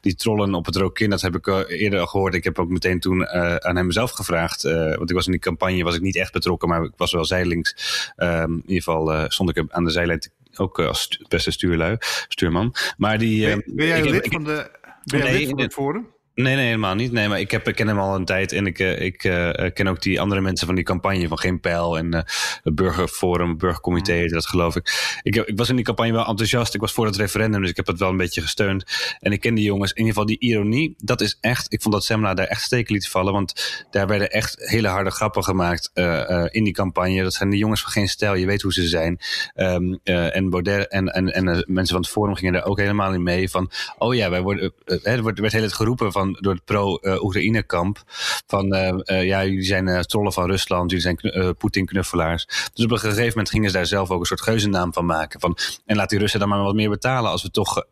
die 0.02 0.16
trollen 0.16 0.54
op 0.54 0.66
het 0.66 0.76
Rokin. 0.76 1.10
Dat 1.10 1.22
heb 1.22 1.36
ik 1.36 1.48
eerder 1.68 2.00
al 2.00 2.08
gehoord. 2.08 2.34
Ik 2.34 2.44
heb 2.44 2.60
ook 2.60 2.70
meteen 2.70 3.00
toen 3.00 3.28
aan 3.28 3.76
hem 3.76 3.92
zelf 3.92 4.12
gevraagd. 4.12 4.62
want 4.62 5.10
ik 5.10 5.16
was 5.16 5.26
in 5.26 5.32
die 5.32 5.42
campagne 5.42 5.84
was 5.84 5.96
ik 5.96 6.02
niet 6.02 6.16
echt 6.16 6.32
betrokken, 6.32 6.70
maar 6.70 6.84
ik 6.84 6.94
was 6.98 7.12
wel 7.12 7.26
zijlings. 7.26 7.76
Um, 8.18 8.54
in 8.54 8.64
ieder 8.66 8.84
geval 8.84 9.30
stond 9.30 9.50
ik 9.50 9.64
aan 9.70 9.84
de 9.84 9.92
zijlijn 9.92 10.20
ook 10.60 10.80
als 10.80 11.24
beste 11.28 11.52
stuurlui, 11.52 11.98
stuurman. 12.28 12.74
Maar 12.98 13.18
die, 13.18 13.46
ben, 13.46 13.64
ben 13.66 13.86
jij 13.88 14.00
ik, 14.00 14.10
lid 14.10 14.26
ik, 14.26 14.32
van 14.32 14.44
de, 14.44 14.72
ben 15.04 15.20
jij 15.20 15.32
nee, 15.32 15.40
lid 15.40 15.50
van 15.50 15.60
het 15.60 15.74
forum? 15.74 16.16
Nee, 16.38 16.56
nee, 16.56 16.66
helemaal 16.66 16.96
niet. 16.96 17.12
Nee, 17.12 17.28
maar 17.28 17.40
ik, 17.40 17.52
heb, 17.52 17.68
ik 17.68 17.76
ken 17.76 17.88
hem 17.88 18.00
al 18.00 18.16
een 18.16 18.26
tijd 18.26 18.52
en 18.52 18.66
ik, 18.66 18.80
ik 18.80 19.24
uh, 19.24 19.52
ken 19.74 19.88
ook 19.88 20.02
die 20.02 20.22
andere 20.22 20.42
mensen 20.42 20.66
van 20.66 20.76
die 20.76 20.84
campagne 20.84 21.28
van 21.28 21.40
Geen 21.40 21.60
Pijl 21.60 21.98
en 21.98 22.16
uh, 22.16 22.22
het 22.64 22.76
Burgerforum, 22.76 23.58
Burgercomité, 23.58 24.22
mm. 24.22 24.28
dat 24.28 24.48
geloof 24.48 24.76
ik. 24.76 25.20
ik. 25.24 25.36
Ik 25.36 25.58
was 25.58 25.70
in 25.70 25.76
die 25.76 25.86
campagne 25.86 26.12
wel 26.12 26.26
enthousiast. 26.26 26.74
Ik 26.74 26.82
was 26.82 26.92
voor 26.92 27.06
het 27.06 27.16
referendum, 27.16 27.62
dus 27.62 27.70
ik 27.70 27.76
heb 27.76 27.88
het 27.88 28.00
wel 28.00 28.10
een 28.10 28.18
beetje 28.18 28.42
gesteund. 28.42 28.84
En 29.20 29.32
ik 29.32 29.40
ken 29.40 29.56
die 29.56 29.64
jongens. 29.64 29.92
In 29.92 29.98
ieder 29.98 30.14
geval 30.14 30.28
die 30.28 30.40
ironie, 30.40 30.96
dat 30.98 31.22
is 31.22 31.38
echt, 31.42 31.74
ik 31.74 31.82
vond 31.82 31.94
dat 31.94 32.04
Semla 32.04 32.34
daar 32.34 32.48
echt 32.48 32.62
steken 32.62 32.94
liet 32.94 33.10
vallen, 33.10 33.34
want 33.34 33.86
daar 33.92 34.08
werden 34.08 34.32
echt 34.32 34.56
hele 34.70 34.88
harde 34.88 35.12
grappen 35.12 35.44
gemaakt 35.44 35.92
uh, 35.94 36.46
in 36.50 36.64
die 36.64 36.74
campagne. 36.74 37.24
Dat 37.24 37.34
zijn 37.34 37.50
de 37.50 37.58
jongens 37.58 37.82
van 37.82 37.92
Geen 37.92 38.08
Stijl, 38.08 38.36
je 38.36 38.46
weet 38.46 38.62
hoe 38.62 38.74
ze 38.74 38.88
zijn. 38.88 39.20
Um, 39.56 40.00
en 40.04 40.50
Baudet 40.50 40.88
en, 40.88 41.08
en, 41.08 41.34
en 41.34 41.44
mensen 41.68 41.94
van 41.94 42.02
het 42.02 42.10
Forum 42.10 42.36
gingen 42.36 42.54
daar 42.54 42.66
ook 42.66 42.78
helemaal 42.80 43.14
in 43.14 43.24
mee 43.24 43.50
van, 43.50 43.72
oh 43.98 44.16
ja, 44.16 44.30
wij 44.30 44.42
worden, 44.42 44.74
er 44.86 45.24
werd 45.24 45.52
heel 45.52 45.62
het 45.62 45.74
geroepen 45.74 46.12
van 46.12 46.27
door 46.34 46.54
het 46.54 46.66
pro-Oekraïne-kamp. 46.66 48.04
Van 48.48 48.76
uh, 48.76 48.94
uh, 49.04 49.24
ja, 49.24 49.46
jullie 49.46 49.64
zijn 49.64 49.88
uh, 49.88 50.00
trollen 50.00 50.34
van 50.34 50.50
Rusland, 50.50 50.92
jullie 50.92 51.06
zijn 51.06 51.56
Poetin-knuffelaars. 51.58 52.46
Dus 52.74 52.86
op 52.86 52.92
een 52.92 53.00
gegeven 53.00 53.28
moment 53.28 53.50
gingen 53.50 53.70
ze 53.70 53.76
daar 53.76 53.86
zelf 53.86 54.12
ook 54.12 54.20
een 54.20 54.26
soort 54.26 54.42
geuzennaam 54.42 54.94
van 54.94 55.06
maken. 55.06 55.40
Van, 55.40 55.58
en 55.86 55.96
laat 55.96 56.10
die 56.10 56.20
Russen 56.20 56.40
dan 56.40 56.50
maar 56.50 56.64
wat 56.64 56.76
meer 56.76 56.90
betalen 56.90 57.32
als 57.32 57.44
we 57.44 57.52
toch 57.52 57.84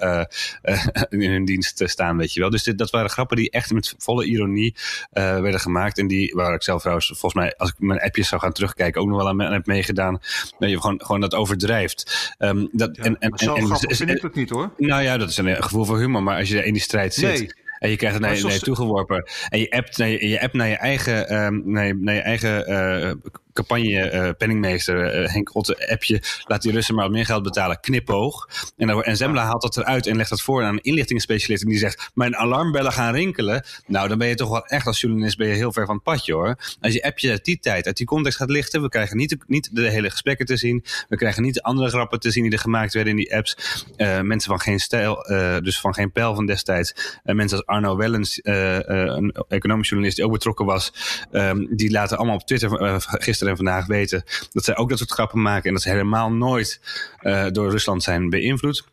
in 1.09 1.31
hun 1.31 1.45
dienst 1.45 1.81
staan, 1.85 2.17
weet 2.17 2.33
je 2.33 2.39
wel. 2.39 2.49
Dus 2.49 2.63
dit, 2.63 2.77
dat 2.77 2.89
waren 2.89 3.09
grappen 3.09 3.37
die 3.37 3.51
echt 3.51 3.71
met 3.71 3.95
volle 3.97 4.25
ironie 4.25 4.75
werden 5.11 5.59
gemaakt. 5.59 5.97
En 5.97 6.07
die, 6.07 6.33
waar 6.35 6.53
ik 6.53 6.63
zelf 6.63 6.79
trouwens, 6.79 7.07
volgens 7.07 7.33
mij, 7.33 7.53
als 7.57 7.69
ik 7.69 7.75
mijn 7.77 7.99
appjes 7.99 8.27
zou 8.27 8.41
gaan 8.41 8.51
terugkijken, 8.51 9.01
ook 9.01 9.07
nog 9.07 9.17
wel 9.17 9.27
aan 9.27 9.39
heb 9.39 9.65
meegedaan. 9.65 10.19
Dat 10.59 10.69
je 10.69 10.81
gewoon, 10.81 11.01
gewoon 11.05 11.21
dat 11.21 11.35
overdrijft. 11.35 12.35
Um, 12.39 12.69
dat, 12.71 12.95
ja, 12.95 13.03
en, 13.03 13.19
en, 13.19 13.31
zo 13.37 13.55
en, 13.55 13.71
en, 13.71 13.95
vind 13.95 14.09
ik 14.09 14.21
het 14.21 14.35
niet 14.35 14.49
hoor. 14.49 14.71
Nou 14.77 15.03
ja, 15.03 15.17
dat 15.17 15.29
is 15.29 15.37
een 15.37 15.63
gevoel 15.63 15.85
voor 15.85 15.97
humor. 15.97 16.23
Maar 16.23 16.37
als 16.37 16.49
je 16.49 16.65
in 16.65 16.73
die 16.73 16.81
strijd 16.81 17.13
zit. 17.13 17.39
Nee. 17.39 17.63
En 17.85 17.91
je 17.91 17.97
krijgt 17.97 18.17
het 18.17 18.25
naar, 18.25 18.41
naar 18.41 18.53
je 18.53 18.59
toegeworpen. 18.59 19.23
En 19.49 19.59
je 19.59 19.71
appt 19.71 19.97
naar 19.97 20.07
je, 20.07 20.27
je, 20.27 20.41
app 20.41 20.53
naar 20.53 20.67
je 20.67 20.75
eigen, 20.75 21.35
um, 21.45 21.61
naar 21.65 21.87
je, 21.87 21.93
naar 21.93 22.15
je 22.15 22.21
eigen 22.21 22.69
uh, 23.55 23.65
campagne 23.65 24.11
uh, 24.13 24.29
penningmeester 24.37 25.21
uh, 25.21 25.29
Henk 25.29 25.49
Rotte 25.49 25.89
appje. 25.89 26.21
Laat 26.43 26.61
die 26.61 26.71
Russen 26.71 26.95
maar 26.95 27.03
wat 27.03 27.13
meer 27.13 27.25
geld 27.25 27.43
betalen. 27.43 27.79
Knipoog. 27.79 28.49
En, 28.77 28.87
dan, 28.87 29.03
en 29.03 29.17
Zembla 29.17 29.43
haalt 29.43 29.61
dat 29.61 29.77
eruit 29.77 30.07
en 30.07 30.15
legt 30.15 30.29
dat 30.29 30.41
voor 30.41 30.63
aan 30.63 30.73
een 30.73 30.81
inlichtingenspecialist. 30.81 31.63
En 31.63 31.69
die 31.69 31.77
zegt, 31.77 32.11
mijn 32.13 32.35
alarmbellen 32.35 32.91
gaan 32.91 33.13
rinkelen. 33.13 33.65
Nou, 33.87 34.07
dan 34.07 34.17
ben 34.17 34.27
je 34.27 34.35
toch 34.35 34.49
wel 34.49 34.65
echt 34.65 34.87
als 34.87 35.01
journalist 35.01 35.37
ben 35.37 35.47
je 35.47 35.53
heel 35.53 35.71
ver 35.71 35.85
van 35.85 35.95
het 35.95 36.03
padje 36.03 36.33
hoor. 36.33 36.57
Als 36.81 36.93
je 36.93 37.03
appje 37.03 37.29
uit 37.29 37.45
die 37.45 37.59
tijd, 37.59 37.85
uit 37.85 37.97
die 37.97 38.05
context 38.05 38.37
gaat 38.37 38.49
lichten. 38.49 38.81
We 38.81 38.89
krijgen 38.89 39.17
niet 39.17 39.29
de, 39.29 39.37
niet 39.47 39.69
de 39.71 39.89
hele 39.89 40.09
gesprekken 40.09 40.45
te 40.45 40.57
zien. 40.57 40.83
We 41.09 41.15
krijgen 41.15 41.43
niet 41.43 41.53
de 41.53 41.63
andere 41.63 41.89
grappen 41.89 42.19
te 42.19 42.31
zien 42.31 42.43
die 42.43 42.51
er 42.51 42.59
gemaakt 42.59 42.93
werden 42.93 43.11
in 43.11 43.19
die 43.19 43.35
apps. 43.35 43.83
Uh, 43.97 44.21
mensen 44.21 44.49
van 44.49 44.59
geen 44.59 44.79
stijl, 44.79 45.25
dus 45.63 45.79
van 45.79 45.93
geen 45.93 46.11
pijl 46.11 46.35
van 46.35 46.45
destijds. 46.45 47.19
Mensen 47.23 47.57
als 47.57 47.65
Arno 47.65 47.95
Wellens, 47.95 48.39
een 48.43 49.35
economisch 49.47 49.87
journalist 49.87 50.17
die 50.17 50.25
ook 50.25 50.31
betrokken 50.31 50.65
was. 50.65 50.93
Um, 51.31 51.75
die 51.75 51.91
laten 51.91 52.17
allemaal 52.17 52.35
op 52.35 52.45
Twitter 52.45 53.01
gisteren 53.01 53.44
en 53.49 53.55
vandaag 53.55 53.85
weten 53.85 54.23
dat 54.51 54.63
zij 54.63 54.77
ook 54.77 54.89
dat 54.89 54.97
soort 54.97 55.11
grappen 55.11 55.41
maken 55.41 55.63
en 55.63 55.73
dat 55.73 55.81
ze 55.81 55.89
helemaal 55.89 56.31
nooit 56.31 56.79
uh, 57.21 57.45
door 57.51 57.71
Rusland 57.71 58.03
zijn 58.03 58.29
beïnvloed 58.29 58.83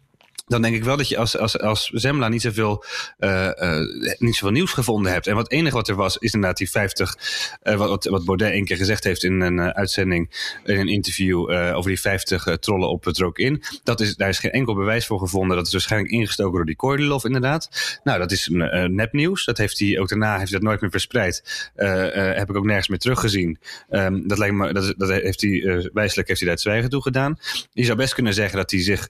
dan 0.52 0.62
denk 0.62 0.74
ik 0.74 0.84
wel 0.84 0.96
dat 0.96 1.08
je 1.08 1.16
als, 1.16 1.38
als, 1.38 1.58
als 1.58 1.86
Zembla 1.86 2.28
niet 2.28 2.42
zoveel, 2.42 2.84
uh, 3.18 3.50
uh, 3.62 3.78
niet 4.18 4.34
zoveel 4.34 4.50
nieuws 4.50 4.72
gevonden 4.72 5.12
hebt. 5.12 5.26
En 5.26 5.34
wat 5.34 5.50
enige 5.50 5.76
wat 5.76 5.88
er 5.88 5.94
was, 5.94 6.16
is 6.16 6.32
inderdaad 6.32 6.58
die 6.58 6.70
50, 6.70 7.16
uh, 7.62 7.74
wat, 7.74 8.04
wat 8.04 8.24
Baudet 8.24 8.52
een 8.52 8.64
keer 8.64 8.76
gezegd 8.76 9.04
heeft 9.04 9.24
in 9.24 9.40
een 9.40 9.60
uitzending, 9.60 10.30
in 10.64 10.78
een 10.78 10.88
interview 10.88 11.50
over 11.50 11.90
die 11.90 12.00
50 12.00 12.56
trollen 12.58 12.88
op 12.88 13.04
het 13.04 13.18
rook 13.18 13.38
in. 13.38 13.62
Dat 13.84 14.00
is, 14.00 14.16
daar 14.16 14.28
is 14.28 14.38
geen 14.38 14.50
enkel 14.50 14.74
bewijs 14.74 15.06
voor 15.06 15.18
gevonden. 15.18 15.56
Dat 15.56 15.66
is 15.66 15.72
waarschijnlijk 15.72 16.12
ingestoken 16.12 16.56
door 16.56 16.66
die 16.66 16.76
Kordelov 16.76 17.24
inderdaad. 17.24 17.98
Nou, 18.04 18.18
dat 18.18 18.32
is 18.32 18.48
nepnieuws. 18.86 19.44
Dat 19.44 19.58
heeft 19.58 19.78
hij 19.78 19.98
ook 19.98 20.08
daarna 20.08 20.38
heeft 20.38 20.50
hij 20.50 20.58
dat 20.58 20.68
nooit 20.68 20.80
meer 20.80 20.90
verspreid. 20.90 21.70
heb 21.74 22.50
ik 22.50 22.56
ook 22.56 22.64
nergens 22.64 22.88
meer 22.88 22.98
teruggezien. 22.98 23.58
Um, 23.90 24.28
dat 24.28 24.38
lijkt 24.38 24.54
me, 24.54 24.72
dat, 24.72 24.94
dat 24.96 25.08
heeft 25.08 25.40
hij, 25.40 25.90
wijselijk 25.92 26.28
heeft 26.28 26.40
hij 26.40 26.48
daar 26.48 26.56
het 26.56 26.60
zwijgen 26.60 26.90
toe 26.90 27.02
gedaan. 27.02 27.38
Je 27.72 27.84
zou 27.84 27.96
best 27.96 28.14
kunnen 28.14 28.34
zeggen 28.34 28.56
dat 28.56 28.70
hij 28.70 28.82
zich 28.82 29.08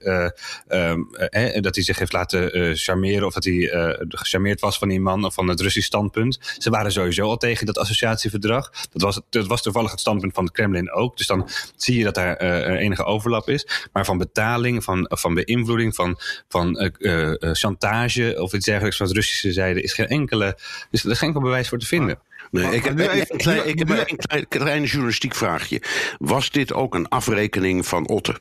um, 0.69 1.09
Hè, 1.33 1.61
dat 1.61 1.75
hij 1.75 1.85
zich 1.85 1.99
heeft 1.99 2.13
laten 2.13 2.59
uh, 2.59 2.75
charmeren 2.75 3.27
of 3.27 3.35
dat 3.35 3.45
hij 3.45 3.55
uh, 3.55 3.95
gecharmeerd 4.09 4.61
was 4.61 4.79
van 4.79 4.89
die 4.89 5.01
man 5.01 5.25
of 5.25 5.35
van 5.35 5.49
het 5.49 5.61
Russisch 5.61 5.87
standpunt. 5.87 6.39
Ze 6.59 6.71
waren 6.71 6.93
sowieso 6.93 7.29
al 7.29 7.37
tegen 7.37 7.67
dat 7.67 7.79
associatieverdrag. 7.79 8.71
Dat 8.91 9.03
was, 9.03 9.21
dat 9.31 9.47
was 9.47 9.63
toevallig 9.63 9.91
het 9.91 10.01
standpunt 10.01 10.35
van 10.35 10.45
het 10.45 10.53
Kremlin 10.53 10.93
ook. 10.93 11.17
Dus 11.17 11.27
dan 11.27 11.49
zie 11.77 11.99
je 11.99 12.05
dat 12.05 12.15
daar 12.15 12.43
uh, 12.43 12.81
enige 12.81 13.05
overlap 13.05 13.49
is. 13.49 13.89
Maar 13.93 14.05
van 14.05 14.19
betaling, 14.19 14.85
van, 14.85 15.07
van 15.09 15.35
beïnvloeding, 15.35 15.95
van, 15.95 16.19
van 16.49 16.93
chantage 17.39 18.35
of 18.39 18.53
iets 18.53 18.67
dergelijks 18.67 18.97
van 18.97 19.07
de 19.07 19.13
Russische 19.13 19.53
zijde 19.53 19.83
is 19.83 19.93
geen 19.93 20.09
enkele, 20.09 20.59
is 20.91 21.05
er 21.05 21.17
geen 21.17 21.29
enkel 21.29 21.43
bewijs 21.43 21.69
voor 21.69 21.79
te 21.79 21.87
vinden. 21.87 22.19
Nee, 22.51 22.75
ik 22.75 22.85
heb, 22.85 22.99
even, 22.99 23.27
een, 23.29 23.39
klein, 23.39 23.69
ik 23.69 23.79
heb 23.79 23.89
een 23.89 24.17
klein, 24.17 24.49
klein 24.49 24.85
journalistiek 24.85 25.35
vraagje. 25.35 25.83
Was 26.19 26.51
dit 26.51 26.73
ook 26.73 26.95
een 26.95 27.09
afrekening 27.09 27.87
van 27.87 28.09
Otte? 28.09 28.41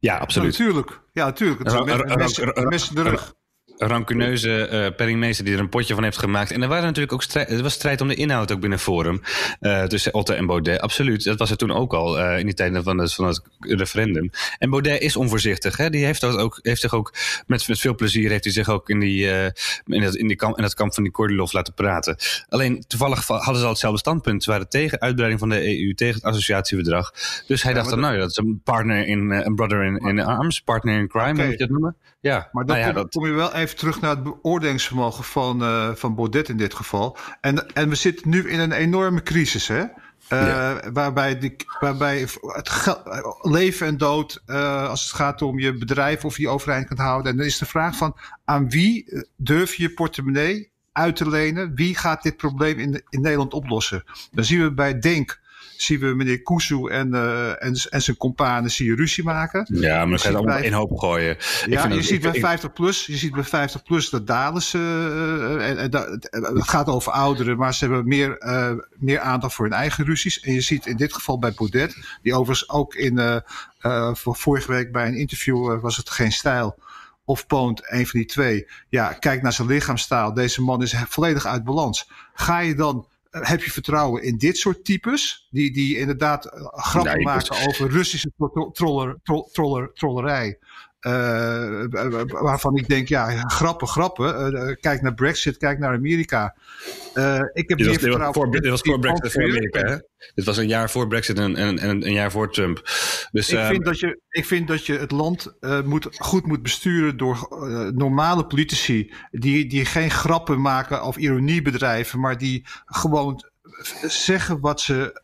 Ja, 0.00 0.18
absoluut. 0.18 0.56
Ja, 0.56 0.64
natuurlijk. 0.64 1.00
Ja, 1.12 1.24
natuurlijk. 1.24 1.70
Het 2.56 2.68
mes 2.68 2.88
in 2.88 2.94
de 2.94 3.02
rug 3.02 3.34
rancuneuze 3.86 4.68
uh, 4.72 4.96
penningmeester 4.96 5.44
die 5.44 5.54
er 5.54 5.60
een 5.60 5.68
potje 5.68 5.94
van 5.94 6.02
heeft 6.02 6.18
gemaakt. 6.18 6.50
En 6.50 6.62
er 6.62 6.68
waren 6.68 6.84
natuurlijk 6.84 7.12
ook 7.12 7.22
strijd, 7.22 7.50
er 7.50 7.62
was 7.62 7.72
strijd 7.72 8.00
om 8.00 8.08
de 8.08 8.14
inhoud 8.14 8.52
ook 8.52 8.60
binnen 8.60 8.78
Forum. 8.78 9.22
Uh, 9.60 9.82
tussen 9.82 10.14
Otte 10.14 10.34
en 10.34 10.46
Baudet. 10.46 10.80
Absoluut. 10.80 11.24
Dat 11.24 11.38
was 11.38 11.50
er 11.50 11.56
toen 11.56 11.72
ook 11.72 11.92
al 11.92 12.18
uh, 12.18 12.38
in 12.38 12.44
die 12.44 12.54
tijden 12.54 12.82
van 12.82 12.98
het, 12.98 13.14
van 13.14 13.26
het 13.26 13.42
referendum. 13.58 14.30
En 14.58 14.70
Baudet 14.70 15.00
is 15.00 15.16
onvoorzichtig. 15.16 15.76
Hè? 15.76 15.90
Die 15.90 16.04
heeft, 16.04 16.20
dat 16.20 16.36
ook, 16.36 16.58
heeft 16.62 16.80
zich 16.80 16.94
ook 16.94 17.14
met, 17.46 17.68
met 17.68 17.78
veel 17.78 17.94
plezier 17.94 18.30
heeft 18.30 18.44
hij 18.44 18.52
zich 18.52 18.68
ook 18.68 18.88
in, 18.88 18.98
die, 18.98 19.26
in, 19.86 20.02
dat, 20.02 20.14
in, 20.14 20.26
die 20.26 20.36
kamp, 20.36 20.56
in 20.56 20.62
dat 20.62 20.74
kamp 20.74 20.94
van 20.94 21.02
die 21.02 21.12
Kordelov 21.12 21.52
laten 21.52 21.74
praten. 21.74 22.16
Alleen 22.48 22.84
toevallig 22.86 23.26
hadden 23.26 23.56
ze 23.56 23.62
al 23.62 23.70
hetzelfde 23.70 23.98
standpunt. 23.98 24.44
Ze 24.44 24.50
waren 24.50 24.68
tegen 24.68 25.00
uitbreiding 25.00 25.40
van 25.40 25.48
de 25.48 25.80
EU, 25.80 25.94
tegen 25.94 26.14
het 26.14 26.24
associatieverdrag. 26.24 27.12
Dus 27.46 27.62
hij 27.62 27.72
ja, 27.72 27.78
dacht 27.78 27.90
dan, 27.90 28.00
nou, 28.00 28.18
dat 28.18 28.30
is 28.30 28.36
een 28.36 28.60
partner 28.64 29.06
in 29.06 29.30
een 29.30 29.54
brother 29.54 29.82
in, 29.84 29.96
in 29.96 30.20
arms, 30.20 30.60
partner 30.60 30.98
in 30.98 31.08
crime, 31.08 31.32
okay. 31.32 31.44
moet 31.44 31.52
je 31.52 31.58
dat 31.58 31.68
noemen? 31.68 31.96
Ja, 32.20 32.48
maar 32.52 32.64
dan 32.64 32.76
nou 32.76 32.88
ja, 32.88 32.92
kom, 32.92 33.02
dat... 33.02 33.12
kom 33.12 33.26
je 33.26 33.32
wel 33.32 33.54
even 33.54 33.76
terug 33.76 34.00
naar 34.00 34.10
het 34.10 34.22
beoordelingsvermogen 34.22 35.24
van, 35.24 35.62
uh, 35.62 35.94
van 35.94 36.14
Baudet 36.14 36.48
in 36.48 36.56
dit 36.56 36.74
geval. 36.74 37.16
En, 37.40 37.72
en 37.72 37.88
we 37.88 37.94
zitten 37.94 38.28
nu 38.28 38.50
in 38.50 38.60
een 38.60 38.72
enorme 38.72 39.22
crisis, 39.22 39.68
hè? 39.68 39.84
Uh, 40.32 40.76
waarbij, 40.92 41.38
die, 41.38 41.56
waarbij 41.80 42.26
het 42.40 43.00
leven 43.42 43.86
en 43.86 43.96
dood, 43.96 44.42
uh, 44.46 44.88
als 44.88 45.02
het 45.02 45.12
gaat 45.12 45.42
om 45.42 45.58
je 45.58 45.78
bedrijf 45.78 46.24
of 46.24 46.36
je 46.36 46.48
overeind 46.48 46.86
kunt 46.86 46.98
houden. 46.98 47.30
En 47.30 47.36
dan 47.38 47.46
is 47.46 47.58
de 47.58 47.66
vraag 47.66 47.96
van 47.96 48.16
aan 48.44 48.68
wie 48.70 49.24
durf 49.36 49.74
je 49.74 49.82
je 49.82 49.94
portemonnee 49.94 50.70
uit 50.92 51.16
te 51.16 51.28
lenen? 51.28 51.74
Wie 51.74 51.96
gaat 51.96 52.22
dit 52.22 52.36
probleem 52.36 52.78
in, 52.78 53.02
in 53.08 53.20
Nederland 53.20 53.52
oplossen? 53.52 54.04
Dan 54.30 54.44
zien 54.44 54.62
we 54.62 54.72
bij 54.72 54.98
Denk 54.98 55.39
zien 55.82 56.00
we 56.00 56.06
meneer 56.06 56.42
Kuzu 56.42 56.86
en, 56.86 57.08
uh, 57.08 57.48
en, 57.48 57.74
en 57.90 58.02
zijn 58.02 58.16
companen 58.16 58.70
zie 58.70 58.86
je 58.86 58.94
ruzie 58.94 59.24
maken. 59.24 59.66
Ja, 59.70 60.04
maar 60.04 60.10
dat 60.10 60.20
gaat 60.20 60.34
allemaal 60.34 60.58
in 60.58 60.72
hoop 60.72 60.98
gooien. 60.98 61.36
Ja, 61.66 61.86
je, 61.86 62.02
ziet 62.02 62.22
bij 62.22 62.40
50 62.40 62.72
plus, 62.72 63.06
je 63.06 63.16
ziet 63.16 63.32
bij 63.32 63.44
50 63.44 63.82
plus 63.82 64.10
dat 64.10 64.26
dalen 64.26 64.62
ze. 64.62 64.78
Uh, 64.78 65.68
en, 65.68 65.78
en 65.78 65.90
dat, 65.90 66.28
het 66.30 66.68
gaat 66.68 66.86
over 66.86 67.12
ouderen, 67.12 67.56
maar 67.56 67.74
ze 67.74 67.84
hebben 67.84 68.08
meer, 68.08 68.36
meer 68.98 69.20
aandacht 69.20 69.54
voor 69.54 69.64
hun 69.64 69.74
eigen 69.74 70.04
ruzies. 70.04 70.40
En 70.40 70.52
je 70.52 70.60
ziet 70.60 70.86
in 70.86 70.96
dit 70.96 71.12
geval 71.12 71.38
bij 71.38 71.52
Baudet, 71.52 71.96
die 72.22 72.34
overigens 72.34 72.68
ook 72.68 72.94
in 72.94 73.42
vorige 74.12 74.72
week 74.72 74.92
bij 74.92 75.06
een 75.06 75.18
interview 75.18 75.80
was 75.80 75.96
het 75.96 76.10
geen 76.10 76.32
stijl 76.32 76.78
of 77.24 77.46
Poont, 77.46 77.82
een 77.84 78.06
van 78.06 78.18
die 78.20 78.28
twee. 78.28 78.68
Ja, 78.88 79.12
kijk 79.12 79.42
naar 79.42 79.52
zijn 79.52 79.68
lichaamstaal. 79.68 80.34
Deze 80.34 80.62
man 80.62 80.82
is 80.82 80.94
volledig 81.08 81.46
uit 81.46 81.64
balans. 81.64 82.10
Ga 82.34 82.58
je 82.58 82.74
dan 82.74 83.06
heb 83.30 83.62
je 83.62 83.70
vertrouwen 83.70 84.22
in 84.22 84.38
dit 84.38 84.56
soort 84.56 84.84
types? 84.84 85.48
Die, 85.50 85.72
die 85.72 85.96
inderdaad 85.96 86.44
eh, 86.44 86.66
grappen 86.70 87.22
maken 87.22 87.66
over 87.68 87.90
Russische 87.90 88.30
troller, 88.72 89.18
troller, 89.52 89.92
trollerij. 89.92 90.58
Uh, 91.06 91.84
waarvan 92.26 92.76
ik 92.76 92.88
denk, 92.88 93.08
ja, 93.08 93.48
grappen, 93.48 93.88
grappen. 93.88 94.52
Uh, 94.52 94.74
kijk 94.80 95.02
naar 95.02 95.14
Brexit, 95.14 95.56
kijk 95.56 95.78
naar 95.78 95.94
Amerika. 95.94 96.56
Uh, 97.14 97.40
ik 97.52 97.68
heb 97.68 97.78
dit 97.78 97.86
was, 97.86 97.96
vertrouwen... 97.96 98.34
Voor, 98.34 98.50
dit 98.50 98.68
was 98.68 98.80
voor 98.80 98.98
Brexit 98.98 99.32
voor 99.32 99.42
Amerika, 99.42 99.80
hè? 99.80 99.96
Dit 100.34 100.44
was 100.44 100.56
een 100.56 100.68
jaar 100.68 100.90
voor 100.90 101.06
Brexit 101.06 101.38
en, 101.38 101.56
en, 101.56 101.78
en 101.78 102.06
een 102.06 102.12
jaar 102.12 102.30
voor 102.30 102.52
Trump. 102.52 102.82
Dus, 103.32 103.50
ik, 103.50 103.58
vind 103.58 103.84
dat 103.84 103.98
je, 103.98 104.20
ik 104.28 104.44
vind 104.44 104.68
dat 104.68 104.86
je 104.86 104.98
het 104.98 105.10
land 105.10 105.52
moet, 105.84 106.08
goed 106.10 106.46
moet 106.46 106.62
besturen 106.62 107.16
door 107.16 107.48
normale 107.94 108.46
politici... 108.46 109.12
Die, 109.30 109.66
die 109.66 109.84
geen 109.84 110.10
grappen 110.10 110.60
maken 110.60 111.04
of 111.04 111.16
ironie 111.16 111.62
bedrijven... 111.62 112.20
maar 112.20 112.38
die 112.38 112.64
gewoon 112.84 113.44
zeggen 114.02 114.60
wat 114.60 114.80
ze, 114.80 115.22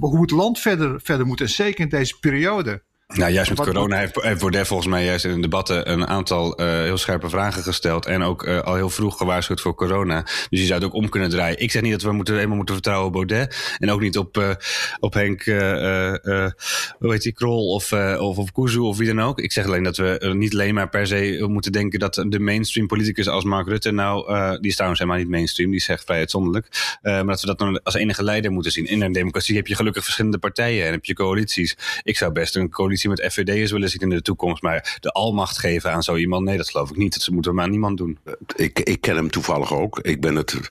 hoe 0.00 0.20
het 0.20 0.30
land 0.30 0.58
verder, 0.58 1.00
verder 1.02 1.26
moet. 1.26 1.40
En 1.40 1.48
zeker 1.48 1.80
in 1.80 1.88
deze 1.88 2.18
periode. 2.18 2.82
Nou, 3.14 3.32
juist 3.32 3.50
met 3.50 3.60
corona 3.60 3.98
heeft, 3.98 4.22
heeft 4.22 4.40
Baudet 4.40 4.66
volgens 4.66 4.88
mij 4.88 5.04
juist 5.04 5.24
in 5.24 5.34
de 5.34 5.40
debatten 5.40 5.90
een 5.90 6.06
aantal 6.06 6.60
uh, 6.60 6.66
heel 6.66 6.96
scherpe 6.96 7.28
vragen 7.28 7.62
gesteld. 7.62 8.06
En 8.06 8.22
ook 8.22 8.46
uh, 8.46 8.60
al 8.60 8.74
heel 8.74 8.90
vroeg 8.90 9.16
gewaarschuwd 9.16 9.60
voor 9.60 9.74
corona. 9.74 10.22
Dus 10.22 10.60
je 10.60 10.66
zou 10.66 10.80
het 10.80 10.88
ook 10.88 10.94
om 10.94 11.08
kunnen 11.08 11.30
draaien. 11.30 11.60
Ik 11.60 11.70
zeg 11.70 11.82
niet 11.82 11.92
dat 11.92 12.02
we 12.02 12.12
moeten, 12.12 12.34
helemaal 12.34 12.56
moeten 12.56 12.74
vertrouwen 12.74 13.06
op 13.06 13.12
Baudet. 13.12 13.76
En 13.78 13.90
ook 13.90 14.00
niet 14.00 14.18
op, 14.18 14.36
uh, 14.36 14.50
op 14.98 15.14
Henk, 15.14 15.44
hoe 15.44 16.52
heet 16.98 17.22
die, 17.22 17.32
Krol 17.32 17.68
of, 17.68 17.92
of 18.18 18.38
op 18.38 18.52
Kuzu 18.52 18.78
of 18.78 18.96
wie 18.96 19.06
dan 19.06 19.22
ook. 19.22 19.38
Ik 19.38 19.52
zeg 19.52 19.64
alleen 19.66 19.82
dat 19.82 19.96
we 19.96 20.32
niet 20.36 20.52
alleen 20.52 20.74
maar 20.74 20.88
per 20.88 21.06
se 21.06 21.44
moeten 21.48 21.72
denken 21.72 21.98
dat 21.98 22.24
de 22.28 22.40
mainstream 22.40 22.86
politicus 22.86 23.28
als 23.28 23.44
Mark 23.44 23.66
Rutte, 23.66 23.90
nou, 23.90 24.26
die 24.60 24.68
is 24.70 24.74
trouwens 24.74 25.00
helemaal 25.00 25.20
niet 25.20 25.30
mainstream, 25.30 25.70
die 25.70 25.80
zegt 25.80 26.04
vrij 26.04 26.18
uitzonderlijk. 26.18 26.98
maar 27.02 27.26
dat 27.26 27.40
we 27.40 27.46
dat 27.46 27.58
dan 27.58 27.82
als 27.82 27.94
enige 27.94 28.24
leider 28.24 28.52
moeten 28.52 28.72
zien. 28.72 28.86
In 28.86 29.02
een 29.02 29.12
democratie 29.12 29.56
heb 29.56 29.66
je 29.66 29.74
gelukkig 29.74 30.04
verschillende 30.04 30.38
partijen 30.38 30.86
en 30.86 30.92
heb 30.92 31.04
je 31.04 31.14
coalities. 31.14 31.76
Ik 32.02 32.16
zou 32.16 32.32
best 32.32 32.56
een 32.56 32.70
coalitie 32.70 32.95
met 33.04 33.32
FVD'ers 33.32 33.70
willen 33.70 33.88
zien 33.88 34.00
in 34.00 34.08
de 34.08 34.22
toekomst. 34.22 34.62
Maar 34.62 34.96
de 35.00 35.12
almacht 35.12 35.58
geven 35.58 35.92
aan 35.92 36.02
zo 36.02 36.16
iemand, 36.16 36.44
nee, 36.44 36.56
dat 36.56 36.70
geloof 36.70 36.90
ik 36.90 36.96
niet. 36.96 37.18
Dat 37.18 37.34
moeten 37.34 37.54
maar 37.54 37.68
niemand 37.68 37.98
doen. 37.98 38.18
Ik, 38.56 38.78
ik 38.78 39.00
ken 39.00 39.16
hem 39.16 39.30
toevallig 39.30 39.72
ook. 39.72 39.98
Ik 39.98 40.20
ben 40.20 40.36
het 40.36 40.70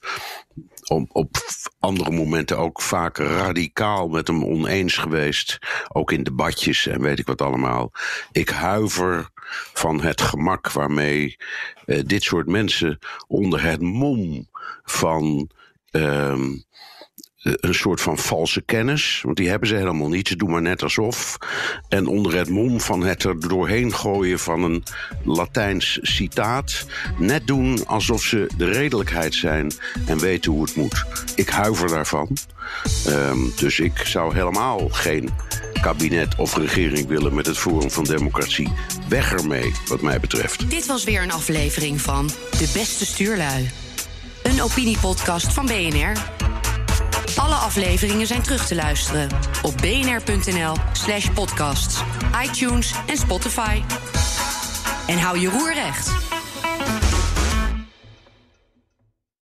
op, 0.87 1.09
op 1.11 1.37
andere 1.79 2.11
momenten 2.11 2.57
ook 2.57 2.81
vaak 2.81 3.17
radicaal 3.17 4.07
met 4.07 4.27
hem 4.27 4.43
oneens 4.43 4.97
geweest. 4.97 5.59
Ook 5.87 6.11
in 6.11 6.23
debatjes 6.23 6.87
en 6.87 7.01
weet 7.01 7.19
ik 7.19 7.27
wat 7.27 7.41
allemaal. 7.41 7.91
Ik 8.31 8.49
huiver 8.49 9.29
van 9.73 10.01
het 10.01 10.21
gemak 10.21 10.71
waarmee 10.71 11.35
uh, 11.85 12.01
dit 12.05 12.23
soort 12.23 12.47
mensen 12.47 12.99
onder 13.27 13.63
het 13.63 13.81
mom 13.81 14.49
van. 14.83 15.49
Uh, 15.91 16.39
een 17.45 17.75
soort 17.75 18.01
van 18.01 18.17
valse 18.17 18.61
kennis. 18.61 19.21
Want 19.23 19.37
die 19.37 19.49
hebben 19.49 19.67
ze 19.67 19.75
helemaal 19.75 20.09
niet. 20.09 20.27
Ze 20.27 20.35
doen 20.35 20.49
maar 20.49 20.61
net 20.61 20.83
alsof. 20.83 21.37
En 21.89 22.07
onder 22.07 22.35
het 22.35 22.49
mom 22.49 22.81
van 22.81 23.03
het 23.03 23.23
er 23.23 23.47
doorheen 23.47 23.93
gooien 23.93 24.39
van 24.39 24.63
een 24.63 24.83
Latijns 25.23 25.99
citaat. 26.01 26.85
Net 27.17 27.47
doen 27.47 27.87
alsof 27.87 28.23
ze 28.23 28.47
de 28.57 28.71
redelijkheid 28.71 29.33
zijn 29.33 29.71
en 30.05 30.19
weten 30.19 30.51
hoe 30.51 30.63
het 30.63 30.75
moet. 30.75 31.05
Ik 31.35 31.49
huiver 31.49 31.87
daarvan. 31.87 32.37
Um, 33.07 33.51
dus 33.55 33.79
ik 33.79 33.97
zou 33.97 34.33
helemaal 34.33 34.89
geen 34.89 35.29
kabinet 35.81 36.35
of 36.35 36.57
regering 36.57 37.07
willen 37.07 37.33
met 37.33 37.45
het 37.45 37.57
Forum 37.57 37.91
van 37.91 38.03
Democratie. 38.03 38.71
Weg 39.09 39.33
ermee, 39.33 39.73
wat 39.87 40.01
mij 40.01 40.19
betreft. 40.19 40.69
Dit 40.69 40.85
was 40.85 41.03
weer 41.03 41.21
een 41.21 41.31
aflevering 41.31 42.01
van 42.01 42.27
De 42.27 42.69
Beste 42.73 43.05
Stuurlui. 43.05 43.69
Een 44.43 44.61
opiniepodcast 44.61 45.53
van 45.53 45.65
BNR. 45.65 46.13
Alle 47.35 47.55
afleveringen 47.55 48.27
zijn 48.27 48.41
terug 48.41 48.67
te 48.67 48.75
luisteren 48.75 49.29
op 49.61 49.77
bnr.nl/slash 49.77 51.29
podcasts, 51.29 52.01
iTunes 52.43 52.93
en 53.07 53.17
Spotify. 53.17 53.81
En 55.07 55.19
hou 55.19 55.39
je 55.39 55.49
roer 55.49 55.73
recht. 55.73 56.11